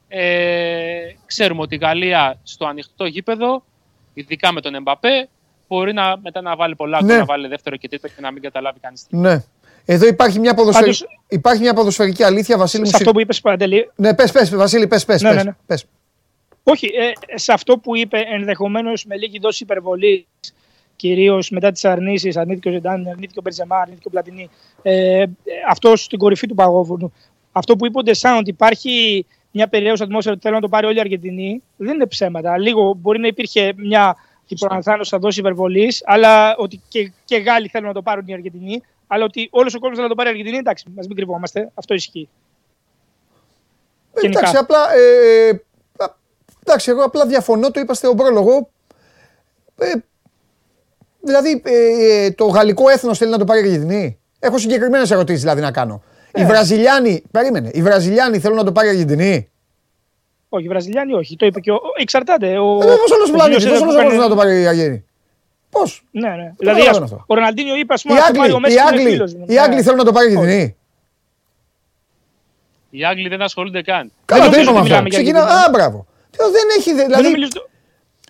[0.07, 3.63] ε, ξέρουμε ότι η Γαλλία στο ανοιχτό γήπεδο,
[4.13, 5.29] ειδικά με τον Εμπαπέ,
[5.67, 7.17] μπορεί να, μετά να βάλει πολλά γκολ, Ναι.
[7.17, 9.17] να βάλει δεύτερο και τρίτο και να μην καταλάβει κανείς τι.
[9.17, 9.43] Ναι.
[9.85, 10.81] Εδώ υπάρχει μια, ποδοσφαιρ...
[10.81, 12.89] Πάντως- υπάρχει μια ποδοσφαιρική αλήθεια, Βασίλη μου.
[12.89, 15.55] Σε αυτό που είπες, Παντελή, Ναι, πες, πες, Βασίλη, πες, πες, Ναι, πες, ναι, ναι.
[15.65, 15.85] πες.
[16.63, 20.25] Όχι, ε, σε αυτό που είπε ενδεχομένως με λίγη δόση υπερβολής,
[20.95, 24.49] κυρίως μετά τις αρνήσεις, αρνήθηκε ο Ζεντάν, αρνήθηκε ο Μπερζεμά, αρνήθηκε ο Πλατινί,
[24.81, 25.27] ε, ε,
[25.69, 27.13] αυτός στην κορυφή του παγόβουνου.
[27.51, 30.85] Αυτό που είπε ο Ντεσάν ότι υπάρχει μια περιέργεια ατμόσφαιρα ότι θέλουν να το πάρει
[30.85, 32.57] όλη η Αργεντινή, δεν είναι ψέματα.
[32.57, 34.15] Λίγο μπορεί να υπήρχε μια
[34.47, 38.81] υποανθάνωση σαν δόση υπερβολής, αλλά ότι και, και Γάλλοι θέλουν να το πάρουν η Αργεντινή,
[39.07, 41.71] αλλά ότι όλος ο κόσμος θέλει να το πάρει η Αργεντινή, εντάξει, μα μην κρυβόμαστε.
[41.73, 42.29] Αυτό ισχύει.
[44.13, 44.39] Ε, Γενικά.
[44.39, 45.49] Εντάξει, απλά, ε,
[45.97, 46.05] α,
[46.65, 48.69] εντάξει, εγώ απλά διαφωνώ, το είπα στον πρόλογο.
[49.77, 49.91] Ε,
[51.21, 54.19] δηλαδή, ε, το γαλλικό έθνος θέλει να το πάρει η Αργεντινή.
[54.39, 56.03] Έχω συγκεκριμένες ερωτήσεις δηλαδή να κάνω.
[56.33, 56.45] Οι Ε.
[56.45, 59.49] Βραζιλιάνοι, περίμενε, οι Βραζιλιάνοι θέλουν να το πάρει η Αργεντινή;
[60.49, 61.35] Όχι, οι Βραζιλιάνοι όχι.
[61.35, 61.79] Το είπε και ο.
[61.99, 62.57] Εξαρτάται.
[62.57, 64.35] Ο, Ε, πώς όλος ο ο πλανήτης, Γιώργος πώς όλος ο έπρεπε κόσμος να το
[64.35, 65.05] πάρει η Αργεντινή.
[65.77, 66.35] Πώς; Ναι, ναι.
[66.35, 68.55] Το Δηλαδή, καταλαβαίνω ας- αυτό; ο Ροναλντίνιο είπε, ας πούμε, Οι να το πάρει ο
[68.55, 69.45] Άγγλοι, Μέση οι είναι Άγγλοι, φίλος μου.
[69.47, 69.81] οι Άγγλοι Ναι.
[69.81, 70.75] θέλουν να το πάρει η Αργεντινή.
[72.89, 74.11] Οι Άγγλοι δεν ασχολούνται καν.
[74.25, 75.03] Καλά, το νομίζω είπαμε ότι αυτό.
[75.03, 75.65] μιλάμε για Ξεκινά, Αργεντινή.
[75.65, 76.05] α, μπράβο.
[76.31, 77.69] Τι, Δεν έχει, δε- Δεν δηλαδή, νομίζω στο-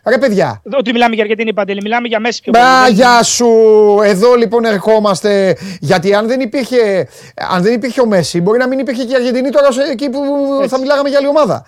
[0.07, 2.63] Ρε παιδιά, Ότι μιλάμε για Αργεντινή Παντελή, μιλάμε για Μέση πιο πολύ.
[2.63, 3.47] Μπα, Δεν- γεια σου!
[4.03, 5.57] Εδώ λοιπόν ερχόμαστε.
[5.79, 9.15] Γιατί αν δεν υπήρχε, αν δεν υπήρχε ο Μέση, μπορεί να μην υπήρχε και η
[9.15, 10.21] Αργεντινή τώρα σε- εκεί που
[10.67, 11.65] θα μιλάγαμε για άλλη ομάδα.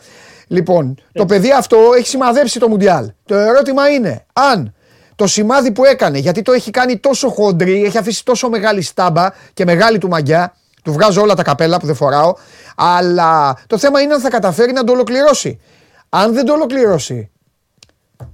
[0.48, 3.12] Λοιπόν, το παιδί αυτό έχει σημαδέψει το Μουντιάλ.
[3.26, 4.74] Το ερώτημα είναι αν
[5.18, 9.30] το σημάδι που έκανε, γιατί το έχει κάνει τόσο χοντρή, έχει αφήσει τόσο μεγάλη στάμπα
[9.54, 10.54] και μεγάλη του μαγιά,
[10.84, 12.34] του βγάζω όλα τα καπέλα που δεν φοράω,
[12.76, 15.60] αλλά το θέμα είναι αν θα καταφέρει να το ολοκληρώσει.
[16.10, 17.32] Αν δεν το ολοκληρώσει,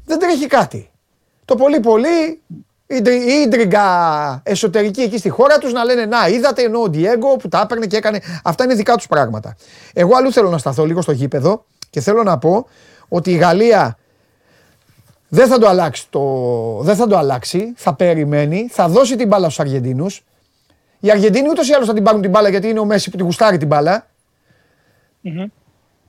[0.05, 0.91] δεν τρέχει κάτι.
[1.45, 2.41] Το πολύ πολύ
[2.87, 6.89] η ντρι- η ίντριγκα εσωτερική εκεί στη χώρα τους να λένε να είδατε ενώ ο
[6.89, 9.55] Ντιέγκο που τα έπαιρνε και έκανε αυτά είναι δικά τους πράγματα.
[9.93, 12.67] Εγώ αλλού θέλω να σταθώ λίγο στο γήπεδο και θέλω να πω
[13.07, 13.97] ότι η Γαλλία
[15.33, 16.21] δεν θα το αλλάξει, το,
[16.81, 20.23] δεν θα, το αλλάξει θα περιμένει, θα δώσει την μπάλα στους Αργεντίνους.
[20.99, 23.17] Οι Αργεντίνοι ούτως ή άλλως θα την πάρουν την μπάλα γιατί είναι ο Μέση που
[23.17, 24.07] τη γουστάρει την μπάλα.
[25.21, 25.45] Μμμ.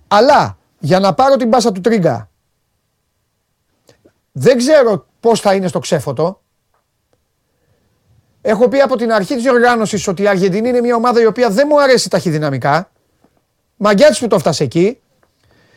[0.08, 2.30] Αλλά για να πάρω την μπάσα του Τρίγκα
[4.32, 6.40] δεν ξέρω πώς θα είναι στο ξέφωτο.
[8.40, 11.50] Έχω πει από την αρχή της διοργάνωσης ότι η Αργεντινή είναι μια ομάδα η οποία
[11.50, 12.90] δεν μου αρέσει ταχυδυναμικά.
[13.76, 14.98] Μαγκιά της που το φτάσε εκεί.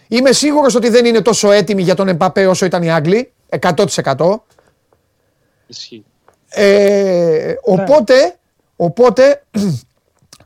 [0.07, 3.31] Είμαι σίγουρος ότι δεν είναι τόσο έτοιμη για τον Εμπαπέ όσο ήταν οι Άγγλοι.
[3.49, 4.43] 100%.
[5.67, 6.05] Ισχύει.
[6.49, 8.37] Ε, οπότε,
[8.75, 9.43] οπότε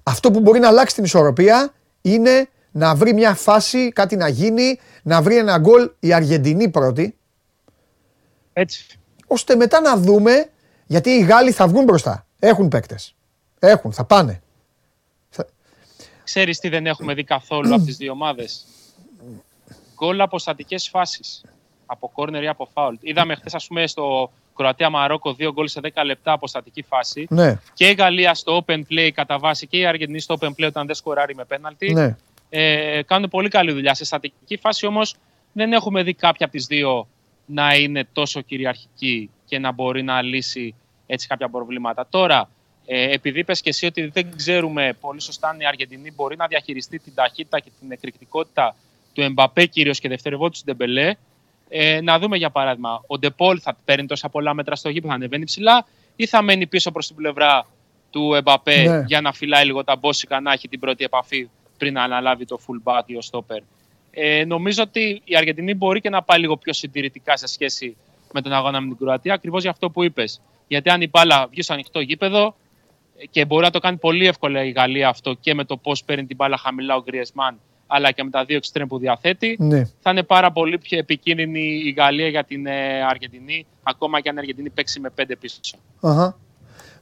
[0.03, 4.79] αυτό που μπορεί να αλλάξει την ισορροπία είναι να βρει μια φάση, κάτι να γίνει,
[5.03, 7.17] να βρει ένα γκολ η Αργεντινή πρώτη,
[8.53, 8.85] Έτσι.
[9.27, 10.49] ώστε μετά να δούμε,
[10.85, 12.25] γιατί οι Γάλλοι θα βγουν μπροστά.
[12.39, 13.15] Έχουν παίκτες.
[13.59, 14.41] Έχουν, θα πάνε.
[16.23, 18.65] Ξέρεις τι δεν έχουμε δει καθόλου από τις δύο ομάδες;
[19.95, 21.41] Γκολ από στατικές φάσεις.
[21.93, 22.95] Από κόρνερ ή από φάουλ.
[23.01, 27.27] Είδαμε χθες, ας πούμε, στο Κροατία-Μαρόκο δύο γκολ σε 10 λεπτά από στατική φάση.
[27.29, 30.67] Ναι, Και η Γαλλία στο open play κατά βάση και η Αργεντινή στο open play
[30.67, 31.93] όταν δεν σκοράρει με πέναλτι.
[31.93, 32.15] ναι.
[32.53, 33.93] Ε, κάνουν πολύ καλή δουλειά.
[33.93, 35.15] Σε στατική φάση όμως
[35.53, 37.07] δεν έχουμε δει κάποια από τις δύο
[37.45, 40.75] να είναι τόσο κυριαρχική και να μπορεί να λύσει
[41.07, 42.07] έτσι κάποια προβλήματα.
[42.09, 42.49] Τώρα,
[42.85, 46.47] ε, επειδή είπες και εσύ ότι δεν ξέρουμε πολύ σωστά αν η Αργεντινή μπορεί να
[46.47, 48.75] διαχειριστεί την ταχύτητα και την εκρηκτικότητα
[49.13, 51.13] του Εμπαπέ κυρίως και δευτερευόντους του Ντεμπελέ,
[51.73, 55.15] ε, να δούμε για παράδειγμα, ο Ντεπόλ θα παίρνει τόσα πολλά μέτρα στο γήπεδο, θα
[55.15, 57.65] ανεβαίνει ψηλά ή θα μένει πίσω προς την πλευρά
[58.09, 59.03] του Εμπαπέ Ναι.
[59.07, 62.59] για να φυλάει λίγο τα μπόσικα, να έχει την πρώτη επαφή πριν να αναλάβει το
[62.67, 63.59] fullback ή ο stopper.
[64.11, 67.97] Ε, νομίζω ότι η Αργεντινή μπορεί και να πάει λίγο πιο συντηρητικά σε σχέση
[68.33, 70.41] με τον αγώνα με την Κροατία, ακριβώς για αυτό που είπες.
[70.67, 72.55] Γιατί αν η μπάλα βγει στο ανοιχτό γήπεδο
[73.17, 76.03] ε, και μπορεί να το κάνει πολύ εύκολα η Γαλλία αυτό και με το πώς
[76.03, 77.59] παίρνει την μπάλα χαμηλά ο Γκριεσμάν,
[77.93, 79.83] αλλά και με τα δύο εξτρέμ που διαθέτει, ναι.
[80.01, 84.35] θα είναι πάρα πολύ πιο επικίνδυνη η Γαλλία για την ε, Αργεντινή, ακόμα και αν
[84.35, 85.59] η Αργεντινή παίξει με πέντε πίσω.
[86.01, 86.37] Αχα.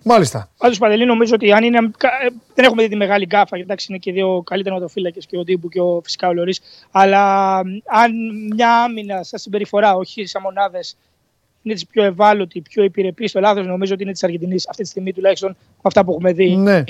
[0.04, 0.50] Μάλιστα.
[0.58, 1.92] Πάντως Παντελή, νομίζω ότι αν είναι.
[1.98, 3.58] κα- ε, Δεν έχουμε δει τη μεγάλη γκάφα.
[3.58, 6.60] Εντάξει, είναι και δύο καλύτεροι ματοφύλακε και ο Ντίμπου και ο φυσικά ο Λωρίς.
[6.92, 8.12] Αλλά αν
[8.54, 10.80] μια άμυνα στα συμπεριφορά, όχι σαν μονάδε,
[11.62, 14.88] είναι της πιο ευάλωτη, πιο επιρρεπή στο λάθος, νομίζω ότι είναι της Αργεντινής αυτή τη
[14.90, 16.56] στιγμή τουλάχιστον από αυτά που έχουμε δει.
[16.56, 16.84] Ναι.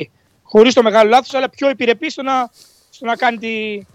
[0.44, 2.50] Χωρίς το μεγάλο λάθος, αλλά πιο επιρρεπή στο να,
[3.00, 3.86] στο να κάνει τη,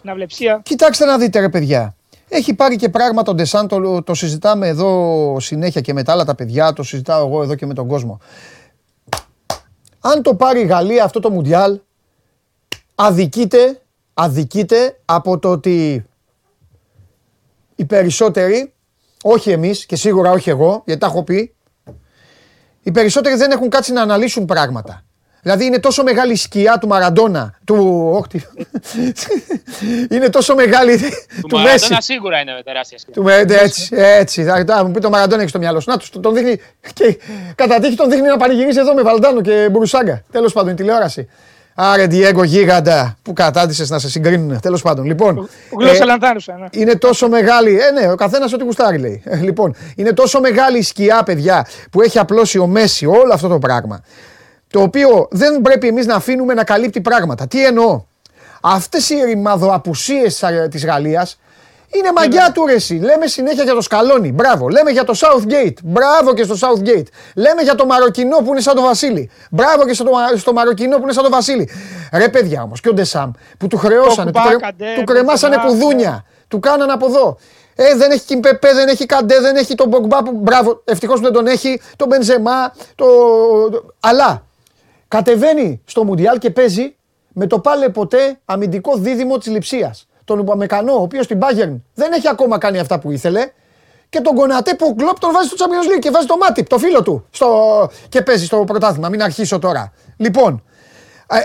[0.00, 0.60] την αυλεψία.
[0.64, 1.96] Κοιτάξτε να δείτε ρε παιδιά.
[2.28, 6.24] Έχει πάρει και πράγματα ο Ντεσάν, το, το συζητάμε εδώ συνέχεια και με τα άλλα
[6.24, 8.20] τα παιδιά, το συζητάω εγώ εδώ και με τον κόσμο.
[10.00, 11.80] Αν το πάρει η Γαλλία αυτό το Μουντιάλ,
[12.94, 13.82] αδικείται,
[14.14, 16.06] αδικείται από το ότι
[17.76, 18.72] οι περισσότεροι,
[19.22, 21.54] όχι εμείς και σίγουρα όχι εγώ, γιατί τα έχω πει,
[22.82, 25.03] οι περισσότεροι δεν έχουν κάτσει να αναλύσουν πράγματα.
[25.44, 28.08] Δηλαδή είναι τόσο μεγάλη η σκιά του Μαραντόνα, του...
[28.14, 28.44] όχι, τι-
[30.10, 31.66] είναι τόσο μεγάλη Του του Μέση.
[31.68, 33.12] Μαραντόνα σίγουρα είναι τεράστια σκιά.
[33.12, 34.44] Του με, έτσι, έτσι.
[34.44, 35.90] Θα, θα μου πει το Μαραντόνα έχει στο μυαλό σου.
[35.90, 36.60] Να τους, τον δείχνει.
[36.92, 37.18] Και
[37.54, 40.22] κατά τύχη τον δείχνει να πανηγυρίζει εδώ με Βαλντάνο και Μπουρουσάγκα.
[40.32, 41.28] Τέλος πάντων, η τηλεόραση.
[41.74, 44.60] Άρε, Διέγκο γίγαντα που κατάτησες να σε συγκρίνουν.
[44.60, 45.48] Τέλος πάντων, λοιπόν.
[45.78, 46.56] Γλώσσα ε, λανθάνουσα.
[46.58, 46.66] Ναι.
[46.70, 47.78] είναι τόσο μεγάλη.
[47.78, 49.22] Ε, ναι, ο καθένας ό,τι γουστάρει λέει.
[49.24, 53.48] Ε, λοιπόν, είναι τόσο μεγάλη η σκιά, παιδιά, που έχει απλώσει ο Μέση όλο αυτό
[53.48, 54.00] το πράγμα.
[54.70, 57.46] Το οποίο δεν πρέπει εμείς να αφήνουμε να καλύπτει πράγματα.
[57.46, 58.04] Τι εννοώ;
[58.62, 61.38] Αυτές οι ρημαδοαπουσίες της Γαλλίας
[61.94, 62.94] είναι μαγιά του ρε εσύ.
[62.94, 64.32] Λέμε συνέχεια για το Σκαλόνι.
[64.32, 64.68] Μπράβο.
[64.68, 65.74] Λέμε για το Southgate.
[65.84, 67.04] Μπράβο και στο Southgate.
[67.34, 69.30] Λέμε για το Μαροκινό που είναι σαν το Βασίλη.
[69.50, 70.04] Μπράβο και στο,
[70.36, 71.68] στο Μαροκινό που είναι σαν το Βασίλη.
[72.12, 74.30] Ρε παιδιά όμως και ο Ντεσάμ που του χρεώσανε.
[74.30, 76.24] του, Κουμπά, κρε- Καντέ, του κρεμάσανε Μπενζεμά, κουδούνια.
[76.48, 77.36] Του κάνανε από εδώ.
[77.74, 80.82] Ε, δεν έχει Κιμπεπέ, δεν έχει Καντέ, δεν έχει τον Μπογκμπά που μπράβο.
[80.84, 81.80] Ευτυχώς που δεν τον έχει.
[81.96, 82.72] Τον Μπενζεμά.
[82.94, 83.06] Το...
[84.00, 84.42] Αλλά
[85.16, 86.96] κατεβαίνει στο Μουντιάλ και παίζει
[87.32, 89.94] με το πάλε ποτέ αμυντικό δίδυμο της λειψία.
[90.24, 93.50] Τον Ουπαμεκανό, ο οποίος στην Bayern δεν έχει ακόμα κάνει αυτά που ήθελε.
[94.08, 96.68] Και τον Κονατέ που ο Κλόπ τον βάζει στο Champions League και βάζει το Μάτιπ,
[96.68, 97.26] το φίλο του.
[97.30, 97.90] Στο...
[98.08, 99.08] Και παίζει στο πρωτάθλημα.
[99.08, 99.92] Μην αρχίσω τώρα.
[100.16, 100.62] Λοιπόν,
[101.26, 101.38] ε,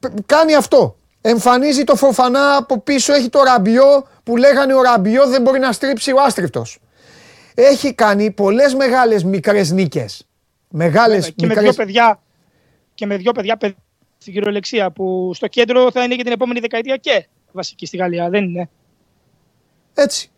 [0.00, 0.96] π- κάνει αυτό.
[1.20, 5.72] Εμφανίζει το Φοφανά από πίσω, έχει το Ραμπιό που λέγανε ο Ραμπιό δεν μπορεί να
[5.72, 6.78] στρίψει ο άστριφτος.
[7.54, 10.26] Έχει κάνει πολλές μεγάλες μικρές νίκες.
[10.68, 11.76] Μεγάλες και, με δύο μικρές...
[11.76, 12.20] παιδιά,
[12.94, 13.76] και με δύο παιδιά παιδ-
[14.18, 18.28] στην κυριολεξία που στο κέντρο θα είναι και την επόμενη δεκαετία και βασική στη Γαλλία.
[18.28, 18.68] Δεν είναι.
[19.94, 20.30] Έτσι.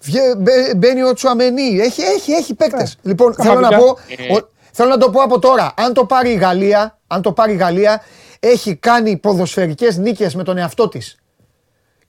[0.00, 1.78] Βγε- μπε- Μπαίνει ο Τσουαμενί.
[1.80, 2.92] Έχει, έχει, έχει παίκτες.
[2.92, 3.94] Ε, Λοιπόν, θέλω να, πραγματικά.
[4.26, 5.74] πω, ο- θέλω να το πω από τώρα.
[5.76, 8.02] Αν το πάρει η Γαλλία, αν το πάρει η Γαλλία,
[8.40, 11.16] έχει κάνει ποδοσφαιρικές νίκες με τον εαυτό της.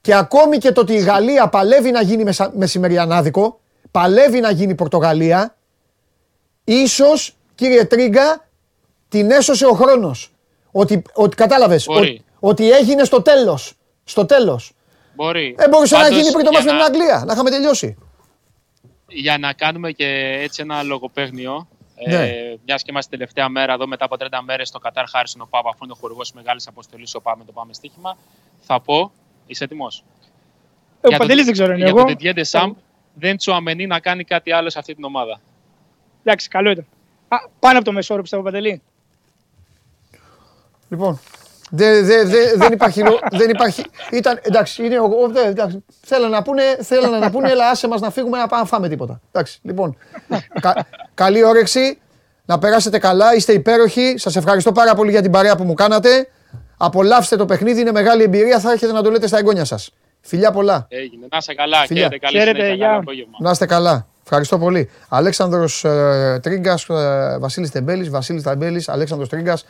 [0.00, 4.74] Και ακόμη και το ότι η Γαλλία παλεύει να γίνει μεσα- μεσημεριανάδικο, παλεύει να γίνει
[4.74, 5.56] Πορτογαλία,
[6.64, 8.48] ίσως, κύριε Τρίγκα,
[9.18, 10.30] την έσωσε ο χρόνος.
[10.72, 12.22] Ότι, ότι κατάλαβες, Μπορεί.
[12.40, 13.72] ο- ότι έγινε στο τέλος.
[14.04, 14.72] Στο τέλος.
[15.14, 15.54] Μπορεί.
[15.58, 17.50] Ε, μπορούσε να Πάντως, γίνει πριν το για μάτς με την να- Αγγλία, να είχαμε
[17.50, 17.96] τελειώσει.
[19.08, 21.68] για να κάνουμε και έτσι ένα λογοπαίγνιο.
[22.08, 22.14] Ναι.
[22.28, 25.46] Ε, Μιας και είμαστε τελευταία μέρα εδώ, μετά από 30 μέρες στο Κατάρ Χάρισον ο
[25.50, 28.16] Πάπα, αφού είναι ο χορηγός μεγάλης αποστολής ο Πάπα με το Πάμε Στοίχημα,
[28.60, 29.12] θα πω.
[29.46, 30.04] Είσαι έτοιμος;
[31.00, 31.96] Ε, ο Παντελής δεν ξέρω είναι Για εγώ.
[31.96, 32.74] τον Τεντιέντε Σαμπ
[33.14, 35.40] δεν τσουαμενεί να κάνει κάτι άλλο σε αυτή την ομάδα.
[36.22, 36.86] Εντάξει, καλό ήταν.
[37.28, 38.82] Α, πάνω από το μεσόρο πιστεύω Παντελή.
[40.88, 41.20] Λοιπόν,
[41.70, 43.00] δε, δε, δε, δεν υπάρχει.
[43.02, 47.30] λο- δεν υπάρχει ήταν, εντάξει, είναι, ο- ο- δε, εντάξει, θέλανε να πούνε, θέλανε να
[47.30, 49.20] πούνε, έλα άσε μας να φύγουμε να πάμε να φάμε τίποτα.
[49.32, 49.96] Εντάξει, λοιπόν,
[50.60, 51.98] κα- καλή όρεξη,
[52.44, 56.28] να περάσετε καλά, είστε υπέροχοι, σας ευχαριστώ πάρα πολύ για την παρέα που μου κάνατε.
[56.76, 59.90] Απολαύστε το παιχνίδι, είναι μεγάλη εμπειρία, θα έχετε να το λέτε στα εγγόνια σας.
[60.20, 60.86] Φιλιά πολλά.
[60.88, 61.26] Έγινε.
[61.30, 61.78] Να είσαι καλά.
[61.86, 62.02] Φιλιά.
[62.02, 62.74] Χαίρετε, καλή Χαίρετε, συνέχεια.
[62.76, 62.86] γεια.
[62.86, 63.36] Καλό απόγευμα.
[63.40, 64.06] Να είστε καλά.
[64.22, 64.90] Ευχαριστώ πολύ.
[65.08, 69.66] Αλέξανδρος ε, Τρίγκας, ε, Βασίλης Τεμπέλης, Βασίλης Τεμπέλης, Αλέξανδρος Τρίγκας,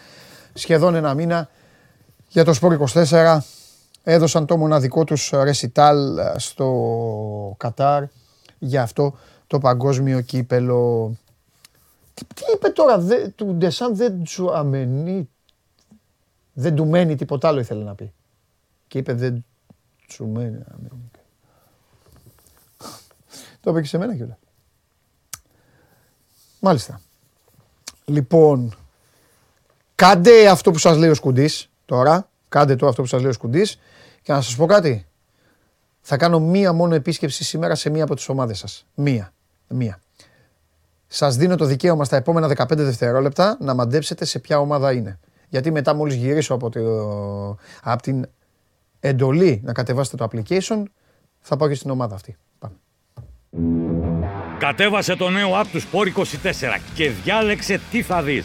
[0.55, 1.49] σχεδόν ένα μήνα
[2.29, 3.39] για το Σπόρ 24.
[4.03, 8.05] Έδωσαν το μοναδικό τους ρεσιτάλ ε, στο Κατάρ
[8.59, 11.13] για αυτό το παγκόσμιο κύπελο.
[12.15, 15.29] Τι, τι είπε τώρα, δε, του Ντεσάν δεν του αμενεί,
[16.53, 18.13] δεν του μένει τίποτα άλλο ήθελε να πει.
[18.89, 19.45] Και είπε δεν
[20.17, 20.63] του μένει.
[20.75, 21.11] αμένει».
[23.61, 24.37] Το είπε και σε μένα κιόλας.
[26.61, 27.01] Μάλιστα.
[28.05, 28.75] Λοιπόν,
[29.95, 32.29] κάντε αυτό που σας λέει ο Σκουντής τώρα.
[32.49, 33.79] Κάντε το αυτό που σας λέει ο Σκουντής.
[34.23, 35.07] Και να σας πω κάτι.
[36.01, 38.87] Θα κάνω μία μόνο επίσκεψη σήμερα σε μία από τις ομάδες σας.
[38.95, 39.33] Μία.
[39.69, 40.01] Μία.
[41.07, 45.19] Σας δίνω το δικαίωμα στα επόμενα 15 δευτερόλεπτα να μαντέψετε σε ποια ομάδα είναι.
[45.49, 46.81] Γιατί μετά μόλις γυρίσω από, το,
[47.83, 48.27] από την
[49.01, 50.83] εντολή να κατεβάσετε το application,
[51.41, 52.37] θα πάω και στην ομάδα αυτή.
[52.59, 52.75] Πάμε.
[54.59, 58.45] Κατέβασε το νέο app του Sport 24 και διάλεξε τι θα δεις.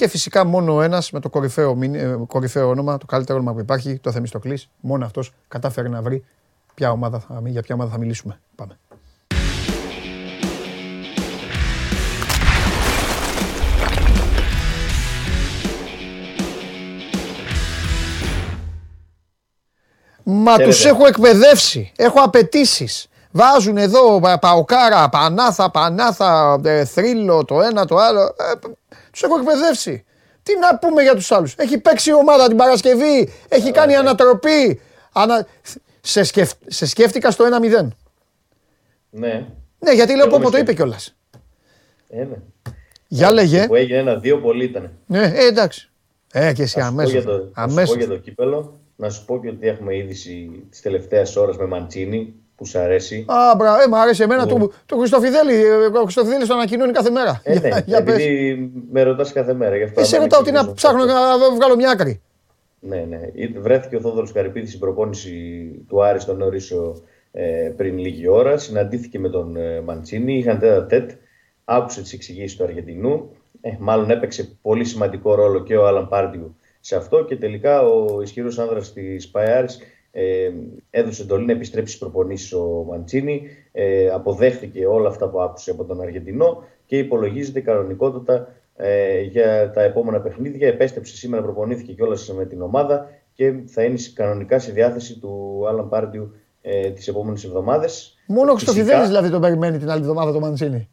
[0.00, 3.52] και φυσικά μόνο ο ένας με το κορυφαίο, μηνύ- ε, κορυφαίο όνομα, το καλύτερο όνομα
[3.54, 6.24] που υπάρχει, το Θεμιστοκλής, μόνο αυτός κατάφερε να βρει
[6.74, 8.40] ποια ομάδα θα, για ποια ομάδα θα μιλήσουμε.
[8.54, 8.78] Πάμε.
[20.24, 20.70] Μα Χαίρετε.
[20.70, 23.06] τους έχω εκπαιδεύσει, έχω απαιτήσεις.
[23.32, 28.20] Βάζουν εδώ πα- παοκάρα, πανάθα, πανάθα, ε, θρύλο, το ένα, το άλλο.
[28.22, 28.68] Ε,
[29.12, 30.04] τους έχω εκπαιδεύσει.
[30.42, 31.54] Τι να πούμε για τους άλλους.
[31.56, 34.80] Έχει παίξει η ομάδα την Παρασκευή, έχει κάνει ανατροπή.
[35.12, 35.46] Ανα...
[36.00, 36.50] Σε, σκεφ...
[36.66, 37.44] σε σκέφτηκα στο
[37.82, 37.88] 1-0.
[39.10, 39.46] Ναι.
[39.78, 40.72] Ναι, γιατί λέω Εγώ πω με το είπε σκέφτηκα.
[40.72, 41.16] κιόλας.
[42.08, 42.36] Ε, ναι.
[43.08, 43.66] Για λέγε.
[43.66, 44.90] Που έγινε ένα-δύο πολύ ήταν.
[45.06, 45.90] Ναι, ε, εντάξει.
[46.32, 47.12] Ε, και εσύ Να σου πω αμέσως.
[47.12, 47.96] για το- να σου πω αμέσως.
[47.96, 48.80] για το κύπελο.
[48.96, 53.24] Να σου πω και ότι έχουμε είδηση της τελευταίας ώρας με Μαντσίνη που σου αρέσει.
[53.28, 54.50] Α, μπράβο, ε, μου αρέσει εμένα Ναι.
[54.52, 55.54] του, του Χριστοφιδέλη.
[55.64, 57.40] ε, Ο Χριστοφιδέλης το ανακοινώνει κάθε μέρα.
[57.44, 58.14] Ε, ναι, Για- για πες.
[58.14, 59.76] επειδή με ρωτάς κάθε μέρα.
[59.76, 60.74] Γι' αυτό Εσύ δεν ρωτάω τι να εξηγήσω.
[60.74, 61.14] ψάχνω να
[61.54, 62.20] βγάλω μια άκρη.
[62.80, 63.20] Ναι, ναι.
[63.60, 65.30] Βρέθηκε ο Θόδωρος Καρυπίδης στην προπόνηση
[65.88, 67.02] του Άρη στον Νεορίσιο
[67.32, 68.56] ε, πριν λίγη ώρα.
[68.56, 70.38] Συναντήθηκε με τον ε, Μαντσίνη.
[70.38, 71.10] Είχαν τέτα τέτ.
[71.64, 73.30] Άκουσε τις εξηγήσεις του Αργεντινού.
[73.60, 77.24] Ε, μάλλον έπαιξε πολύ σημαντικό ρόλο και ο Άλαν Πάρντιου σε αυτό.
[77.24, 79.78] Και τελικά ο ισχυρός άνδρας της Παϊάρης
[80.10, 80.50] ε,
[80.90, 83.42] έδωσε εντολή να επιστρέψει στις προπονήσεις ο Μαντσίνη.
[83.72, 89.82] Ε, αποδέχτηκε όλα αυτά που άκουσε από τον Αργεντινό και υπολογίζεται κανονικότατα ε, για τα
[89.82, 90.68] επόμενα παιχνίδια.
[90.68, 95.88] Επέστρεψε σήμερα, προπονήθηκε κιόλας με την ομάδα και θα είναι κανονικά στη διάθεση του Άλαν
[95.88, 98.18] Πάρντιου ε, τις επόμενες εβδομάδες.
[98.26, 100.88] Μόνο ο Χριστοφιδέλης δηλαδή τον περιμένει την άλλη εβδομάδα το Μαντσίνη.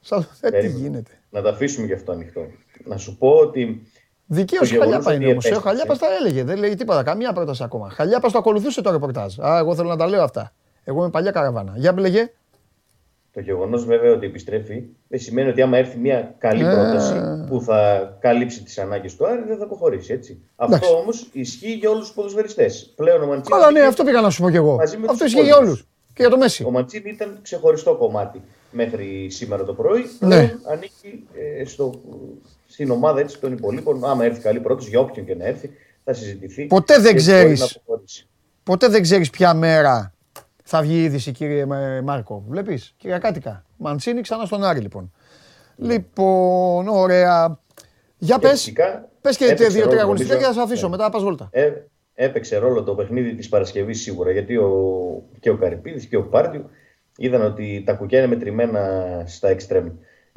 [0.00, 0.20] Σαν...
[0.40, 0.78] Ε, τι Περίμενε.
[0.78, 1.10] γίνεται.
[1.30, 2.46] Να τα αφήσουμε γι' αυτό ανοιχτό.
[2.84, 3.82] Να σου πω ότι.
[4.30, 5.32] Δικαίως το γεγονός Χαλιάπα ότι είναι όμω.
[5.34, 6.44] Ο επέστρεψε- Χαλιάπα τα έλεγε.
[6.44, 7.02] Δεν λέει τίποτα.
[7.02, 7.90] Καμία πρόταση ακόμα.
[7.90, 9.38] Χαλιάπα το ακολουθούσε το ρεπορτάζ.
[9.38, 10.52] Α, εγώ θέλω να τα λέω αυτά.
[10.84, 11.72] Εγώ είμαι παλιά καραβάνα.
[11.76, 12.32] Για μπλεγε.
[13.32, 16.70] Το γεγονός βέβαια ότι επιστρέφει δεν σημαίνει ότι άμα έρθει μια καλή Ε.
[16.72, 20.12] πρόταση που θα καλύψει τις ανάγκες του Άρη δεν θα αποχωρήσει.
[20.12, 20.42] Έτσι.
[20.56, 20.84] Εντάξει.
[20.84, 22.92] Αυτό όμως ισχύει για όλους τους ποδοσφαιριστές.
[22.96, 23.58] Πλέον ο Μαντσίνη.
[23.60, 24.76] Καλά, ναι, αυτό πήγα να σου πω κι εγώ.
[24.76, 25.78] Μαζί με Αυτό τους ισχύει για υπόλοιπους.
[25.78, 25.86] όλους.
[26.14, 26.64] Και για το Μέση.
[26.64, 30.04] Ο Μαντσίνη ήταν ξεχωριστό κομμάτι μέχρι σήμερα το πρωί.
[30.18, 30.36] Ναι.
[30.36, 31.26] Πλέον ανήκει
[31.60, 32.00] ε, στο,
[32.70, 34.04] στην ομάδα έτσι, των υπολείπων.
[34.04, 35.70] Άμα έρθει καλή πρόταση, για όποιον και να έρθει,
[36.04, 36.66] θα συζητηθεί.
[36.66, 37.60] Ποτέ δεν και μπορεί ξέρεις.
[37.60, 38.26] να αποχωρήσει.
[38.62, 40.14] Ποτέ δεν ξέρεις ποια μέρα
[40.64, 42.44] θα βγει η είδηση, κύριε Μα- Μάρκο.
[42.48, 43.64] Βλέπεις, Κυριακάτικα.
[43.76, 45.12] Μαντσίνη ξανά στον Άρη, λοιπόν.
[45.76, 47.58] Λοιπόν, ωραία.
[48.18, 48.50] Για πες.
[48.50, 50.66] φυσικά Πες και έπαιξε δύο-τρία ρόλο, αγωνιστικά και θα νομίζω.
[50.66, 50.88] σε αφήσω.
[50.88, 50.96] Ναι.
[50.96, 51.48] Μετά πας βόλτα.
[51.52, 51.70] Ε,
[52.14, 54.70] έπαιξε ρόλο το παιχνίδι της Παρασκευής σίγουρα γιατί ο,
[55.40, 56.70] και ο Καρυπίδης και ο Πάρτιου
[57.16, 58.82] είδαν ότι τα κουκιά είναι μετρημένα
[59.26, 59.88] στα εξτρέμ.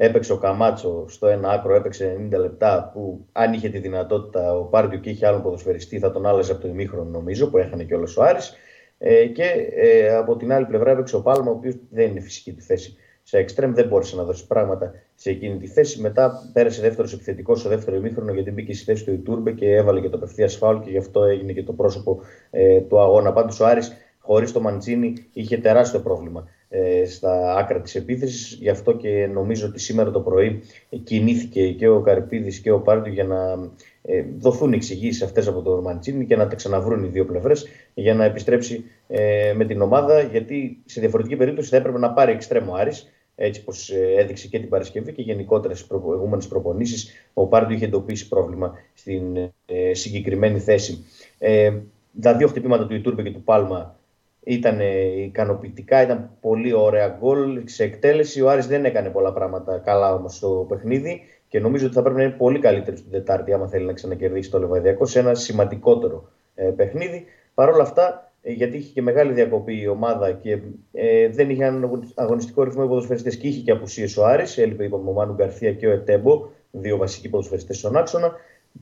[0.03, 4.63] Έπαιξε ο Καμάτσο στο ένα άκρο, έπαιξε 90 λεπτά που αν είχε τη δυνατότητα ο
[4.63, 7.95] Πάρτιου και είχε άλλον ποδοσφαιριστή θα τον άλλαζε από το ημίχρονο νομίζω που έχανε και
[7.95, 8.53] όλο ο Άρης.
[8.97, 9.43] Ε, και
[9.75, 12.95] ε, από την άλλη πλευρά έπαιξε ο Πάλμα ο οποίος δεν είναι φυσική του θέση
[13.23, 16.01] σε εξτρέμ, δεν μπόρεσε να δώσει πράγματα σε εκείνη τη θέση.
[16.01, 19.99] Μετά πέρασε δεύτερος επιθετικός στο δεύτερο ημίχρονο γιατί μπήκε στη θέση του Ιτούρμπε και έβαλε
[19.99, 23.33] και το απευθεία φάουλ και γι' αυτό έγινε και το πρόσωπο ε, του αγώνα.
[23.33, 26.60] Πάντως ο Άρης χωρίς το Μαντσίνη είχε τεράστιο πρόβλημα ε,
[27.07, 28.57] στα άκρα της επίθεσης.
[28.61, 30.61] Γι' αυτό και νομίζω ότι σήμερα το πρωί
[31.03, 33.69] κινήθηκε και ο Καρπίδης και ο Πάρντιο για να
[34.01, 38.13] ε, δοθούν εξηγήσεις αυτές από τον Μαντσίνη και να τα ξαναβρούν οι δύο πλευρές για
[38.13, 40.21] να επιστρέψει ε, με την ομάδα.
[40.21, 44.59] Γιατί σε διαφορετική περίπτωση θα έπρεπε να πάρει εξτρέμο Άρης έτσι πως ε, έδειξε και
[44.59, 50.59] την Παρασκευή και γενικότερα στις προηγούμενες προπονήσεις ο Πάρντιο είχε εντοπίσει πρόβλημα στην ε, συγκεκριμένη
[50.59, 51.05] θέση.
[51.37, 51.73] Ε,
[52.21, 53.99] τα δύο χτυπήματα του Ιτούρμπε και του Πάλμα
[54.43, 58.41] ήταν ε, ικανοποιητικά, ήταν πολύ ωραία γκολ σε εκτέλεση.
[58.41, 62.17] Ο Άρης δεν έκανε πολλά πράγματα καλά όμως στο παιχνίδι και νομίζω ότι θα πρέπει
[62.17, 66.29] να είναι πολύ καλύτερος την Τετάρτη άμα θέλει να ξανακερδίσει το Λεβαδιακό σε ένα σημαντικότερο
[66.55, 67.25] ε, παιχνίδι.
[67.53, 70.59] Παρ' όλα αυτά, ε, γιατί είχε και μεγάλη διακοπή η ομάδα και
[70.91, 74.83] ε, δεν είχε έναν αγωνιστικό ρυθμό οι ποδοσφαιριστές και είχε και απουσίες ο Άρης, έλειπε
[74.83, 78.35] είπαμε ο Μάνου Γκαρθία και ο Ετέμπο, δύο βασικοί ποδοσφαιριστές στον άξονα.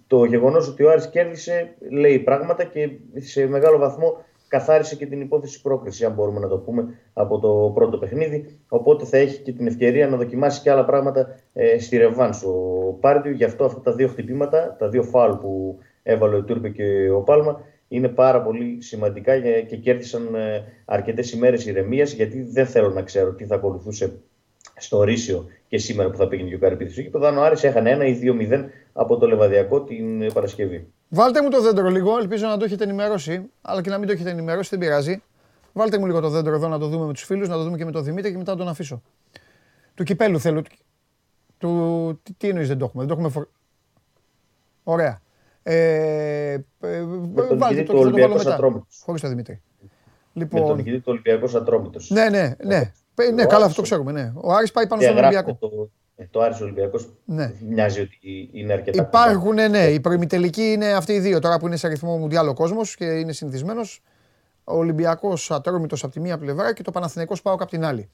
[0.08, 5.22] Το γεγονός ότι ο Άρης κέρδισε λέει πράγματα και σε μεγάλο βαθμό καθάρισε και την
[5.22, 8.60] υπόθεση πρόκριση, αν μπορούμε να το πούμε, από το πρώτο παιχνίδι.
[8.68, 12.52] Οπότε θα έχει και την ευκαιρία να δοκιμάσει και άλλα πράγματα ε, στη Ρεβάνς ο
[13.00, 13.32] Πάρντιου.
[13.32, 17.22] Γι' αυτό αυτά τα δύο χτυπήματα, τα δύο φάουλ που έβαλε ο Τούρπε και ο
[17.22, 22.90] Πάλμα, είναι πάρα πολύ σημαντικά για- και κέρδισαν ε, αρκετές ημέρες ηρεμίας, γιατί δεν θέλω
[22.90, 24.20] να ξέρω τι θα ακολουθούσε
[24.78, 27.28] στο Ρήσιο και σήμερα που θα πήγαινε και ο Καρυπίδης στο γήπεδο.
[27.28, 28.20] Αν ο Άρης έχανε ένα ή
[28.52, 30.88] 2-0 από το Λεβαδιακό την ε, Παρασκευή.
[31.10, 34.14] Βάλτε μου το δέντρο λίγο, ελπίζω να το έχετε ενημερώσει, αλλά και να μην το
[34.14, 35.24] έχετε ενημερώσει, δεν πειράζει.
[35.74, 37.78] Βάλτε μου λίγο το δέντρο εδώ να το δούμε με τους φίλους, να το δούμε
[37.78, 39.02] και με τον Δημήτρη και μετά να τον αφήσω.
[39.94, 40.62] Του κυπέλου θέλω.
[40.62, 40.72] Του,
[41.58, 43.48] του, τι, τι εννοείς δεν το έχουμε, δεν το έχουμε φορ...
[44.84, 45.22] Ωραία.
[45.64, 46.60] Ε, ε,
[47.36, 48.54] τον βάλτε νικητή το του και θα το βάλω Ολυμπιακός μετά.
[48.54, 49.02] Ατρόμητος.
[49.06, 49.62] Χωρίς τον Δημήτρη.
[50.34, 52.10] Με τον Λοιπόν, νικητή του Ολυμπιακός Ατρόμητος.
[52.10, 52.92] ναι, ναι, ναι.
[53.16, 54.12] Ε, ναι, καλά, αυτό το ξέρουμε.
[54.12, 54.32] Ναι.
[54.36, 55.58] Ο Άρης πάει πάνω στον Ολυμπιακό.
[56.20, 57.54] Το, ε, το Άρης Ολυμπιακός Ναι.
[57.70, 59.02] μοιάζει ότι είναι αρκετά.
[59.04, 61.40] Υπάρχουν, ναι, η προημιτελική είναι αυτοί οι δύο.
[61.40, 64.02] Τώρα που είναι σε αριθμό μουντιάλ ο κόσμος και είναι συνηθισμένος.
[64.64, 68.10] Ο Ολυμπιακός Ατρόμητος από τη μία πλευρά και το Παναθηναϊκός Πάοκ από την άλλη.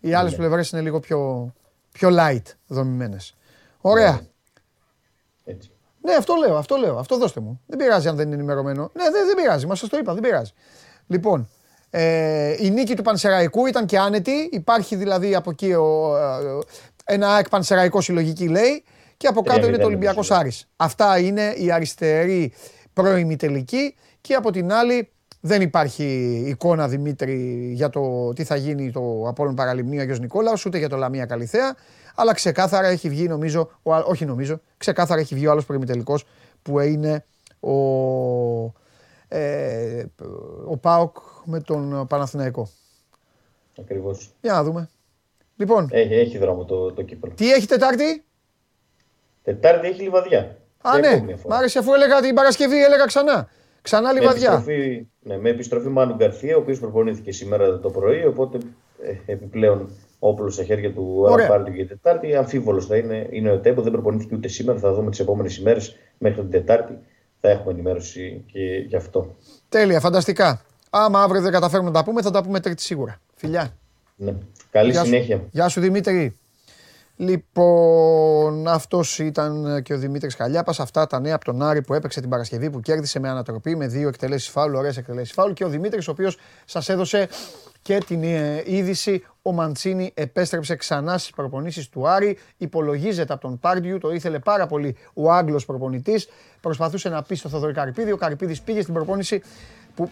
[0.00, 0.36] Οι άλλες Ναι.
[0.38, 1.52] πλευρές είναι λίγο πιο,
[1.92, 3.34] πιο light δομημένες.
[3.80, 4.20] Ωραία.
[5.44, 5.70] Έτσι.
[6.00, 6.98] Ναι, αυτό λέω, αυτό λέω.
[6.98, 7.60] Αυτό δώστε μου.
[7.66, 8.90] Δεν πειράζει αν δεν είναι ενημερωμένο.
[8.94, 9.66] Ναι, δεν, δεν πειράζει.
[9.66, 10.52] Μα σας το είπα, δεν πειράζει.
[11.06, 11.48] Λοιπόν,
[11.90, 14.48] ε, η νίκη του Πανσεραϊκού ήταν και άνετη.
[14.52, 16.58] Υπάρχει δηλαδή από εκεί ο, ε,
[17.04, 18.84] ένα ΑΕΚ Πανσεραϊκό συλλογική λέει
[19.16, 20.46] και από κάτω Τρία είναι το μηδέν, Ολυμπιακός νομίζω.
[20.46, 20.68] Άρης.
[20.76, 22.52] Αυτά είναι η αριστερή
[22.92, 25.10] πρώιμη τελική και από την άλλη
[25.40, 26.04] δεν υπάρχει
[26.46, 30.96] εικόνα Δημήτρη για το τι θα γίνει το Απόλλων Παραλιμνίου Αγιος Νικόλαος ούτε για το
[30.96, 31.76] Λαμία Καλυθέα
[32.14, 36.24] αλλά ξεκάθαρα έχει βγει νομίζω, ο, α- όχι νομίζω, ξεκάθαρα έχει βγει ο άλλος προημιτελικός
[36.62, 37.24] που είναι
[37.60, 37.72] ο,
[39.28, 40.04] ε,
[40.66, 42.68] ο ΠΑΟΚ με τον Παναθηναϊκό.
[43.80, 44.30] Ακριβώς.
[44.40, 44.88] Για να δούμε.
[45.62, 47.30] Λοιπόν, Έχει, έχει δρόμο το, το Κύπρο.
[47.34, 48.24] τι έχει Τετάρτη;
[49.42, 50.38] Τετάρτη έχει λιβαδιά.
[50.38, 51.08] Α, Για ναι.
[51.08, 51.54] ακόμη μια φορά.
[51.54, 53.48] Μ' άρεσε αφού έλεγα την Παρασκευή, έλεγα ξανά.
[53.82, 54.52] Ξανά Με λιβαδιά.
[54.52, 58.24] επιστροφή, ναι, με επιστροφή Μάνου Γκαρθία, ο οποίος προπονήθηκε σήμερα το πρωί.
[58.24, 58.58] Οπότε
[59.02, 61.34] ε, επιπλέον όπλος στα χέρια του Ωραία.
[61.46, 62.34] Αραπάρτιου για Τετάρτη.
[62.34, 63.82] Αμφίβολος θα είναι, είναι ο Τέμπο.
[63.82, 64.78] Δεν προπονήθηκε ούτε σήμερα.
[64.78, 66.98] Θα δούμε τις επόμενες ημέρες μέχρι την Τετάρτη.
[67.40, 69.36] Θα έχουμε ενημέρωση και γι' αυτό.
[69.68, 70.64] Τέλεια, φανταστικά.
[70.90, 73.20] Άμα αύριο δεν καταφέρουμε να τα πούμε, θα τα πούμε Τρίτη σίγουρα.
[73.34, 73.76] Φιλιά.
[74.22, 74.34] Ναι.
[74.70, 75.06] Καλή Γεια σου.
[75.06, 75.44] συνέχεια.
[75.50, 76.36] Γεια σου Δημήτρη.
[77.16, 80.80] Λοιπόν, αυτός ήταν και ο Δημήτρης Χαλιάπας.
[80.80, 83.86] Αυτά τα νέα από τον Άρη που έπαιξε την Παρασκευή που κέρδισε με ανατροπή με
[83.86, 85.52] δύο εκτελέσεις φάουλ, ωραίες εκτελέσεις φάουλ.
[85.52, 87.28] Και ο Δημήτρης, ο οποίος σας έδωσε
[87.82, 92.38] και την ε, είδηση, ο Μαντσίνη επέστρεψε ξανά στις προπονήσεις του Άρη.
[92.56, 96.28] Υπολογίζεται από τον Πάρντιου, το ήθελε πάρα πολύ ο Άγγλος προπονητής.
[96.60, 98.12] Προσπαθούσε να πει στο Θοδωρή Καρυπίδη.
[98.12, 99.42] Ο Καρυπίδης πήγε στην προπόνηση
[99.94, 100.10] που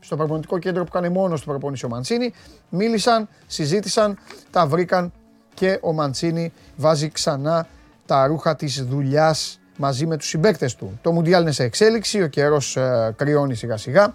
[0.00, 2.32] στο προπονητικό κέντρο που κάνει μόνος του προπονήσει ο Μαντσίνη.
[2.68, 4.18] Μίλησαν, συζήτησαν,
[4.50, 5.12] τα βρήκαν
[5.54, 7.66] και ο Μαντσίνη βάζει ξανά
[8.06, 10.98] τα ρούχα της δουλειάς μαζί με τους συμπαίκτες του.
[11.02, 14.14] Το Μουντιάλ είναι σε εξέλιξη, ο καιρός ε, κρυώνει σιγά σιγά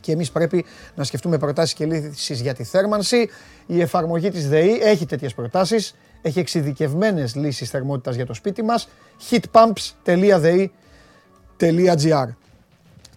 [0.00, 0.64] και εμείς πρέπει
[0.94, 3.28] να σκεφτούμε προτάσεις και λύσεις για τη θέρμανση.
[3.66, 8.88] Η εφαρμογή της ΔΕΗ έχει τέτοιες προτάσεις, έχει εξειδικευμένες λύσεις θερμότητας για το σπίτι μας.
[9.30, 12.28] heatpumps.de.gr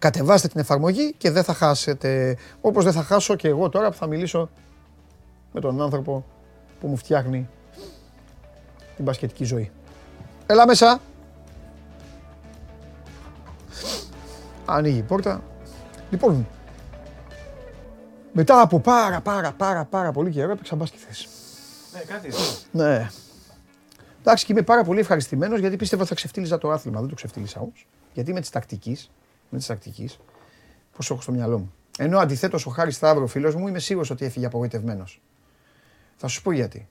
[0.03, 2.37] Κατεβάστε την εφαρμογή και δεν θα χάσετε.
[2.61, 4.49] Όπως δεν θα χάσω και εγώ τώρα που θα μιλήσω
[5.51, 6.25] με τον άνθρωπο
[6.79, 7.49] που μου φτιάχνει
[8.95, 9.71] την μπασκετική ζωή.
[10.45, 10.99] Έλα μέσα.
[14.65, 15.43] Ανοίγει η πόρτα.
[16.09, 16.47] Λοιπόν,
[18.31, 21.27] μετά από πάρα πάρα πάρα πάρα πολύ καιρό έπαιξα μπάσκετ χθες.
[21.93, 22.29] Ναι, κάτι
[22.71, 23.09] Ναι.
[24.19, 26.99] Εντάξει, και είμαι πάρα πολύ ευχαριστημένος γιατί πίστευα θα ξεφτύλιζα το άθλημα.
[26.99, 27.87] Δεν το ξεφτύλισα όμως.
[28.13, 29.09] Γιατί με της τακτικής,
[29.49, 30.19] με της τακτικής,
[30.95, 31.73] πώς έχω στο μυαλό μου.
[31.97, 35.21] Ενώ αντιθέτως ο Χάρης Σταύρος, φίλος μου, είμαι σίγουρος ότι έφυγε απογοητευμένος.
[36.17, 36.87] Θα σου πω γιατί.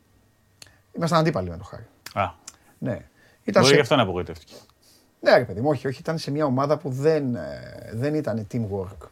[0.92, 1.86] Ήμασταν αντίπαλοι με τον Χάρη.
[2.14, 2.30] Α,
[2.78, 3.00] Ναι.
[3.52, 4.54] μπορεί σε- γι' αυτό να απογοητεύτηκε.
[5.20, 6.00] Ναι, ρε παιδί μου, όχι, όχι.
[6.00, 9.08] Ήταν σε μια ομάδα που δεν, ε, δεν ήταν teamwork.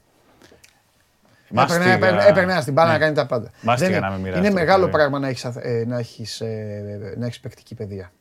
[1.53, 1.85] Μάστιγα.
[1.85, 2.95] Έπαιρνε, έπαιρνε, έπαιρνε ένα στην μπάλα Ναι.
[2.99, 3.51] να κάνει τα πάντα.
[3.63, 4.97] Μάστιγα Δεν να είναι- με μοιράσει είναι το μεγάλο παιδί.
[4.97, 8.13] πράγμα να έχεις, αθ- ε, να έχεις, ε, να έχεις παικτική παιδεία.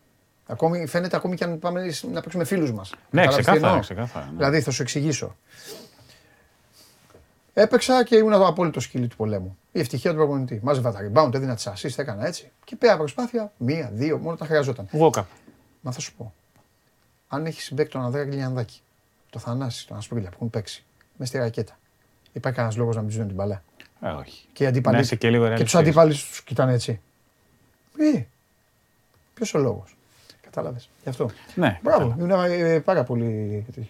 [0.52, 2.90] Ακόμη, φαίνεται ακόμη και αν πάμε να παίξουμε φίλους μας.
[3.10, 4.32] Ναι, Κατάλαβες τι ξεκάθαρα, εννοώ; ξεκάθαρα, ναι.
[4.38, 5.36] Δηλαδή θα σου εξηγήσω.
[7.54, 9.58] Έπαιξα και ήμουν το απόλυτο σκύλι του πολέμου.
[9.72, 10.60] Η ευτυχία του προπονητή.
[10.64, 12.52] Μάζευα τα rebound, έδινα τις assist, έκανα έτσι.
[12.64, 14.90] Και πέρα προσπάθεια, μία, δύο, μόνο τα χρειαζόταν.
[14.92, 15.24] Walk-up.
[15.82, 16.34] Μα θα σου πω.
[17.28, 18.82] Αν έχεις συμπέκτη τον Ανδρέα Γκλιανδάκη,
[19.30, 20.84] το Θανάσης, τον Ασπρίλια που έχουν παίξει,
[21.18, 21.78] μες στη ρακέτα,
[22.34, 23.64] υπάρχει κανένας λόγος να μην τους δίνουν την μπαλά;
[24.02, 24.46] Ε, όχι.
[24.54, 24.96] Και οι αντίπαλοι.
[24.96, 25.80] Να είσαι και λίγο και τους ρεαλιστής.
[25.80, 27.02] αντίπαλου τους κοιτάνε έτσι.
[27.98, 28.22] Ε,
[29.34, 29.96] ποιος ο λόγος;
[30.52, 30.90] Κατάλαβες.
[31.04, 31.30] Γι' αυτό.
[31.56, 32.16] Ναι, Μπράβο.
[32.20, 33.64] Είναι ε, πάρα πολύ.
[33.66, 33.88] τέτοιο.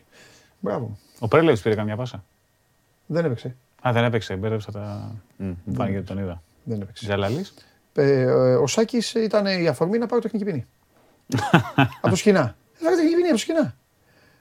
[0.59, 0.97] Μπράβο.
[1.19, 2.23] Ο Πρέλεβιτ πήρε καμιά πάσα;
[3.05, 3.55] Δεν έπαιξε.
[3.87, 4.35] Α, δεν έπαιξε.
[4.35, 5.15] Μπέρδεψα τα.
[5.37, 6.41] Μμ, Μου φάνηκε ότι τον είδα.
[6.63, 7.05] Δεν έπαιξε.
[7.05, 7.45] Ζαλαλή.
[7.93, 10.65] Ε, ε, ο Σάκης ήταν η αφορμή να πάρω τεχνική ποινή.
[12.01, 12.55] από το σκηνά.
[12.79, 13.75] Έφαγε τεχνική ποινή από το σκηνά.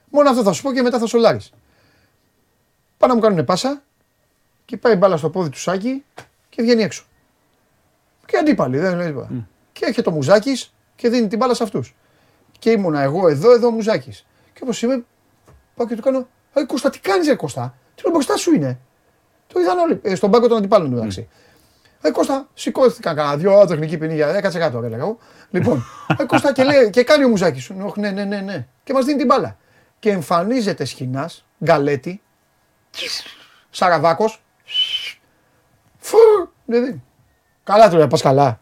[0.09, 1.39] Μόνο αυτό θα σου πω και μετά θα σολάρει.
[2.97, 3.81] Πάνε να μου κάνουν πάσα
[4.65, 6.03] και πάει η μπάλα στο πόδι του Σάκη
[6.49, 7.03] και βγαίνει έξω.
[8.25, 9.29] Και αντίπαλοι, δεν λέει τίποτα.
[9.71, 11.95] Και έρχεται ο Μουζάκης και δίνει την μπάλα σε αυτούς.
[12.59, 14.25] Και ήμουνα εγώ εδώ, εδώ ο Μουζάκης.
[14.53, 15.03] Και όπως είμαι,
[15.75, 16.27] πάω και του κάνω.
[16.53, 18.79] Ε, Κώστα, τι κάνεις, ρε Κώστα; Τι λέω μπροστά σου είναι.
[19.47, 19.99] Το είδαν όλοι.
[20.03, 21.29] Ε, στον πάγκο των αντιπάλων του εντάξει.
[22.01, 25.17] Ε, Κώστα, σηκώθηκαν κανένα δυο, «Α, τεχνική ποινή για 10% ρε λέγα εγώ.
[25.49, 25.85] Λοιπόν,
[26.17, 28.67] ε, Κώστα και, λέει, και κάνει ο Μουζάκης, «Ωχ, ναι, ναι, ναι, ναι.
[28.83, 29.57] Και μας δίνει την μπάλα.
[29.99, 32.21] Και εμφανίζεται σχοινάς, γκαλέτη,
[33.69, 34.43] Σαραβάκος,
[35.97, 37.03] φουρ, δεν δίνει.
[37.63, 38.59] Καλά τώρα, πας καλά.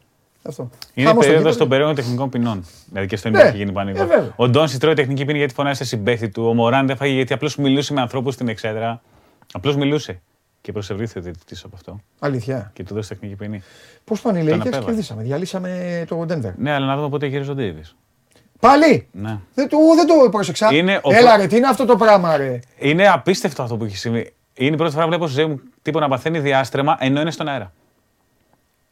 [0.47, 0.69] Αυτό.
[0.93, 1.57] Είναι Χαμός στο περίοδος γήπεδο.
[1.57, 2.65] των περίοδων τεχνικών ποινών.
[2.89, 4.01] Δηλαδή και στο Ναι, NBA έχει γίνει πανικό.
[4.01, 4.33] ε, βέβαια.
[4.35, 6.45] ο Ντόνσι τρώει τεχνική ποινή γιατί φωνάζει σε συμπέχτη του.
[6.47, 9.01] Ο Μωράν δεν φάγει γιατί απλώς μιλούσε με ανθρώπους στην εξέδρα.
[9.53, 10.21] Απλώς μιλούσε.
[10.61, 11.99] Και προσευρύθηκε ο διαιτητής από αυτό.
[12.19, 12.71] Αλήθεια.
[12.73, 13.63] Και του δώσε τεχνική ποινή.
[14.03, 14.85] Πώς πάνε οι Τον Lakers, απέβαλε.
[14.85, 16.53] κερδίσαμε, διαλύσαμε το Denver.
[16.57, 17.81] Ναι, αλλά να δούμε πότε γυρίζει ο Ντέιβι.
[18.59, 19.07] Πάλι!
[19.11, 19.37] Ναι.
[19.53, 20.73] Δεν, το, δεν το πρόσεξα.
[20.73, 23.83] Είναι ο Έλα προ- ρε, τι είναι αυτό το πράγμα ρε; Είναι απίστευτο αυτό που
[23.83, 24.33] έχει συμβεί.
[24.53, 27.31] Είναι η πρώτη φορά που βλέπω στη ζωή μου τύπο να παθαίνει διάστρεμα ενώ είναι
[27.31, 27.73] στον αέρα.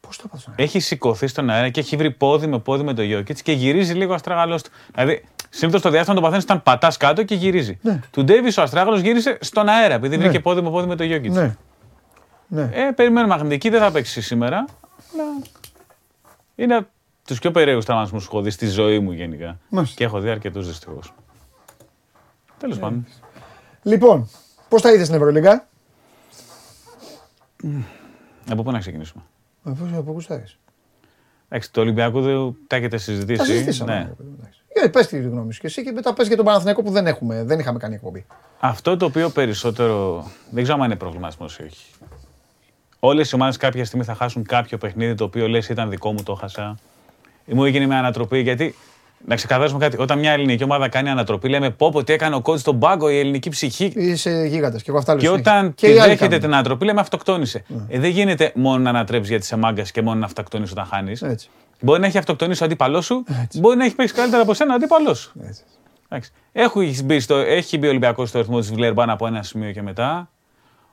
[0.05, 3.01] Πώς το πας Έχει σηκωθεί στον αέρα και έχει βρει πόδι με πόδι με το
[3.01, 4.69] Γιώκητς και γυρίζει λίγο αστράγαλος του.
[4.93, 7.79] Δηλαδή, συνήθως το διάστημα το παθαίνεις όταν πατάς κάτω και γυρίζει.
[8.11, 10.23] Του Ντέιβι ο αστράγαλος γύρισε στον αέρα επειδή Ναι.
[10.23, 11.35] βρήκε πόδι με πόδι με το Γιώκητς.
[11.35, 11.55] Ναι.
[12.47, 12.69] Ναι.
[12.73, 14.65] Ε, περιμένουμε μαγνητική, δεν θα παίξει σήμερα.
[15.13, 15.23] Αλλά
[16.55, 16.87] είναι από
[17.25, 19.59] τους πιο περίεργους τραυματισμούς που έχω δει στη ζωή μου γενικά.
[19.69, 19.95] Μάλιστα.
[19.97, 21.13] Και έχω δει αρκετούς δυστυχώς.
[22.57, 23.07] Τέλος πάντων.
[23.83, 24.29] Λοιπόν,
[24.69, 25.67] πώς τα είδες στην Ευρωλίγκα;
[28.49, 29.23] Από πού να ξεκινήσουμε;
[29.65, 30.59] Ε, Πώς από γουστάρεις.
[31.49, 33.37] Εντάξει, το Ολυμπιακό δεν τα έχετε συζητήσει.
[33.37, 33.93] Τα συζητήσαμε.
[33.93, 33.99] Ναι.
[33.99, 34.59] ρε παιδί μου, εντάξει.
[34.67, 37.07] Ε, πες τη γνώμη σου και εσύ και μετά πες για τον Παναθηναϊκό που δεν,
[37.07, 38.25] έχουμε, δεν είχαμε κάνει εκπομπή.
[38.59, 40.23] Αυτό το οποίο περισσότερο.
[40.49, 41.85] Δεν ξέρω αν είναι προβληματισμός ή όχι.
[42.99, 46.23] Όλες οι ομάδες κάποια στιγμή θα χάσουν κάποιο παιχνίδι το οποίο λες ήταν δικό μου,
[46.23, 46.77] το χάσα.
[47.45, 48.39] Ή μου έγινε μια ανατροπή.
[48.39, 48.75] Γιατί
[49.27, 50.01] να ξεκαθαρίσουμε κάτι.
[50.01, 53.09] Όταν μια ελληνική ομάδα κάνει ανατροπή, λέμε πω πω τι έκανε ο κότσο στον πάγκο,
[53.09, 53.91] η ελληνική ψυχή.
[53.95, 55.51] Είσαι γίγαντας και εγώ αυτά λέω Και συνέχεια.
[55.59, 56.39] όταν Και τη οι άλλοι δέχεται κάνουν.
[56.39, 57.63] την ανατροπή, λέμε αυτοκτόνησε.
[57.87, 61.21] Ε, δεν γίνεται μόνο να ανατρέψεις γιατί είσαι μάγκας και μόνο να αυτοκτονήσει όταν χάνεις.
[61.21, 61.49] Έτσι.
[61.81, 63.23] Μπορεί να έχει αυτοκτονήσει ο αντίπαλός σου,
[63.53, 65.31] μπορεί να έχει παίξει καλύτερα από σένα ο αντίπαλός σου.
[65.47, 65.61] Έτσι.
[66.09, 66.31] Εντάξει.
[66.51, 69.81] Έχει μπει, στο, έχει μπει ο Ολυμπιακός στο ρυθμό της Βιλερμπάν από ένα σημείο και
[69.81, 70.29] μετά.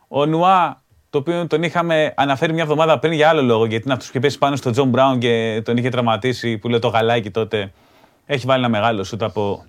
[0.08, 3.92] Ο Νουά, το οποίο τον είχαμε αναφέρει μια εβδομάδα πριν για άλλο λόγο, γιατί είναι
[3.92, 6.88] αυτός που είχε πέσει πάνω στο Τζον Μπράουν και τον είχε τραυματίσει, που λέει το
[6.88, 7.72] γαλάκι τότε.
[8.26, 9.64] Έχει βάλει ένα μεγάλο σουτ από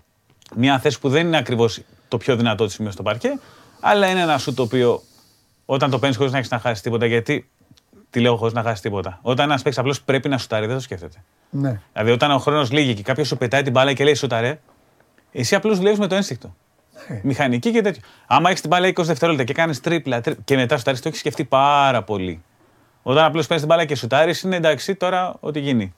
[0.56, 3.40] μια θέση που δεν είναι ακριβώς το πιο δυνατό της σημείο στο παρκέ,
[3.80, 5.02] αλλά είναι ένα σουτ το οποίο
[5.66, 7.50] όταν το παίρνεις χωρίς να έχεις να χάσεις τίποτα, γιατί
[8.10, 9.20] τι λέω χωρίς να χάσεις τίποτα.
[9.22, 11.24] Όταν ένας παίξει απλώς πρέπει να σουτάρει, δεν το σκέφτεται.
[11.50, 11.82] Ναι.
[11.94, 14.60] Δηλαδή, όταν ο χρόνος λύγει και κάποιος σου πετάει την μπάλα και λέει σουταρέ,
[15.32, 16.56] εσύ απλώς δουλεύεις με το ένστικτο.
[17.22, 18.02] Μηχανική και τέτοιο.
[18.28, 21.20] Άμα έχεις την μπάλα 20 δευτερόλεπτα και κάνεις τρίπλα, τρίπλα και μετά σουτάρεις, το έχεις
[21.20, 22.44] σκεφτεί πάρα πολύ.
[23.04, 25.94] Όταν απλώς παίρνεις την μπάλα και σουτάρεις, είναι εντάξει τώρα ό,τι γίνει.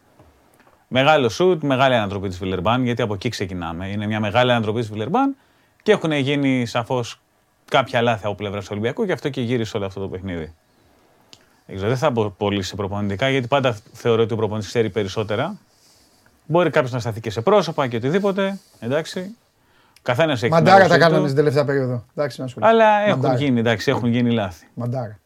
[0.87, 3.87] Μεγάλο σουτ, μεγάλη ανατροπή της Βιλερμπάν, γιατί από εκεί ξεκινάμε.
[3.87, 5.35] Είναι μια μεγάλη ανατροπή της Βιλερμπάν
[5.83, 7.21] και έχουν γίνει σαφώς
[7.69, 10.53] κάποια λάθη από πλευράς του Ολυμπιακού και αυτό και γύρισε όλο αυτό το παιχνίδι.
[11.65, 14.89] Δεν ξέρω, δεν θα μπω πολύ σε προπονητικά, γιατί πάντα θεωρώ ότι ο προπονητής ξέρει
[14.89, 15.57] περισσότερα.
[16.45, 18.59] Μπορεί κάποιος να σταθεί και σε πρόσωπα και οτιδήποτε.
[18.79, 19.35] Εντάξει.
[20.01, 21.01] Καθένας έχει την Μαντάρα άποψή τα του.
[21.01, 22.05] κάνανε στην τελευταία περίοδο.
[22.15, 22.69] Εντάξει, να σου λέω.
[22.69, 23.35] Αλλά έχουν Μαντάρα.
[23.43, 24.67] γίνει, εντάξει, έχουν γίνει λάθη.
[24.73, 25.19] Μαντάρα.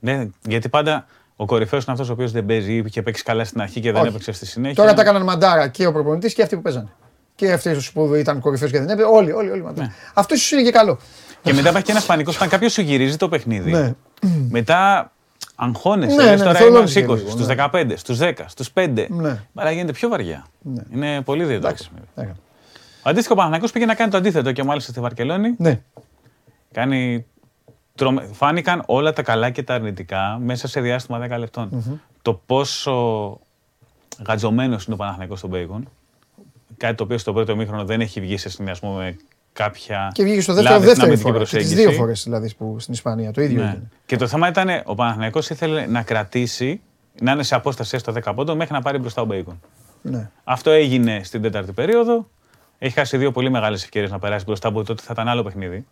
[0.00, 1.06] Ναι, γιατί πάντα
[1.40, 3.92] ο κορυφαίος είναι αυτός ο οποίος δεν παίζει ή είχε παίξει καλά στην αρχή και
[3.92, 4.10] δεν Όχι.
[4.10, 4.76] έπαιξε στη συνέχεια.
[4.82, 6.88] Τώρα τα έκαναν μαντάρα και ο προπονητής και αυτοί που παίζανε.
[7.34, 9.08] Και αυτοί που ήταν κορυφαίος και δεν έπαιζε.
[9.08, 9.86] Όλοι, όλοι, όλοι μαντάρα.
[9.86, 9.94] Ναι.
[10.14, 10.98] Αυτό ίσως είναι και καλό.
[11.42, 13.70] Και μετά υπάρχει και ένας πανικός όταν κάποιος σου γυρίζει το παιχνίδι.
[13.70, 13.94] Ναι.
[14.50, 15.12] Μετά
[15.54, 16.16] αγχώνεσαι.
[16.16, 17.54] Ναι, λες, ναι, τώρα θολώνεις είμαι και στου 20, λίγο, στους ναι.
[17.72, 19.06] 15, στους 10, στους 5.
[19.08, 19.38] Ναι.
[19.54, 20.46] Αλλά γίνεται πιο βαριά.
[20.62, 20.82] Ναι.
[20.92, 21.66] Είναι πολύ δύσκολο.
[21.66, 21.90] Εντάξει.
[22.14, 22.36] Έκανε.
[23.02, 25.54] Αντίστοιχο, ο Παναθηναϊκός πήγε να κάνει το αντίθετο και μάλιστα στη Βαρκελόνη.
[25.58, 25.80] Ναι.
[26.72, 27.26] Κάνει...
[27.94, 31.84] τρομε- Φάνηκαν όλα τα καλά και τα αρνητικά μέσα σε διάστημα 10 λεπτων
[32.22, 33.38] Το πόσο
[34.26, 35.88] γατζωμένος είναι ο Παναθηναϊκός στον Μπέικον.
[36.76, 39.16] Κάτι το οποίο στο πρώτο ημίχρονο δεν έχει βγει σε συνδυασμό με
[39.52, 40.10] κάποια.
[40.14, 41.42] Και βγήκε στο δεύτερο, λάθη στην δεύτερη αμυντική φορά.
[41.44, 41.86] Τις προσέγγιση.
[41.88, 43.32] δύο φορές δηλαδή που στην Ισπανία.
[43.32, 43.68] Το ίδιο Ναι.
[43.68, 43.90] έγινε.
[44.06, 46.80] Και το θέμα ήταν ο Παναθηναϊκός ήθελε να κρατήσει,
[47.20, 49.60] να είναι σε απόσταση έστω 10 πόντων μέχρι να πάρει μπροστά ο Μπέικον.
[50.02, 50.30] Ναι.
[50.44, 52.28] Αυτό έγινε στην τέταρτη περίοδο.
[52.78, 55.86] Έχει χάσει δύο πολύ μεγάλες ευκαιρίες να περάσει μπροστά που τότε θα ήταν άλλο παιχνίδι.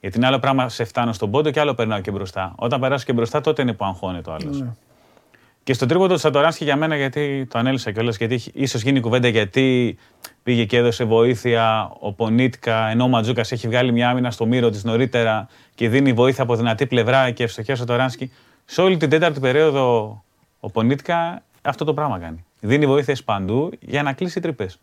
[0.00, 2.52] Γιατί είναι άλλο πράγμα σε φτάνω στον πόντο και άλλο περνάω και μπροστά.
[2.56, 4.60] Όταν περάσω και μπροστά, τότε είναι που αγχώνεται ο άλλος.
[4.60, 4.68] Ναι.
[5.62, 9.28] Και στο τρίποντο του Σατοράνσκι για μένα, γιατί το ανέλησα κιόλας, γιατί ίσως γίνει κουβέντα
[9.28, 9.98] γιατί
[10.42, 14.70] πήγε και έδωσε βοήθεια ο Πονίτκα, ενώ ο Ματζούκας έχει βγάλει μια άμυνα στο μύρο
[14.70, 18.32] της νωρίτερα και δίνει βοήθεια από δυνατή πλευρά και ευστοχία στο Σατοράνσκι.
[18.64, 20.22] Σε όλη την τέταρτη περίοδο
[20.60, 22.44] ο Πονίτκα αυτό το πράγμα κάνει.
[22.60, 24.78] Δίνει βοήθειες παντού για να κλείσει τρύπες.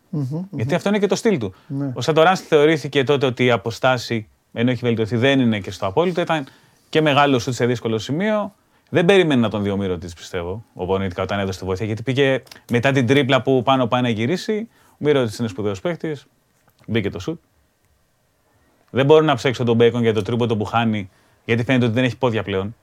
[0.50, 1.54] Γιατί αυτό είναι και το στυλ του.
[1.66, 1.92] Ναι.
[1.94, 4.28] Ο Σατοράνσκι θεωρήθηκε τότε ότι η αποστάση,
[4.58, 6.20] ενώ έχει βελτιωθεί, δεν είναι και στο απόλυτο.
[6.20, 6.46] Ήταν
[6.88, 8.54] και μεγάλο σουτ σε δύσκολο σημείο.
[8.88, 11.86] Δεν περίμενε να τον δει ο Μύρωτης, πιστεύω, ο Πονίτικα όταν έδωσε τη βοήθεια.
[11.86, 14.68] Γιατί πήγε μετά την τρίπλα που πάνω πάει να γυρίσει.
[14.88, 16.16] Ο Μύρωτης είναι σπουδαίος παίχτη.
[16.86, 17.40] Μπήκε το σουτ.
[18.90, 21.10] Δεν μπορώ να ψέξω τον Μπέικον για το τρίποντο που χάνει,
[21.44, 22.76] γιατί φαίνεται ότι δεν έχει πόδια πλέον.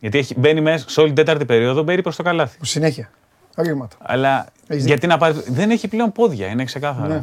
[0.00, 2.58] Γιατί έχει, μπαίνει μέσα σε όλη την τέταρτη περίοδο, μπαίνει προς το καλάθι.
[2.62, 3.10] Συνέχεια.
[3.56, 3.96] Ρήγματα.
[4.00, 5.42] Αλλά Έχεις γιατί να πάρει.
[5.48, 7.14] Δεν έχει πλέον πόδια, είναι ξεκάθαρο.
[7.14, 7.22] Ναι.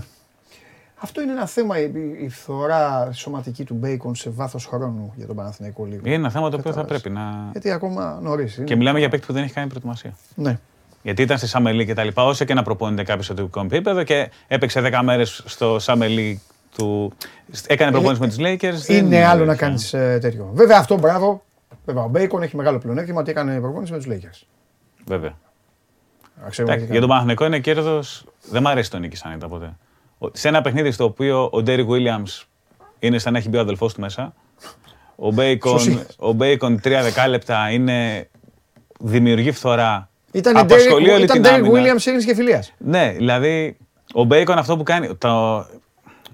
[1.03, 1.91] Αυτό είναι ένα θέμα, η,
[2.22, 6.02] η φθορά σωματική του Μπέικον σε βάθος χρόνου για τον Παναθηναϊκό λίγο.
[6.06, 7.02] Είναι ένα θέμα το οποίο θα Κατάλαβες.
[7.02, 7.49] πρέπει να.
[7.52, 8.61] Γιατί ακόμα νωρίς.
[8.65, 10.14] Και μιλάμε για παίκτη που δεν έχει κάνει προετοιμασία.
[10.36, 10.57] Ναι.
[11.03, 13.60] Γιατί ήταν στη Summer League και τα λοιπά, όσο και να προπονείται κάποιος στο τοπικό
[13.61, 16.38] επίπεδο και έπαιξε 10 μέρες στο Summer League
[16.78, 17.11] του.
[17.68, 18.86] Έκανε προπόνηση με τους Lakers.
[18.88, 19.68] δεν Είναι άλλο να τέτοια.
[19.68, 19.90] κάνεις
[20.22, 20.49] τέτοιο.
[20.53, 21.44] Βέβαια αυτό μπράβο.
[21.86, 24.41] Βέβαια ο Μπέικον έχει μεγάλο πλεονέκτημα ότι έκανε προπόνηση με τους Lakers.
[25.06, 25.30] Βέβαια.
[26.45, 27.22] Α, ξέρουμε Εντάξει, τι για τον κάνει.
[27.22, 28.26] Παναθηναϊκό είναι κέρδος.
[28.49, 29.73] Δεν μ' αρέσει το νίκη σαν ήταν ποτέ.
[30.23, 32.43] Ο- Σε ένα παιχνίδι στο οποίο ο Ντέρι Williams
[32.99, 34.34] είναι σαν να έχει μπει ο αδελφός του μέσα.
[35.15, 36.06] Ο Μπέικον, Σωσή.
[36.18, 38.30] ο Μπέικον τρία δεκάλεπτα είναι.
[38.99, 40.10] δημιουργεί φθορά.
[40.31, 41.93] Ήταν απασχολεί όλη ήταν την Derek άμυνα.
[41.95, 42.73] Williams ειρήνη και φιλίας.
[42.77, 43.77] Ναι, δηλαδή
[44.14, 45.15] ο Μπέικον αυτό που κάνει.
[45.15, 45.65] Το...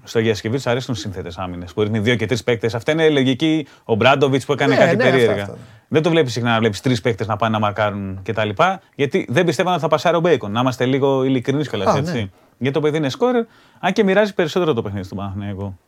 [0.04, 2.74] Στο Γιασκεβίτ του αρέσουν σύνθετες άμυνες που ρίχνει δύο και τρεις παίκτες.
[2.74, 3.66] Αυτά είναι λογική.
[3.84, 5.42] Ο Μπράντοβιτς που έκανε Ναι, κάτι ναι, αυτά, περίεργα.
[5.42, 5.56] αυτά.
[5.88, 8.48] Δεν το βλέπεις συχνά να βλέπεις τρεις παίκτες να πάνε να μαρκάρουν κτλ.
[8.94, 10.52] Γιατί δεν πιστεύω ότι θα πασάρει ο Μπέικον.
[10.52, 12.12] Να είμαστε λίγο ειλικρινείς κιόλας Α, έτσι.
[12.12, 12.28] ναι.
[12.58, 13.44] Γιατί το παιδί είναι σκόρερ,
[13.80, 15.78] αν και μοιράζει περισσότερο το παιχνίδι του Παναθηναϊκού.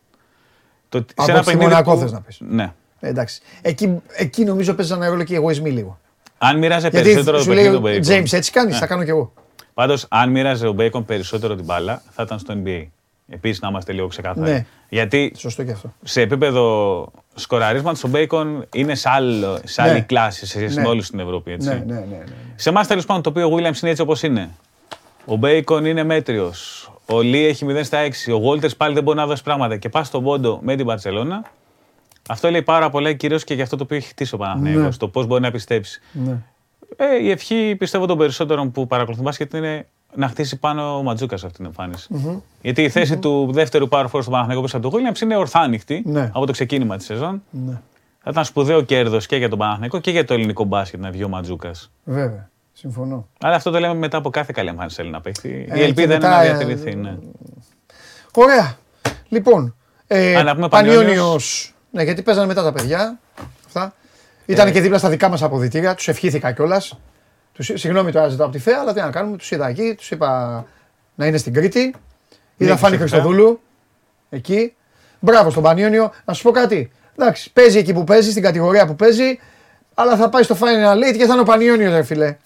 [0.89, 1.05] Το...
[1.15, 2.37] Από τη Μονακό θες να πεις.
[2.39, 2.73] Ναι.
[2.99, 3.41] Ε, Εντάξει.
[3.61, 5.99] Εκεί, εκεί νομίζω παίζεις ένα ρόλο και οι εγωισμοί λίγο.
[6.37, 8.23] Αν μοίραζε Γιατί περισσότερο το σου λέει παιχνίδι ο του Μπέικον.
[8.25, 8.79] James έτσι κάνεις, Ναι.
[8.79, 9.33] θα κάνω κι εγώ.
[9.73, 12.85] Πάντως, αν μοίραζε ο Μπέικον περισσότερο την μπάλα, θα ήταν στο NBA.
[13.29, 14.51] Επίσης, να είμαστε λίγο ξεκάθαροι.
[14.51, 14.65] Ναι.
[14.89, 15.93] Γιατί Σωστό και αυτό.
[16.03, 20.01] σε επίπεδο σκοραρίσματος, ο Μπέικον είναι σε, άλλο, σε άλλη Ναι.
[20.01, 20.81] κλάση σε σχέση Ναι.
[20.81, 21.51] με όλους στην Ευρώπη.
[21.51, 21.67] Έτσι.
[21.67, 21.99] Ναι, ναι, ναι.
[22.09, 22.23] ναι.
[22.55, 24.49] Σε εμάς τέλος πάντων το οποίο ο Williams είναι έτσι όπως είναι.
[25.25, 26.85] Ο Μπέικον είναι μέτριος.
[27.05, 28.33] Ο Λί έχει 0 στα 6.
[28.33, 29.77] Ο Βόλτερ πάλι δεν μπορεί να δώσει πράγματα.
[29.77, 31.43] Και πας στον πόντο με την Παρσελώνα.
[32.29, 34.91] Αυτό λέει πάρα πολλά κυρίως και για αυτό το οποίο έχει χτίσει ο Παναθηναϊκός, Ναι.
[34.97, 36.01] Το πώς μπορεί να πιστέψει.
[36.11, 36.37] ναι.
[36.95, 41.39] Ε, η ευχή πιστεύω των περισσότερων που παρακολουθούν μπάσκετ είναι να χτίσει πάνω ο Ματζούκας
[41.39, 42.07] σε αυτήν την εμφάνιση.
[42.61, 45.59] Γιατί η θέση του δεύτερου power forward στον Παναθηναϊκό πίσω από τον Williams είναι ορθά
[45.59, 46.29] ανοιχτή Ναι.
[46.33, 47.43] από το ξεκίνημα της σεζόν.
[47.49, 47.81] ναι.
[48.23, 51.23] Θα ήταν σπουδαίο κέρδος και για τον Παναθηναϊκό και για το ελληνικό μπάσκετ να βγει
[51.23, 51.91] ο Ματζούκας.
[52.03, 52.49] Βέβαια.
[52.73, 53.27] Συμφωνώ.
[53.41, 55.65] Αλλά αυτό το λέμε μετά από κάθε καλή εμφάνιση σε Έλληνα παίχτη.
[55.69, 56.95] Ε, η ελπίδα και είναι μετά, να ε, διατηρηθεί.
[56.95, 57.17] Ναι.
[58.33, 58.77] Ωραία.
[59.29, 59.75] Λοιπόν,
[60.07, 61.73] ε, Α, να πούμε Πανιόνιος, Πανιόνιος.
[61.91, 63.19] Ναι, γιατί παίζανε μετά τα παιδιά.
[63.65, 63.93] Αυτά.
[64.45, 64.71] Ήταν Ε.
[64.71, 65.95] και δίπλα στα δικά μας αποδητήρια.
[65.95, 66.99] Τους ευχήθηκα κιόλας.
[67.59, 69.37] Συγγνώμη τώρα ζητάω από τη ΦΕΑ, αλλά τι να κάνουμε.
[69.37, 70.65] Τους είδα εκεί, τους είπα
[71.15, 71.79] να είναι στην Κρήτη.
[71.79, 71.93] Είδα
[72.57, 73.07] Νίκησε Φάνη η ΦΕΑ.
[73.07, 73.59] Χριστοδούλου.
[74.29, 74.73] Εκεί.
[75.19, 76.11] Μπράβο στον Πανιόνιο.
[76.25, 76.91] Να σου πω κάτι.
[77.17, 79.39] Εντάξει, παίζει εκεί που παίζει, στην κατηγορία που παίζει.
[79.93, 82.37] Αλλά θα πάει στο Final Eight και θα είναι ο Πανιόνιος, ρε φιλέ.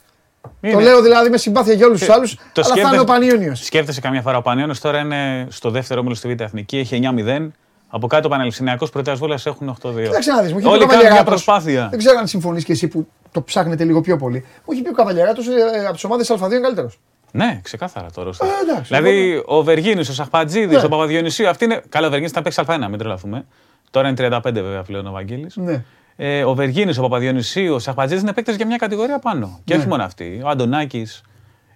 [0.62, 0.82] Το Είναι.
[0.82, 2.36] λέω δηλαδή με συμπάθεια για όλους τους άλλους.
[2.54, 3.60] Το Αλλά θα είναι ο Πανιόνιος.
[3.66, 7.52] Σκέφτεσαι καμιά φορά ο Πανιόνιος τώρα είναι στο δεύτερο όμιλο στη Β' Εθνική, έχει 9-0.
[7.90, 10.04] Από κάτω ο Πανελισσηνιακός Πρωτέας Βόλας έχουν 8-2.
[10.04, 11.44] Κοίταξε να δεις, μου είχε πει Όλοι ο κάνουν μια Καβαλιαράτος.
[11.44, 11.88] προσπάθεια.
[11.90, 14.40] Δεν ξέρω αν συμφωνείς και εσύ που το ψάχνετε λίγο πιο πολύ.
[14.40, 15.46] Μου έχει πει ο Καβαλιαράτος
[15.86, 17.00] από τις ομάδες Α2 είναι καλύτερος.
[17.32, 18.30] Ναι, ξεκάθαρα τώρα.
[18.30, 20.86] Ε, εντάξει, δηλαδή ο Βεργίνη, ο Σαχπατζίδης, Ναι.
[20.86, 21.82] ο Παπαδιονυσίου, αυτή είναι.
[21.90, 23.46] Καλά, ο Βεργίνη ήταν παίξει Α1, μην τρελαθούμε.
[23.92, 25.56] Τώρα είναι 35 βέβαια πλέον ο Βαγγέλης.
[25.56, 25.84] Ναι.
[26.16, 29.60] Ε, ο Βεργίνης, ο Παπαδιονυσίου, ο Σαχπατζίδη είναι παίκτες για μια κατηγορία πάνω.
[29.64, 29.80] Και Ναι.
[29.80, 30.42] όχι μόνο αυτοί.
[30.46, 31.22] Ο Αντωνάκης.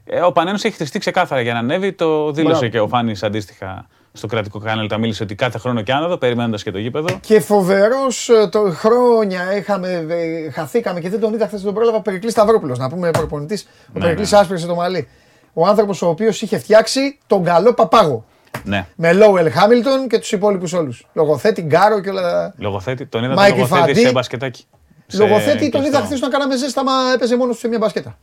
[0.04, 1.94] Ε, ο Πανένος έχει χτιστεί ξεκάθαρα για να ανέβει.
[1.94, 2.68] Το δήλωσε Μπράβο.
[2.68, 4.88] και ο Φάνης αντίστοιχα στο κρατικό κανάλι.
[4.88, 7.20] Τα μίλησε ότι κάθε χρόνο και άνοδο, περιμένοντας και το γήπεδο.
[7.22, 12.02] Και φοβερός το χρόνια είχαμε, ε, χαθήκαμε και δεν τον είδα χθες τον πρόλαβα.
[12.02, 12.76] Περικλής Σταυρόπουλο.
[12.76, 13.64] Να πούμε προπονητής.
[13.64, 14.38] Ο Ναι, Περικλής ναι.
[14.38, 15.08] άσπρησε το μαλλί.
[15.54, 18.26] Ο άνθρωπος ο οποίος είχε φτιάξει τον καλό παπάγο.
[18.64, 18.86] Ναι.
[18.96, 21.06] Με Λόουελ Χάμιλτον και τους υπόλοιπους όλους.
[21.14, 22.54] Λογοθέτη, Γκάρο και όλα τα.
[22.58, 24.06] Λογοθέτη, τον είδα Μάικη τον λογοθέτη Φαντή.
[24.06, 24.66] σε μπασκετάκι.
[25.08, 26.06] Σε Λογοθέτη τον είδα κλειστό.
[26.06, 28.18] χθες όταν κάναμε ζέσταμα, έπαιζε μόνος του σε μια μπασκέτα.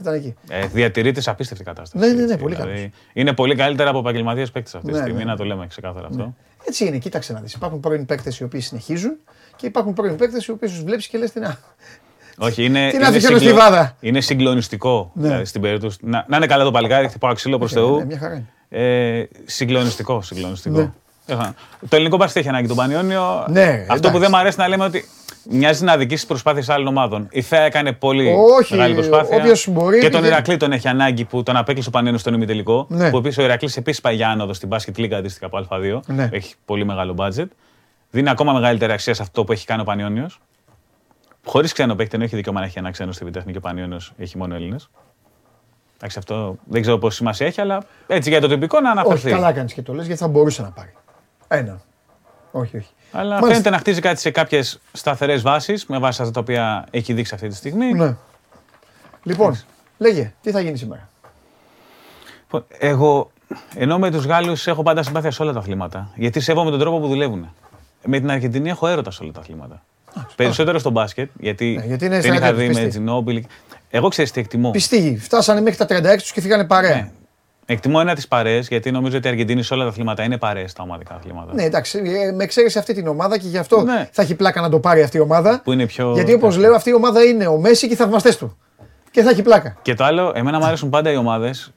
[0.00, 0.34] Ήταν εκεί.
[0.48, 2.04] Ε, διατηρείται σε απίστευτη κατάσταση.
[2.06, 5.00] Ναι, ναι, ναι, έτσι, πολύ δηλαδή, Είναι πολύ καλύτερα από επαγγελματίες παίκτες αυτή τη Ναι,
[5.00, 5.30] στιγμή, ναι.
[5.30, 6.34] να το λέμε ξεκάθαρα αυτό.
[6.68, 7.52] Έτσι είναι, κοίταξε να δεις.
[7.52, 9.16] Υπάρχουν πρώην παίκτες οι οποίοι συνεχίζουν
[9.56, 11.58] και υπάρχουν πρώην παίκτες οι οποίοι τους βλέπεις και λες τι να.
[12.38, 13.96] Όχι, είναι, Τι να είναι, αφήσω στη βάδα.
[14.00, 15.22] είναι συγκλονιστικό Ναι.
[15.26, 15.98] δηλαδή, στην περίπτωση.
[16.02, 17.96] Να, να είναι καλά το παλικάρι, χτυπάω ξύλο προς Ναι, Θεού.
[17.96, 18.46] ναι, μια χαρά είναι.
[18.68, 20.78] Ε, συγκλονιστικό, συγκλονιστικό.
[20.78, 20.90] Ναι.
[21.26, 21.54] Έχα-
[21.88, 23.44] Το ελληνικό μπάσκετ έχει ανάγκη τον Πανιόνιο.
[23.48, 24.10] Ναι, Αυτό εντάξει.
[24.12, 25.04] που δεν μου αρέσει να λέμε ότι
[25.50, 27.28] μοιάζει να αδικήσει προσπάθειες άλλων ομάδων.
[27.30, 29.36] Η ΦΕΑ έκανε πολύ Όχι, μεγάλη προσπάθεια.
[29.36, 32.34] όποιος μπορεί και τον πήγε- Ηρακλή τον έχει ανάγκη που τον απέκλεισε ο Πανιόνιο στον
[32.34, 32.86] ημιτελικό.
[32.88, 33.10] Ναι.
[33.10, 36.00] Που επίσης ο Ηρακλής επίσης πάει για άνοδο στην μπάσκετ λίγα αντίστοιχα από Α2.
[36.06, 36.28] Ναι.
[36.32, 37.50] Έχει πολύ μεγάλο μπάτζετ.
[38.10, 40.26] Δίνει ακόμα μεγαλύτερη αξία σε αυτό που έχει κάνει ο Πανιόνιο.
[41.44, 44.00] Χωρίς ξένο παίκτη, ενώ έχει δικαίωμα να έχει ένα ξένο στη Βιτέχνη και ο Πανιόνιο
[44.18, 44.88] έχει μόνο Έλληνες.
[45.96, 49.30] Εντάξει, αυτό δεν ξέρω πόση σημασία έχει, αλλά έτσι για το τυπικό να Όχι, αναφερθεί.
[49.30, 50.92] καλά κάνεις και το λες γιατί θα μπορούσε να πάρει.
[51.48, 51.80] Ένα.
[52.52, 52.88] Όχι, όχι.
[53.12, 53.48] Αλλά Μάλιστα.
[53.48, 57.34] φαίνεται να χτίζει κάτι σε κάποιες σταθερές βάσεις, με βάση αυτά τα οποία έχει δείξει
[57.34, 57.92] αυτή τη στιγμή.
[57.92, 58.16] Ναι.
[59.22, 59.60] Λοιπόν,
[59.98, 61.08] λέγε, τι θα γίνει σήμερα;
[62.42, 63.30] Λοιπόν, Εγώ,
[63.74, 66.10] ενώ με τους Γάλλους έχω πάντα συμπάθεια σε όλα τα αθλήματα.
[66.14, 67.54] Γιατί σέβομαι τον τρόπο που δουλεύουν.
[68.04, 69.82] Με την Αργεντινή έχω έρωτα σε όλα τα αθλήματα.
[70.36, 72.88] Περισσότερο στο μπάσκετ, γιατί, Ναι, γιατί είναι την είχα στρατιώτες, δει με πιστοί.
[72.88, 73.44] Τζινόμπιλ.
[73.90, 74.70] Εγώ ξέρεις τι εκτιμώ.
[74.70, 76.94] Πιστοί, φτάσανε μέχρι τα 36 τους και φύγανε παρέα.
[76.94, 77.10] Ναι,
[77.68, 80.72] Εκτιμώ ένα τις παρέες, γιατί νομίζω ότι η Αργεντινή σε όλα τα αθλήματα είναι παρέες
[80.72, 81.54] τα ομαδικά αθλήματα.
[81.54, 84.08] Ναι, εντάξει, ε, με εξαίρεση αυτή την ομάδα και γι' αυτό Ναι.
[84.12, 85.60] θα έχει πλάκα να το πάρει αυτή η ομάδα.
[85.64, 86.12] Που είναι πιο.
[86.12, 88.56] Γιατί όπως λέω, αυτή η ομάδα είναι ο Μέση και οι θαυμαστές του.
[89.10, 89.76] Και θα έχει πλάκα.
[89.82, 91.74] Και το άλλο, εμένα μου αρέσουν πάντα οι ομάδες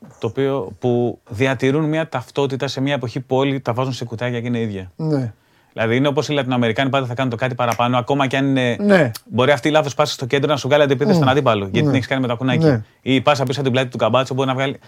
[0.80, 4.60] που διατηρούν μια ταυτότητα σε μια εποχή που όλοι τα βάζουν σε κουτάκια και είναι
[4.60, 4.92] ίδια.
[4.96, 5.34] Ναι.
[5.80, 8.76] Δηλαδή είναι όπως οι Λατινοαμερικάνοι πάντα θα κάνουν το κάτι παραπάνω, ακόμα και αν είναι.
[8.80, 9.12] Ναι.
[9.26, 11.20] Μπορεί αυτή η λάθος πάση στο κέντρο να σου βγάλει αντεπίθεση Μμ.
[11.22, 11.64] στον αντίπαλο.
[11.64, 11.86] Γιατί Ναι.
[11.86, 12.66] την έχεις κάνει με τα κουνάκι.
[12.66, 12.84] Ναι.
[13.02, 14.80] Ή η πάσα πίσω από την πλάτη του καμπάτσο μπορεί να βγάλει.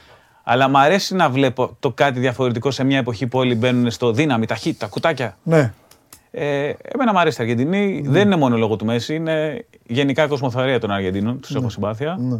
[0.43, 4.11] Αλλά μου αρέσει να βλέπω το κάτι διαφορετικό σε μια εποχή που όλοι μπαίνουν στο
[4.11, 5.37] δύναμη, ταχύτητα, κουτάκια.
[5.43, 5.73] Ναι.
[6.31, 8.01] Ε, εμένα μου αρέσει η Αργεντινή.
[8.05, 11.39] Δεν είναι μόνο λόγω του Μέση, είναι γενικά η κοσμοθωρία των Αργεντινών.
[11.39, 12.17] Τους έχω συμπάθεια.
[12.19, 12.39] Ναι.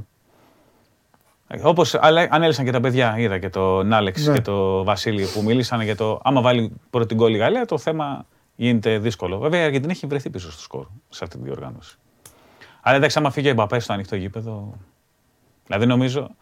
[1.64, 1.94] Όπως
[2.30, 4.34] ανέλησαν και τα παιδιά, είδα και τον Άλεξ Ναι.
[4.34, 8.26] και τον Βασίλη που μίλησαν για το άμα βάλει πρώτη γκολ η Γαλλία, το θέμα
[8.66, 9.38] γίνεται δύσκολο.
[9.38, 11.98] Βέβαια η Αργεντινή έχει βρεθεί πίσω στο σκορ σε αυτή τη διοργάνωση.
[12.82, 14.74] Αλλά εντάξει, άμα φύγει ο Εμπαπέ στο ανοιχτό γήπεδο.
[15.66, 16.36] Δηλαδή νομίζω,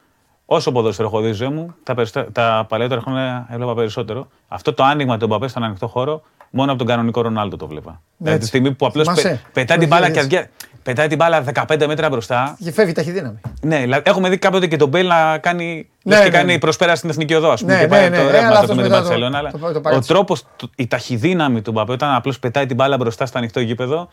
[0.51, 4.27] όσο ποδόσφαιρο έχω δει στη ζωή μου, τα, περισσότερα- τα παλαιότερα χρόνια έβλεπα περισσότερο.
[4.47, 8.01] Αυτό το άνοιγμα του Εμπαπέ στον ανοιχτό χώρο, μόνο από τον κανονικό Ρονάλντο το βλέπα.
[8.17, 9.41] Δηλαδή τη στιγμή που απλώς Θυμάσαι.
[9.53, 10.23] πετάει Το την μπάλα και είδες.
[10.23, 10.49] αδια-
[10.83, 12.57] πετάει την μπάλα 15 μέτρα μπροστά.
[12.63, 13.39] Και φεύγει ταχυδύναμη.
[13.61, 15.89] Ναι, δηλαδή, έχουμε δει κάποτε και τον Μπέλ να κάνει.
[16.03, 16.59] Ναι, λες και ναι, κάνει ναι.
[16.59, 17.73] προσπέραση στην εθνική οδό, ας πούμε.
[17.73, 19.07] Ναι, και ναι, πάει ναι, το ναι, ρεύμα αλλά του αυτός με την μετά το-
[19.07, 19.37] Παρσελόνα.
[19.37, 20.13] Αλλά το- το ο παράτησε.
[20.13, 20.35] τρόπο,
[20.75, 24.07] η ταχυδύναμη του Μπαπέ όταν απλώς πετάει την μπάλα μπροστά στο ανοιχτό γήπεδο,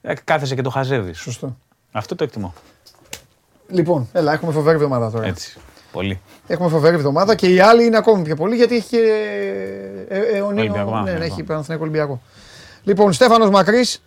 [0.00, 1.18] ε, κάθεσαι και το χαζεύεις.
[1.20, 1.56] Σωστό.
[1.92, 2.54] Αυτό το εκτιμώ.
[3.70, 5.26] Λοιπόν, έλα, έχουμε φοβερή εβδομάδα τώρα.
[5.26, 5.58] Έτσι.
[5.92, 6.20] Πολύ.
[6.46, 8.98] Έχουμε φοβερή εβδομάδα και οι άλλοι είναι ακόμη πιο πολύ γιατί έχει και
[10.08, 11.24] ε, ε, αιωνίο- Ολυμπιακό, ναι, ναι, Παναθηναϊκό.
[11.34, 12.22] έχει Παναθηναϊκό Ολυμπιακό.
[12.82, 14.02] Λοιπόν, Στέφανος Μακρύς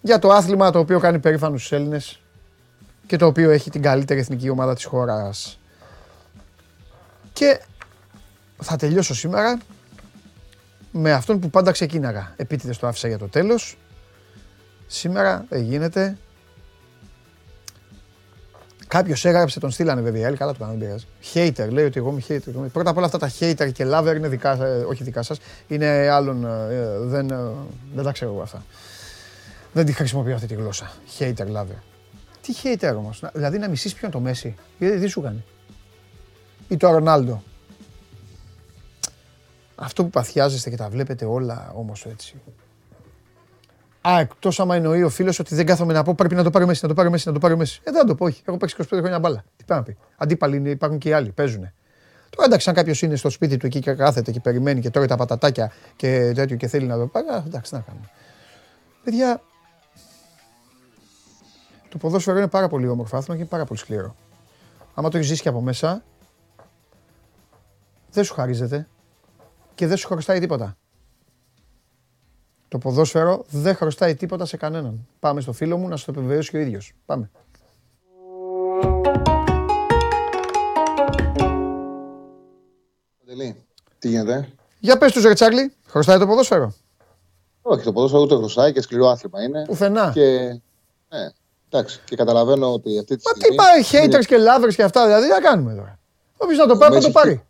[0.00, 2.20] για το άθλημα το οποίο κάνει περήφανους στους Έλληνες
[3.06, 5.58] και το οποίο έχει την καλύτερη εθνική ομάδα της χώρας.
[7.32, 7.60] Και
[8.62, 9.58] θα τελειώσω σήμερα
[10.92, 12.32] με αυτόν που πάντα ξεκίναγα.
[12.36, 13.78] Επίτηδες το άφησα για το τέλος.
[14.86, 16.16] Σήμερα δεν γίνεται.
[18.88, 20.20] Κάποιος έγραψε, τον στείλανε βέβαια.
[20.20, 21.06] οι άλλοι, καλά του κάνανε, δεν πειράζει.
[21.34, 22.70] Hater, λέει ότι εγώ είμαι hater.
[22.72, 25.38] Πρώτα απ' όλα αυτά τα hater και lover είναι δικά σα, όχι δικά σας.
[25.68, 26.44] Είναι άλλων.
[26.44, 27.36] ε, δεν, ε,
[27.94, 28.64] δεν τα ξέρω εγώ αυτά.
[29.72, 30.90] Δεν τη χρησιμοποιώ αυτή τη γλώσσα.
[31.18, 31.78] Hater, lover.
[32.40, 33.22] Τι hater όμως.
[33.32, 34.56] Δηλαδή να μισείς ποιον το Μέση.
[34.78, 35.44] Γιατί τι σου κάνει.
[36.68, 37.42] Ή το Ρονάλντο.
[39.74, 42.34] Αυτό που παθιάζεστε και τα βλέπετε όλα όμως έτσι.
[44.10, 46.64] Α, εκτό άμα εννοεί ο φίλος ότι δεν κάθομαι να πω πρέπει να το πάρει
[46.64, 47.80] ο Μέση, να το πάρει ο Μέση, να το πάρει ο Μέση.
[47.84, 48.42] Ε, δεν θα το πω, όχι.
[48.44, 49.44] Έχω παίξει 25 χρόνια μπάλα.
[49.56, 49.96] Τι πάει να πει.
[50.16, 51.72] Αντίπαλοι είναι, υπάρχουν και οι άλλοι, παίζουν.
[52.30, 55.06] Τώρα εντάξει, αν κάποιος είναι στο σπίτι του εκεί και κάθεται και περιμένει και τρώει
[55.06, 58.10] τα πατατάκια και τέτοιο και θέλει να το πάρει, α, εντάξει, να κάνουμε.
[59.04, 59.42] Παιδιά,
[61.88, 64.14] το ποδόσφαιρο είναι πάρα πολύ όμορφο άθλημα και είναι πάρα πολύ σκληρό.
[64.94, 66.02] Άμα το έχεις ζήσει και από μέσα,
[68.10, 68.88] δεν σου χαρίζεται
[69.74, 70.76] και δεν σου χρωστάει τίποτα.
[72.68, 75.06] Το ποδόσφαιρο δεν χρωστάει τίποτα σε κανέναν.
[75.20, 76.92] Πάμε στο φίλο μου να σου το επιβεβαιώσει και ο ίδιος.
[77.06, 77.30] Πάμε.
[83.18, 83.56] Παντελή,
[83.98, 84.48] Τι γίνεται;
[84.80, 86.72] Για πες τους ρε Τσάρλι, χρωστάει το ποδόσφαιρο;
[87.62, 89.64] Όχι, το ποδόσφαιρο ούτε χρωστάει και σκληρό άθλημα είναι.
[89.66, 90.10] Πουθενά.
[90.14, 90.38] Και,
[91.08, 91.28] ναι,
[91.70, 93.56] εντάξει, και καταλαβαίνω ότι αυτή τη Μα τι στιγμή.
[93.56, 95.98] πάει, haters είναι- και lovers και αυτά, δηλαδή τι να κάνουμε τώρα;
[96.36, 97.42] Όποιος να το Ο πάρει, θα το Μέση- πάρει.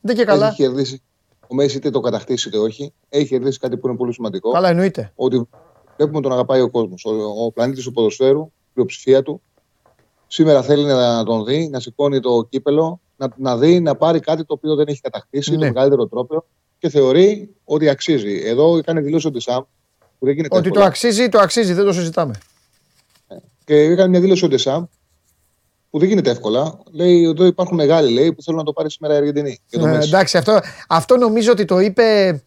[0.00, 0.46] Δεν και καλά.
[0.46, 1.02] Έχει κερδίσει.
[1.48, 4.50] Ο Μέση είτε το κατακτήσει είτε όχι, έχει κερδίσει κάτι που είναι πολύ σημαντικό.
[4.50, 5.12] Καλά εννοείται.
[5.14, 5.48] Ότι
[5.96, 7.04] βλέπουμε τον αγαπάει ο κόσμος.
[7.04, 9.42] Ο, ο πλανήτης του ποδοσφαίρου, η πλειοψηφία του,
[10.26, 14.44] σήμερα θέλει να τον δει, να σηκώνει το κύπελο, να, να δει, να πάρει κάτι
[14.44, 15.56] το οποίο δεν έχει κατακτήσει, Ναι.
[15.56, 16.44] το μεγαλύτερο τρόπο
[16.78, 18.40] και θεωρεί ότι αξίζει.
[18.44, 19.62] Εδώ έκανε δηλώσει ο Ντεσάμ
[20.18, 20.86] που δεν γίνεται Ότι το εύκολα.
[20.86, 22.34] αξίζει, το αξίζει, δεν το συζητάμε.
[23.64, 24.84] Και έκανε μια δήλωση ο Ντεσάμ
[25.96, 26.78] που δεν γίνεται εύκολα.
[26.92, 29.58] Λέει εδώ υπάρχουν μεγάλοι λέει, που θέλουν να το πάρει σήμερα η Αργεντινή.
[29.70, 30.08] Και το Ε, Μέση.
[30.08, 32.40] εντάξει, αυτό, αυτό νομίζω ότι το είπε.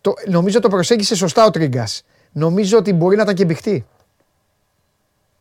[0.00, 2.02] Το, νομίζω το προσέγγισε σωστά ο Τρίγκας.
[2.32, 3.86] Νομίζω ότι μπορεί να ήταν και μπηχτή.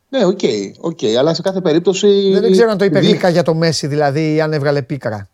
[0.09, 0.39] Ναι, ok,
[0.79, 2.31] ok, αλλά σε κάθε περίπτωση.
[2.31, 4.81] Δεν, δεν ξέρω αν το είπε δείχνει- γλυκά για το Μέσι, δηλαδή, ή αν έβγαλε
[4.81, 5.29] πίκρα.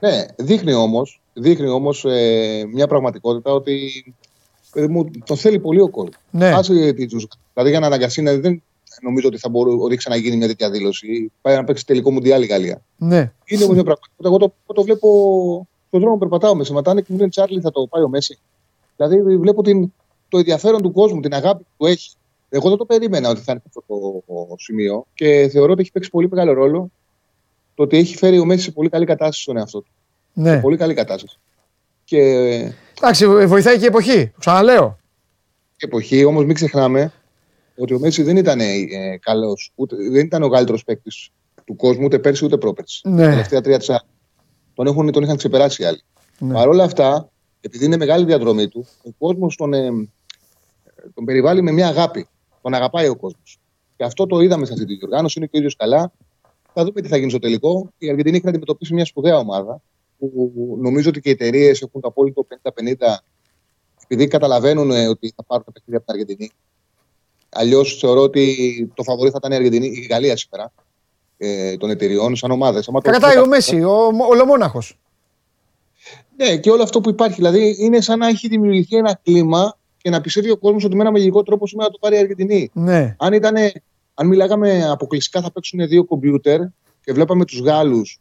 [0.00, 4.04] Ναι, δείχνει όμως δείχνει όμως, ε, μια πραγματικότητα ότι
[4.72, 6.10] παιδί μου, τον θέλει πολύ ο κόσμος.
[6.30, 6.48] Ναι.
[6.52, 8.62] Άσε τη τους- Δηλαδή για να αναγκαστεί να δεν
[9.02, 11.32] νομίζω ότι θα μπορεί ότι έχει ξαναγίνει μια τέτοια δήλωση.
[11.40, 12.82] Πάει να παίξει τελικό μουντιάλ η Γαλλία.
[12.96, 13.32] Ναι.
[13.44, 14.28] Είναι όμως μια πραγματικότητα.
[14.28, 15.08] Εγώ το, εγώ το βλέπω
[15.88, 18.38] στον δρόμο περπατάω με σταματάνε και μου λένε Τσάρλι θα το πάει ο Μέσι.
[18.96, 19.92] Δηλαδή βλέπω την,
[20.28, 22.10] το ενδιαφέρον του κόσμου, την αγάπη που έχει.
[22.48, 26.10] Εγώ δεν το περίμενα ότι θα είναι αυτό το σημείο και θεωρώ ότι έχει παίξει
[26.10, 26.90] πολύ μεγάλο ρόλο
[27.74, 29.90] το ότι έχει φέρει ο Μέση σε πολύ καλή κατάσταση στον εαυτό του.
[30.32, 30.50] Ναι.
[30.50, 31.38] Σε πολύ καλή κατάσταση.
[32.04, 32.18] Και
[32.98, 34.26] Εντάξει, βοηθάει και η εποχή.
[34.26, 34.98] Το Ξαναλέω.
[35.76, 37.12] εποχή όμως μην ξεχνάμε
[37.80, 41.30] ότι ο Μέση δεν ήταν ε, καλός, ούτε, δεν ήταν ο καλύτερος παίκτης
[41.64, 43.08] του κόσμου ούτε πέρσι ούτε πρόπερσι.
[43.08, 43.24] Ναι.
[43.24, 44.06] Τα τελευταία τρία τεσσάρια.
[44.74, 46.02] Τον, έχουν, τον είχαν ξεπεράσει οι άλλοι.
[46.38, 46.52] Ναι.
[46.52, 47.30] Παρ' όλα αυτά,
[47.60, 49.90] επειδή είναι μεγάλη διαδρομή του, ο κόσμος τον, ε,
[51.14, 52.26] τον περιβάλλει με μια αγάπη.
[52.62, 53.58] Τον αγαπάει ο κόσμος.
[53.96, 55.38] Και αυτό το είδαμε σε αυτή τη διοργάνωση.
[55.38, 56.12] Είναι και ο ίδιος καλά.
[56.72, 57.92] Θα δούμε τι θα γίνει στο τελικό.
[57.98, 59.82] Η Αργεντινή έχει να αντιμετωπίσει μια σπουδαία ομάδα.
[60.18, 62.70] Που νομίζω ότι και οι εταιρείες έχουν το απόλυτο 50-50
[64.12, 66.50] επειδή καταλαβαίνουν ε, ότι θα πάρουν τα παιχνίδια από την Αργεντινή.
[67.50, 70.72] Αλλιώς θεωρώ ότι το φαβορή θα ήταν η, Αργεντινή, η Γαλλία σήμερα
[71.36, 72.88] ε, των εταιριών σαν ομάδες.
[73.02, 74.82] Κρατάει ο Μέση, ο ολομόναχο.
[76.36, 77.34] Ναι, και όλο αυτό που υπάρχει.
[77.34, 81.00] Δηλαδή είναι σαν να έχει δημιουργηθεί ένα κλίμα και να πιστεύει ο κόσμος ότι με
[81.02, 82.70] ένα μαγικό τρόπο σήμερα θα το πάρει η Αργεντινή.
[82.72, 83.16] Ναι.
[83.18, 83.72] Αν, ήτανε,
[84.14, 86.60] αν μιλάγαμε αποκλειστικά θα παίξουν δύο κομπιούτερ
[87.04, 88.20] και βλέπαμε τους Γάλλους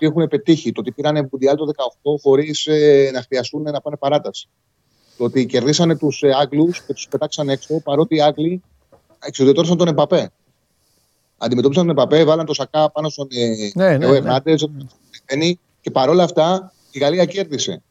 [0.00, 3.96] τι έχουν πετύχει, το ότι πήραν Μουντιάλ το 18 χωρίς ε, να χρειαστούν να πάνε
[3.96, 4.48] παράταση.
[5.20, 8.62] Το ότι κερδίσανε τους ε, Άγγλους και τους πετάξαν έξω, παρότι οι Άγγλοι
[9.24, 10.30] εξουδετώρισαν τον Εμπαπέ.
[11.38, 14.16] Αντιμετώπισαν τον Εμπαπέ, βάλαν το Σακά πάνω στον ε, Ναι, ναι, Θεό ναι.
[14.16, 14.68] Ερνάντες,
[15.80, 17.82] και παρόλα αυτά η Γαλλία κέρδισε.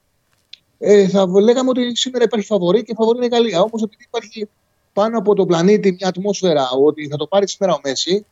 [0.78, 3.62] Ε, θα λέγαμε ότι σήμερα υπάρχει φαβορή και φαβορή είναι η Γαλλία.
[3.62, 4.50] Όμως επειδή υπάρχει
[4.94, 8.26] πάνω από τον πλανήτη μια ατμόσφαιρα ότι θα το πάρει σήμερα ο Μέση,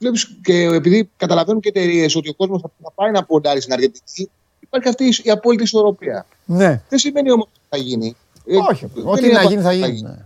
[0.00, 3.72] βλέπεις και επειδή καταλαβαίνουν και εταιρείες ότι ο κόσμος θα, θα πάει να ποντάρει στην
[3.72, 4.30] Αργεντινή,
[4.60, 6.26] υπάρχει αυτή η- η απόλυτη ισορροπία.
[6.44, 6.82] Ναι.
[6.88, 8.16] Δεν σημαίνει όμως ότι θα γίνει.
[8.46, 10.00] Ε, Όχι, δεν ό,τι είναι να αυτό γίνει που θα γίνει.
[10.00, 10.16] ναι.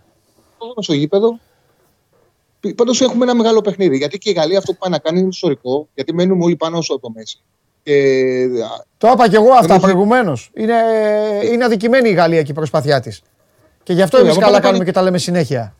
[0.58, 1.38] Το δούμε στο γήπεδο.
[2.76, 3.96] Πάντως έχουμε ένα μεγάλο παιχνίδι.
[3.96, 6.80] Γιατί και η Γαλλία αυτό που πάει να κάνει είναι ιστορικό, γιατί μένουμε όλοι πάνω
[6.82, 7.40] στο το Μέση.
[7.82, 7.92] Και
[8.64, 10.50] α, Το είπα και εγώ αυτά Δεν έχει- προηγουμένως.
[10.54, 10.74] Είναι,
[11.52, 13.22] είναι αδικημένη η Γαλλία και η προσπάθειά της.
[13.82, 15.74] Και γι' αυτό Ναι, εμεί άμα καλά πάει να κάνουμε πάρει- και τα λέμε συνέχεια.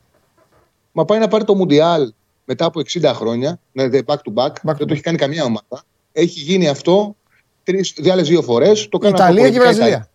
[0.92, 2.12] Μα πάει να πάρει το Μουντιάλ
[2.44, 5.82] μετά από 60 χρόνια, ναι, δε- back to back, δεν το έχει κάνει καμία ομάδα.
[6.12, 7.16] Έχει γίνει αυτό
[7.62, 8.88] τρεις, δύο άλλες δύο φορές.
[8.88, 10.09] Το Η κάνουν Ιταλία και η διαφορετικά οι Βραζιλία.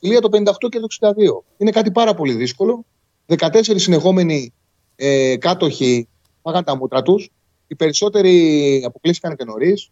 [0.00, 1.44] Η Ιταλία το 58 και το 62.
[1.56, 2.84] Είναι κάτι πάρα πολύ δύσκολο.
[3.26, 4.52] 14 συνεχόμενοι
[4.96, 6.08] ε, κάτοχοι
[6.42, 7.30] πάγαν τα μούτρα τους.
[7.66, 9.90] Οι περισσότεροι αποκλείστηκαν και νωρίς.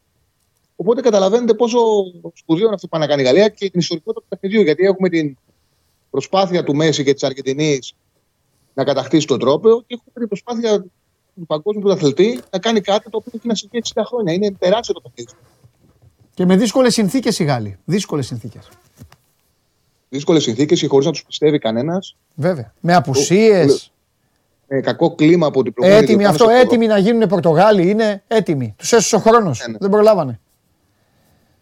[0.77, 1.79] Οπότε καταλαβαίνετε πόσο
[2.35, 4.63] σπουδαίο είναι αυτό που πάει να κάνει η Γαλλία και την ιστορικότητα του παιχνιδιού.
[4.63, 5.37] Γιατί έχουμε την
[6.11, 7.95] προσπάθεια του Μέση και της Αργεντινής
[8.75, 10.81] να κατακτήσει τον τρόπο και έχουμε την προσπάθεια
[11.35, 14.33] του παγκόσμιου πρωταθλητή να κάνει κάτι το οποίο έχει να συμβεί 60 χρόνια.
[14.33, 15.33] Είναι τεράστιο το παιχνίδι.
[16.35, 17.79] Και με δύσκολες συνθήκες οι Γάλλοι.
[17.85, 18.69] Δύσκολες συνθήκες.
[20.09, 22.17] Δύσκολες συνθήκες και χωρίς να τους πιστεύει κανένας.
[22.35, 22.73] Βέβαια.
[22.81, 23.91] Με απουσίες.
[24.69, 26.53] Με κακό κλίμα από την προηγούμενη Έτοιμοι διοργάνωση.
[26.55, 27.91] αυτό, έτοιμοι να γίνουν Πορτογάλοι.
[27.91, 28.75] Είναι έτοιμοι.
[28.79, 29.65] Τους έσωσε ο χρόνος.
[29.79, 30.41] Δεν προλάβανε.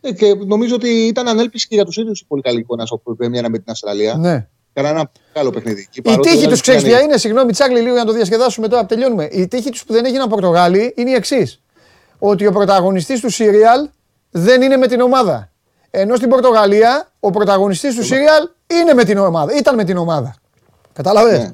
[0.01, 3.17] Ε, και νομίζω ότι ήταν ανέλπιση και για τους ίδιους η πολύ καλή εικόνα που
[3.21, 4.15] premiera με την Αυστραλία.
[4.15, 4.47] Ναι.
[4.73, 5.89] Κάνα ένα καλό παιχνίδι.
[5.91, 7.17] Και Η παρότι τύχη δεν τους ξέρεις ήταν- ποια είναι.
[7.17, 8.87] Συγγνώμη, Τσάρλι, λίγο για να το διασκεδάσουμε τώρα.
[8.87, 9.25] Τελειώνουμε.
[9.33, 11.61] Η τύχη τους που δεν έγιναν Πορτογάλοι είναι η εξής.
[12.19, 13.89] Ότι ο πρωταγωνιστής του Σύριαλ
[14.31, 15.51] δεν είναι με την ομάδα.
[15.97, 19.57] Ενώ στην Πορτογαλία ο πρωταγωνιστής του Σύριαλ είναι με την ομάδα.
[19.57, 20.35] Ήταν με την ομάδα.
[20.93, 21.51] Κατάλαβες; Ναι.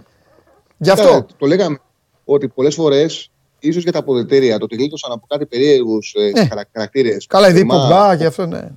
[0.79, 1.09] Γι' αυτό.
[1.09, 1.79] Κοίτα, Το λέγαμε
[2.25, 7.27] ότι πολλές φορές, ίσως για τα αποδετήρια, το ότι γλίτωσαν από κάτι περίεργους ε, χαρακτήρες.
[7.27, 8.69] Καλά, η Διπομπά και αυτό, ναι.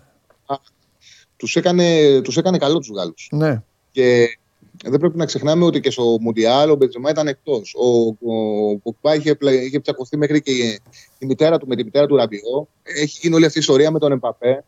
[1.38, 3.28] Τους έκανε, τους έκανε καλό τους Γάλλους.
[3.32, 3.62] ναι.
[3.92, 4.38] Και
[4.86, 7.76] δεν πρέπει να ξεχνάμε ότι και στο Μουντιάλ ο Μπεντζεμά ήταν εκτός.
[7.78, 10.80] Ο, ο Ποκπά είχε, πλα- είχε ψακωθεί μέχρι και η,
[11.18, 12.68] η μητέρα του με τη μητέρα του Ραμπιό.
[12.84, 14.64] Έχει γίνει όλη αυτή η ιστορία με τον Εμπαπέ.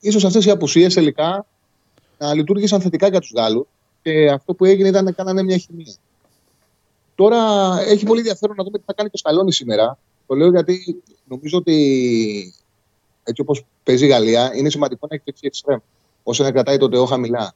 [0.00, 1.46] Ίσως αυτές οι απουσίες τελικά
[2.18, 3.66] να λειτουργήσαν θετικά για τους Γάλλους
[4.02, 5.94] και αυτό που έγινε ήταν να κάνανε μια χημεία.
[7.14, 7.38] Τώρα
[7.80, 9.98] έχει πολύ ενδιαφέρον να δούμε τι θα κάνει το Σκαλόνι σήμερα.
[10.26, 12.54] Το λέω γιατί νομίζω ότι
[13.22, 15.78] έτσι όπως παίζει η Γαλλία, είναι σημαντικό να έχει δεξί εξτρέμ.
[16.22, 17.54] Όσο να κρατάει το Τεό χαμηλά.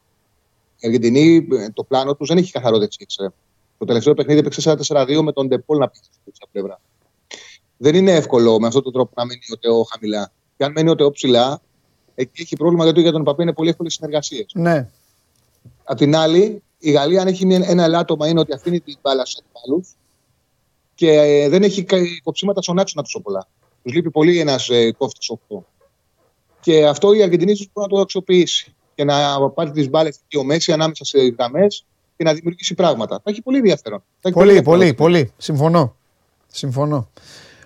[0.79, 3.31] Η Αργεντινή, ε, το πλάνο τους δεν έχει καθαρό δεξί εξτρέμ.
[3.79, 6.81] Το τελευταίο παιχνίδι έπαιξε 4-4-2 με τον Ντεπόλ να παίξει στη δεξιά πλευρά.
[7.77, 10.33] Δεν είναι εύκολο με αυτόν τον τρόπο να μείνει ο Τεό χαμηλά.
[10.57, 11.61] Και αν μένει ο Τεό ψηλά,
[12.23, 14.47] εκεί έχει πρόβλημα γιατί για τον Παπέ είναι πολύ εύκολες συνεργασίες.
[14.55, 14.89] Ναι.
[15.85, 19.25] Απ' την άλλη, η Γαλλία, αν έχει μια- ένα ελάττωμα, είναι ότι αφήνει την μπάλα
[19.27, 19.85] στου αντιπάλου
[20.95, 23.47] και ε, δεν έχει κα- κοψίματα στον άξονα τόσο πολλά.
[23.83, 25.57] Τους λείπει πολύ ένας ε, κόφτης 8.
[26.61, 30.37] Και αυτό η Αργεντινή ίσως μπορεί να το αξιοποιήσει και να πάρει τις μπάλες εκεί
[30.37, 31.85] ο Μέση ανάμεσα σε γραμμές
[32.17, 33.15] και να δημιουργήσει πράγματα.
[33.25, 33.99] Θα έχει πολύ ενδιαφέρον.
[34.21, 34.79] Θα έχει Πολύ, ενδιαφέρον.
[34.79, 35.33] πολύ, πολύ.
[35.37, 35.97] Συμφωνώ.
[36.47, 37.09] Συμφωνώ.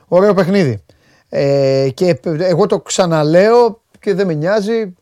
[0.09, 0.83] Ωραίο παιχνίδι.
[1.29, 4.95] Ε, και εγώ το ξαναλέω και δεν με νοιάζει.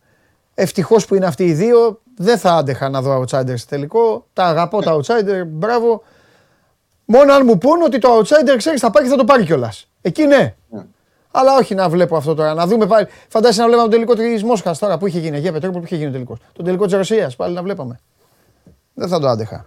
[0.55, 2.01] Ευτυχώς που είναι αυτοί οι δύο.
[2.17, 4.27] Δεν θα άντεχα να δω outsiders στο τελικό.
[4.33, 5.43] Τα αγαπώ τα outsider.
[5.47, 6.03] Μπράβο.
[7.05, 9.89] Μόνο αν μου πούν ότι το outsider ξέρεις θα πάει και θα το πάρει κιόλας.
[10.01, 10.55] Εκεί ναι.
[11.31, 12.55] Αλλά όχι να βλέπω αυτό τώρα.
[12.55, 13.07] Να δούμε πάλι.
[13.29, 15.39] Φαντάζεσαι να βλέπαμε τον τελικό τη Μόσχας τώρα που είχε γίνει.
[15.39, 16.39] Για Πετρόπουλο που είχε γίνει ο τελικός.
[16.53, 18.01] Τον τελικό της Ρωσίας πάλι να βλέπαμε.
[18.95, 19.65] Δεν θα το άντεχα.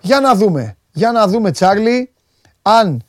[0.00, 0.76] Για να δούμε.
[0.92, 2.12] Για να δούμε, Τσάρλι,
[2.62, 3.02] αν,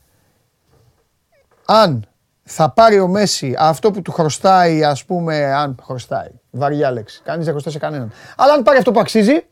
[1.65, 2.07] αν
[2.49, 6.29] θα πάρει ο Μέση αυτό που του χρωστάει, ας πούμε, αν χρωστάει.
[6.51, 7.21] Βαριά λέξη.
[7.23, 8.11] Κανείς δεν χρωστάει σε κανέναν.
[8.37, 9.45] Αλλά αν πάρει αυτό που αξίζει,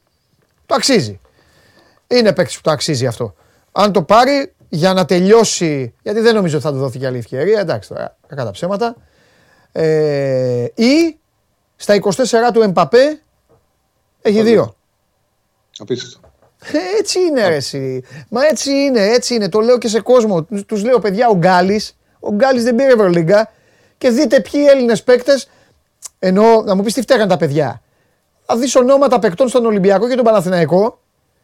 [0.66, 1.20] το αξίζει.
[2.08, 3.36] Είναι παίκτης που το αξίζει αυτό.
[3.72, 7.18] Αν το πάρει για να τελειώσει, γιατί δεν νομίζω ότι θα του δοθεί και άλλη
[7.18, 8.96] ευκαιρία, εντάξει τώρα, κακά τα ψέματα.
[9.72, 11.18] Ε, ή
[11.76, 12.12] στα 24
[12.54, 13.20] του Εμπαπέ
[14.22, 14.76] έχει δύο.
[15.78, 16.20] Απίστευτο.
[16.74, 18.04] Ε, Έτσι είναι ρε εσύ.
[18.30, 19.50] Μα έτσι είναι, έτσι είναι.
[19.50, 20.44] Το λέω και σε κόσμο.
[20.44, 23.52] Τους- Τους λέω παιδιά ο Γκάλης, ο Γκάλης δεν πήρε Ευρωλίγκα
[23.98, 25.48] και δείτε ποιοι Έλληνες παίκτες,
[26.20, 27.82] ενώ να μου πεις τι φταίγαν τα παιδιά.
[28.46, 31.00] Θα δεις ονόματα παικτών στον Ολυμπιακό και τον Παναθηναϊκό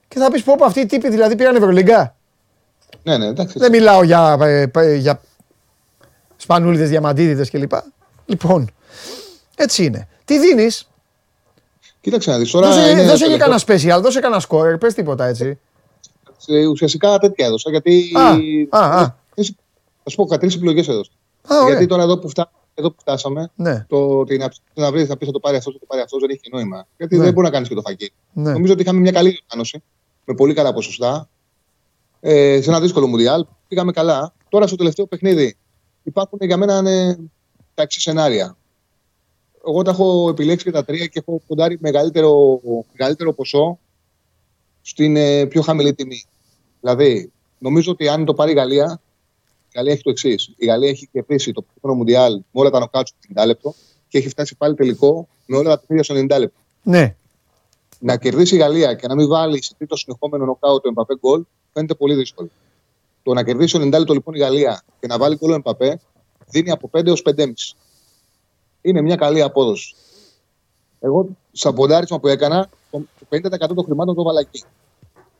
[0.07, 2.15] και θα πεις πω πω αυτοί οι τύποι δηλαδή πήραν Ευρωλίγκα.
[3.03, 3.59] Ναι, ναι, εντάξει.
[3.59, 5.21] Δεν μιλάω για, ε, ε, για
[6.37, 7.71] σπανούλιδες, διαμαντίδιδες κλπ.
[8.25, 8.71] Λοιπόν,
[9.55, 10.07] έτσι είναι.
[10.25, 10.85] Τι δίνεις,
[12.01, 12.67] Κοίταξε να δεις τώρα.
[12.67, 15.59] δώσε, είναι δώσε και τελευταίο- κανένα special, δώσε κανένα scorer, πες τίποτα έτσι.
[16.47, 17.69] Ε, ουσιαστικά τέτοια έδωσα.
[17.69, 18.11] Γιατί.
[18.69, 19.13] Α, α, α.
[20.03, 21.11] Θα σου πω, κάτι τρει επιλογές έδωσα.
[21.48, 21.68] Α, ωραία.
[21.69, 23.86] γιατί τώρα εδώ που, φτά, εδώ που φτάσαμε, Ναι.
[23.90, 26.02] το ότι να, ψάξεις να βρεις, θα πεις θα το πάρει αυτός, θα το πάρει
[26.02, 26.88] αυτός, δεν έχει νόημα.
[26.98, 27.23] Γιατί Ναι.
[27.23, 28.11] δεν μπορεί να κάνεις και το φακί.
[28.34, 28.52] Ναι.
[28.52, 29.84] Νομίζω ότι είχαμε μια καλή διοργάνωση
[30.26, 31.30] με πολύ καλά ποσοστά.
[32.19, 33.45] Ε, σε ένα δύσκολο μουντιάλ.
[33.68, 34.34] Πήγαμε καλά.
[34.49, 35.57] Τώρα στο τελευταίο παιχνίδι
[36.03, 37.18] υπάρχουν για μένα ε,
[37.73, 38.57] τα εξή σενάρια.
[39.68, 42.61] Εγώ τα έχω επιλέξει και τα τρία και έχω ποντάρει μεγαλύτερο,
[42.98, 43.80] μεγαλύτερο ποσό
[44.82, 46.23] στην ε, πιο χαμηλή τιμή.
[46.82, 49.02] Δηλαδή, νομίζω ότι αν το πάρει η Γαλλία,
[49.72, 50.53] η Γαλλία έχει το εξής.
[50.57, 53.73] Η Γαλλία έχει κερδίσει το πρώτο Μουντιάλ με όλα τα νοκάτ στο 90 λεπτό
[54.07, 56.60] και έχει φτάσει πάλι τελικό με όλα τα παιχνίδια στο 90 λεπτό.
[56.84, 57.15] Ναι.
[57.99, 61.43] Να κερδίσει η Γαλλία και να μην βάλει σε τρίτο συνεχόμενο νοκάουτ το Εμπαπέ γκολ
[61.73, 62.49] φαίνεται πολύ δύσκολο.
[63.23, 65.99] Το να κερδίσει το 90 λεπτό λοιπόν η Γαλλία και να βάλει γκολ ο Εμπαπέ
[66.48, 67.52] δίνει από 5 έως 5,5.
[68.81, 69.95] Είναι μια καλή απόδοση.
[70.99, 74.64] Εγώ, σαν ποντάρισμα που έκανα, το 50% των χρημάτων το βάλα εκεί.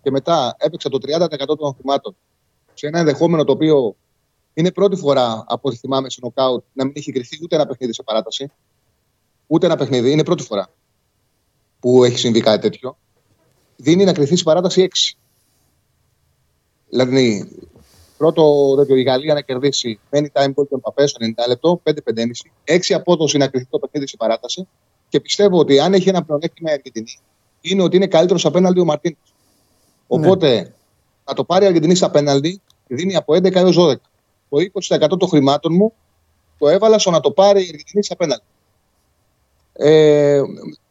[0.02, 2.16] Και μετά έπαιξα το 30% των χρημάτων
[2.74, 3.96] σε ένα ενδεχόμενο το οποίο
[4.54, 7.94] είναι πρώτη φορά από ό,τι θυμάμαι σε νοκάουτ να μην έχει κρυφθεί ούτε ένα παιχνίδι
[7.94, 8.52] σε παράταση.
[9.48, 10.12] Ούτε ένα παιχνίδι.
[10.12, 10.70] Είναι πρώτη φορά
[11.80, 12.98] που έχει συμβεί κάτι τέτοιο.
[13.76, 15.18] Δίνει να κρυφθεί σε παράταση 6.
[16.90, 17.52] Δηλαδή,
[18.18, 21.96] πρώτο τέτοιο η Γαλλία να κερδίσει μένει time goal τον Παπέ στο 90 λεπτό, 5-5,5.
[22.64, 24.68] 6 απόδοση να κρυφθεί το παιχνίδι σε παράταση.
[25.10, 27.20] Και πιστεύω ότι αν έχει ένα πλεονέκτημα η Αργεντινή,
[27.62, 29.18] είναι ότι είναι καλύτερος απέναντι ο Μαρτίν.
[30.08, 30.74] Οπότε,
[31.26, 33.96] να το πάρει η Αργεντινή στα πέναλτι, δίνει από 11 έως 12.
[34.52, 34.58] Το
[35.14, 35.94] 20% των χρημάτων μου
[36.58, 38.46] το έβαλα στο να το πάρει η Αργεντινή στα πέναλτι.
[39.74, 40.42] Ε,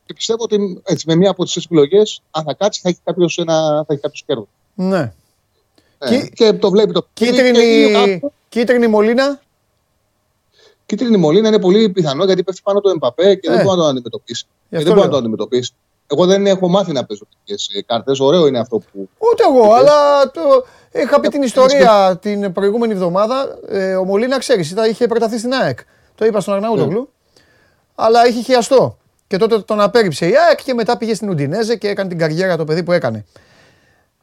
[0.06, 3.34] και πιστεύω ότι έτσι, με μία από τις επιλογές, αν θα κάτσει, θα έχει κάποιος
[3.86, 4.46] κάποιος κέρδος.
[4.74, 5.12] Ναι.
[6.08, 6.28] Ναι.
[6.28, 9.40] Και το βλέπει το Κίτρινη, και είναι- κίτρινη μολύνα;
[10.86, 13.54] Κίτρινη μολύνα είναι πολύ πιθανό γιατί πέφτει πάνω το Εμπαπέ και Ε.
[13.54, 14.46] δεν μπορεί να το αντιμετωπίσει.
[14.70, 15.10] Και αυτό δεν μπορεί να λέω.
[15.10, 15.72] το αντιμετωπίσει.
[16.12, 18.12] Εγώ δεν έχω μάθει να παίζω τέτοιε κάρτε.
[18.18, 19.08] Ωραίο είναι αυτό που.
[19.18, 20.40] Ούτε εγώ, αλλά το...
[20.92, 23.58] είχα πει την ιστορία την προηγούμενη εβδομάδα.
[23.68, 25.78] Ε, ο Μολύνα, ξέρει, είχε προταθεί στην ΑΕΚ.
[26.14, 27.12] Το είπα στον Αρναούτογλου.
[27.94, 28.98] Αλλά είχε χιαστό.
[29.26, 32.56] Και τότε τον απέρριψε η ΑΕΚ και μετά πήγε στην Ουντινέζε και έκανε την καριέρα
[32.56, 33.24] το παιδί που έκανε.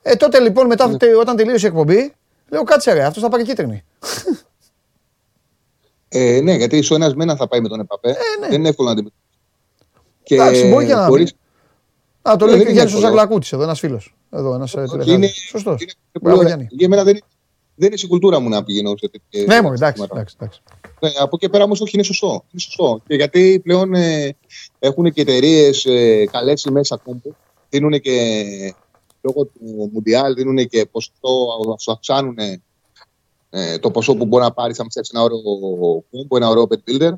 [0.01, 2.14] Ε, τότε λοιπόν, μετά, τε- όταν τελείωσε η εκπομπή,
[2.49, 3.84] λέω κάτσε ρε, αυτό θα πάρει κίτρινη.
[6.09, 8.15] Ε, ναι, γιατί ο ένα με έναν θα πάει με τον Εμπαπέ.
[8.39, 9.26] Δεν είναι εύκολο να αντιμετωπίσει.
[10.23, 11.34] Και Ε, Εντάξει, μπορεί και να χωρίς-
[12.29, 13.15] Α, το Ε, λέει δεν και ο είναι Γιάννης ο εύκολο.
[13.17, 14.15] Ζαγλακούτης εδώ, ένας φίλος.
[14.29, 15.35] Εδώ, ένας ε, είναι- τηλεθεατής.
[15.49, 15.81] Σωστός.
[15.81, 15.91] είναι-
[16.21, 16.67] Μπράβο, Γιάννη.
[16.69, 17.25] Για μένα δεν είναι,
[17.75, 19.55] δεν είναι στην κουλτούρα μου να πηγαίνω σε τέτοια.
[19.55, 20.61] Ναι, μωρέ, εντάξει, εντάξει, εντάξει.
[20.99, 22.27] Ναι, από εκεί πέρα όμως όχι, είναι σωστό.
[22.51, 23.01] Είναι σωστό.
[23.07, 24.35] Και γιατί πλέον ε,
[24.79, 27.35] έχουν και εταιρείες ε, καλές μέσα κόμπου.
[27.69, 28.13] Δίνουν και
[29.21, 31.47] λόγω του Μουντιάλ, δίνουν και ποσοστό,
[31.79, 32.37] σου αυξάνουν
[33.49, 36.89] ε, το ποσό που μπορεί να πάρεις αν φτιάξεις ένα ωραίο κόμπο, ένα ωραίο pet
[36.91, 37.11] builder.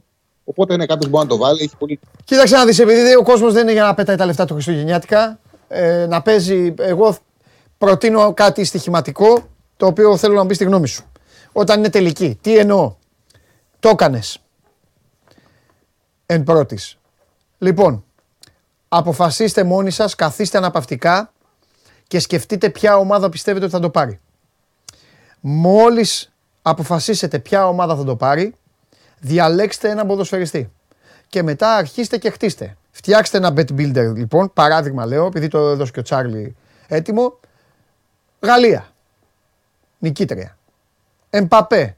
[0.50, 1.62] Οπότε ναι, κάποιος μπορεί να το βάλει.
[1.62, 2.00] Έχει πολύ...
[2.24, 5.40] Κοίταξε να δεις, επειδή ο κόσμος δεν είναι για να πετάει τα λεφτά του Χριστουγεννιάτικα,
[5.68, 7.18] ε, να παίζει, εγώ
[7.78, 9.48] προτείνω κάτι στοιχηματικό,
[9.78, 11.04] το οποίο θέλω να μπει στη γνώμη σου.
[11.52, 12.96] Όταν είναι τελική, τι εννοώ;
[13.80, 14.40] Το έκανες.
[16.26, 16.98] Εν πρώτης.
[17.58, 18.04] Λοιπόν,
[18.88, 21.32] αποφασίστε μόνοι σας, καθίστε αναπαυτικά
[22.08, 24.20] και σκεφτείτε ποια ομάδα πιστεύετε ότι θα το πάρει.
[25.40, 26.32] Μόλις
[26.62, 28.54] αποφασίσετε ποια ομάδα θα το πάρει,
[29.20, 30.72] διαλέξτε έναν ποδοσφαιριστή.
[31.28, 32.78] Και μετά αρχίστε και χτίστε.
[32.92, 36.56] Φτιάξτε ένα bet builder λοιπόν, παράδειγμα λέω, επειδή το έδωσε και ο Τσάρλι
[36.88, 37.40] έτοιμο.
[38.40, 38.88] Γαλλία.
[40.00, 40.58] Νικήτρια.
[41.30, 41.96] Εμπαπέ.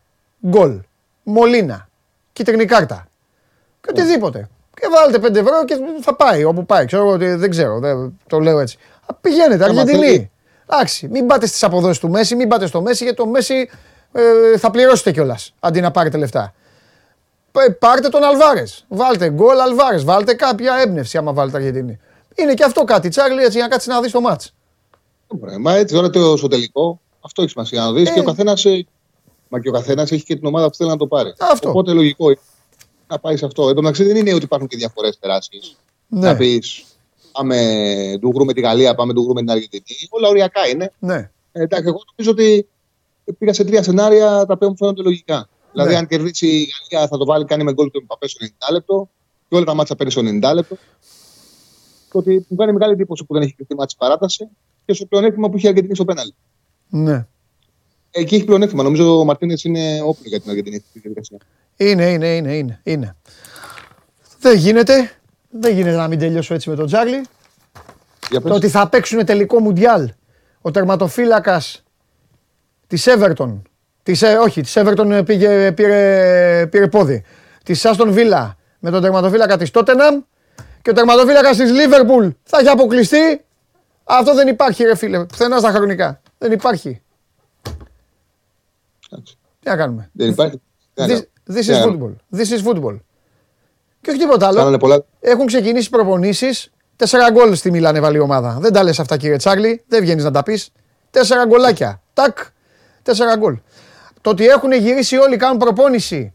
[0.47, 0.79] Γκολ.
[1.23, 1.89] Μολίνα.
[2.33, 3.07] Κίτρινη κάρτα.
[3.81, 4.49] Και οτιδήποτε.
[4.73, 6.85] Και βάλτε 5 ευρώ και θα πάει όπου πάει.
[6.85, 7.79] Ξέρω εγώ ότι δεν ξέρω.
[7.79, 8.77] Δεν, το λέω έτσι.
[9.05, 10.05] Α, Πηγαίνετε, Άμα Αργεντινή.
[10.05, 10.31] θέλει.
[10.69, 13.69] Εντάξει, μην πάτε στις αποδόσεις του Μέση, μην πάτε στο Μέση, γιατί το Μέση
[14.11, 16.53] ε, θα πληρώσετε κιόλας αντί να πάρετε λεφτά.
[17.51, 18.85] Πα- Πάρτε τον Αλβάρες.
[18.87, 20.03] Βάλτε γκολ Αλβάρες.
[20.03, 21.99] Βάλτε κάποια έμπνευση άμα βάλετε Αργεντινή.
[22.35, 24.53] Είναι και αυτό κάτι, Τσάρλι, έτσι για να κάτσεις να δεις το μάτς.
[25.41, 28.09] Ωραία, Μα έτσι τώρα το, στο τελικό, αυτό έχει σημασία να δεις.
[28.09, 28.13] Ε.
[28.13, 28.63] Και ο καθένας.
[29.47, 31.33] Μα και ο καθένας έχει και την ομάδα που θέλει να το πάρει.
[31.39, 31.69] Αυτό.
[31.69, 32.39] Οπότε λογικό είναι
[33.07, 33.69] να πάει σε αυτό.
[33.69, 35.75] Εν τω μεταξύ δεν είναι ότι υπάρχουν και διαφορές τεράστιες.
[36.07, 36.27] Ναι.
[36.27, 36.83] Να πεις
[37.31, 37.57] πάμε
[38.21, 39.83] του γρούμε τη Γαλλία, πάμε του γρούμε την Αργεντινή.
[40.09, 40.91] Όλα οριακά είναι.
[40.99, 41.29] Ναι.
[41.51, 42.67] Ε, εντάξει, εγώ νομίζω ότι
[43.37, 45.49] πήγα σε τρία σενάρια τα οποία μου φαίνονται λογικά.
[45.71, 45.97] Δηλαδή, Ναι.
[45.97, 49.09] αν κερδίσει η Γαλλία, θα το βάλει, κάνει με γκολ του Εμπαπέ στο 90 λεπτό.
[49.49, 50.75] Και όλα τα μάτσα παίρνει στο 90 λεπτό.
[52.11, 54.47] Και ότι μου κάνει μεγάλη εντύπωση που δεν έχει κρυφτεί μάτσα παράταση
[54.85, 56.33] και στο πλεονέκτημα που είχε η Αργεντινή στο πέναλ.
[56.89, 57.27] Ναι.
[58.11, 58.83] Εκεί έχει πλεονέκτημα.
[58.83, 61.37] Νομίζω ο Μαρτίνες είναι όπλο για την Αργεντινή στη διαδικασία.
[61.75, 63.15] Είναι, είναι, είναι, είναι, είναι.
[64.39, 65.11] Δεν γίνεται.
[65.49, 67.21] Δεν γίνεται να μην τελειώσω έτσι με τον Τζάρλι.
[68.29, 70.09] Για Το ότι θα παίξουν τελικό Μουντιάλ
[70.61, 71.83] ο τερματοφύλακας
[72.87, 73.61] της Everton.
[74.03, 77.23] Της, ε, όχι, της Everton πήγε, πήρε, πήρε πόδι.
[77.63, 80.21] Της Άστον Βίλα με τον τερματοφύλακα της Τότεναμ
[80.81, 83.45] και ο τερματοφύλακας της Λίβερπουλ θα έχει αποκλειστεί.
[84.03, 85.25] Αυτό δεν υπάρχει, ρε φίλε.
[85.25, 86.21] Πουθενά στα χρονικά.
[86.37, 87.01] Δεν υπάρχει.
[89.59, 90.61] Τι να κάνουμε; Δεν υπάρχει.
[90.93, 91.19] Τι να This, κάνω.
[91.47, 92.15] this Τι να is κάνω.
[92.31, 92.37] football.
[92.39, 92.99] This is football.
[94.01, 94.57] Και όχι τίποτα άλλο.
[94.57, 95.03] Κάνανε πολλά.
[95.19, 96.71] Έχουν ξεκινήσει προπονήσεις.
[96.95, 98.57] Τέσσερα γκολ στη Μίλαν έβαλε η ομάδα.
[98.59, 99.83] Δεν τα λες αυτά, κύριε Τσάρλι.
[99.87, 100.69] Δεν βγαίνεις να τα πεις.
[101.11, 102.01] Τέσσερα γκολάκια.
[102.13, 102.37] Τάκ.
[103.03, 103.57] Τέσσερα γκολ.
[104.21, 106.33] Το ότι έχουν γυρίσει όλοι, κάνουν προπόνηση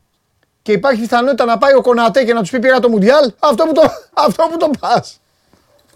[0.63, 3.65] και υπάρχει πιθανότητα να πάει ο Κονατέ και να τους πει πήρα το Μουντιάλ, αυτό
[3.65, 3.83] που το,
[4.27, 5.21] αυτό που το πας.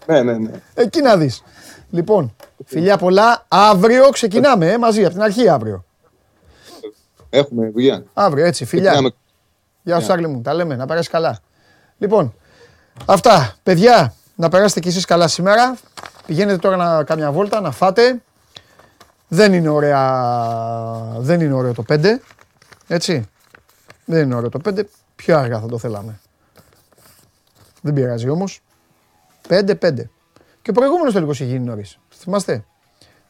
[0.05, 0.51] Ναι, ναι, ναι.
[0.73, 1.43] Εκεί να δεις.
[1.89, 2.35] Λοιπόν,
[2.65, 3.45] φιλιά πολλά.
[3.47, 5.85] Αύριο ξεκινάμε ε, μαζί, από την αρχή αύριο.
[7.29, 8.03] Έχουμε δουλειά.
[8.13, 8.89] Αύριο, έτσι, φιλιά.
[8.91, 9.15] Ξεκινάμε.
[9.81, 10.13] Γεια σου, Γεια.
[10.13, 10.41] Άγγλε μου.
[10.41, 11.39] Τα λέμε, να περάσει καλά.
[11.97, 12.33] Λοιπόν,
[13.05, 13.55] αυτά.
[13.63, 15.77] Παιδιά, να περάσετε κι εσείς καλά σήμερα.
[16.25, 18.21] Πηγαίνετε τώρα να κάμια βόλτα, να φάτε.
[19.33, 20.01] Δεν είναι ωραία,
[21.17, 22.19] δεν είναι ωραίο το 5.
[22.87, 23.29] Έτσι.
[24.05, 24.83] Δεν είναι ωραίο το 5.
[25.15, 26.19] Πιο αργά θα το θέλαμε.
[27.81, 28.61] Δεν πειράζει όμως.
[29.47, 30.09] 5-5.
[30.61, 31.99] Και ο προηγούμενος τελικός είχε γίνει νωρίς.
[32.09, 32.63] Θυμάστε.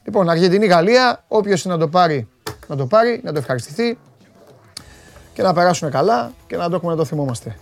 [0.03, 1.23] Λοιπόν, Αργεντινή-Γαλλία.
[1.27, 2.27] Όποιος είναι να το πάρει,
[2.67, 3.97] να το πάρει, να το ευχαριστηθεί
[5.33, 7.57] και να περάσουν καλά και να το έχουμε να το θυμόμαστε.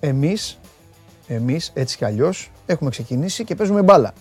[0.00, 0.58] Εμείς,
[1.26, 4.12] εμείς έτσι κι αλλιώς έχουμε ξεκινήσει και παίζουμε μπάλα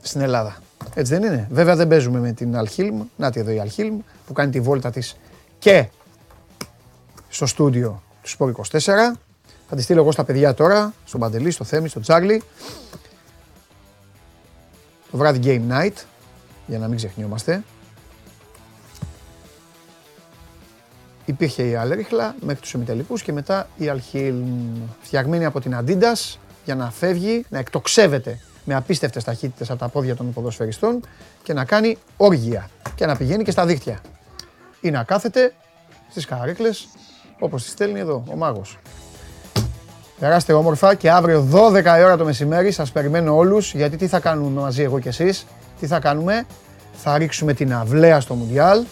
[0.00, 0.56] στην Ελλάδα.
[0.94, 1.48] Έτσι δεν είναι.
[1.50, 3.02] Βέβαια δεν παίζουμε με την Αλχίλμ.
[3.16, 5.16] Να τη εδώ η Αλχίλμ που κάνει τη βόλτα της
[5.58, 5.88] και
[7.28, 8.80] στο στούντιο του Σπόρ 24.
[9.68, 12.42] Θα τη στείλω εγώ στα παιδιά τώρα, στον Παντελή, στο Θέμη, στο Τσάρλι.
[15.10, 16.04] Το βράδυ Game Night,
[16.66, 17.62] για να μην ξεχνιόμαστε.
[21.24, 26.74] Υπήρχε η Αλέριχλα μέχρι τους εμιτελικούς και μετά η Αλχίλμ φτιαγμένη από την Adidas για
[26.74, 31.00] να φεύγει, να εκτοξεύεται με απίστευτες ταχύτητες από τα πόδια των ποδοσφαιριστών
[31.42, 33.98] και να κάνει όργια και να πηγαίνει και στα δίχτυα.
[34.80, 35.52] Ή να κάθεται
[36.10, 36.88] στις καρέκλες
[37.38, 38.78] όπως τις στέλνει εδώ ο μάγος.
[40.18, 44.20] Περάστε όμορφα και αύριο 12 η ώρα το μεσημέρι σας περιμένω όλους γιατί τι θα
[44.20, 45.46] κάνουμε μαζί εγώ και εσείς,
[45.80, 46.46] τι θα κάνουμε,
[46.92, 48.84] θα ρίξουμε την αυλαία στο Μουντιάλ,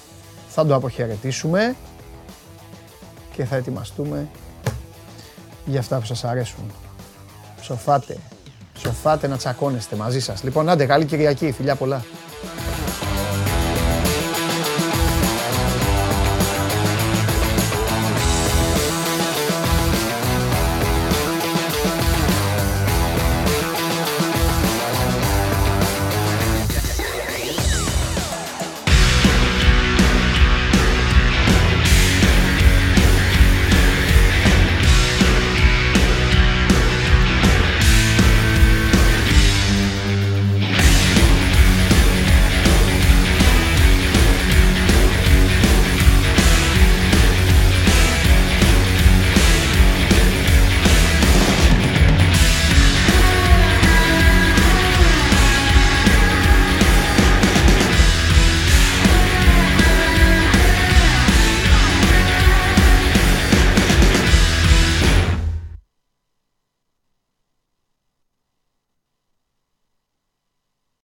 [0.49, 1.77] θα το αποχαιρετήσουμε
[3.33, 4.29] και θα ετοιμαστούμε
[5.65, 6.71] για αυτά που σας αρέσουν.
[7.61, 8.17] Σοφάτε,
[8.77, 10.43] Σοφάτε να τσακώνεστε μαζί σας.
[10.43, 11.53] Λοιπόν, άντε, καλή Κυριακή.
[11.53, 12.05] Φιλιά πολλά.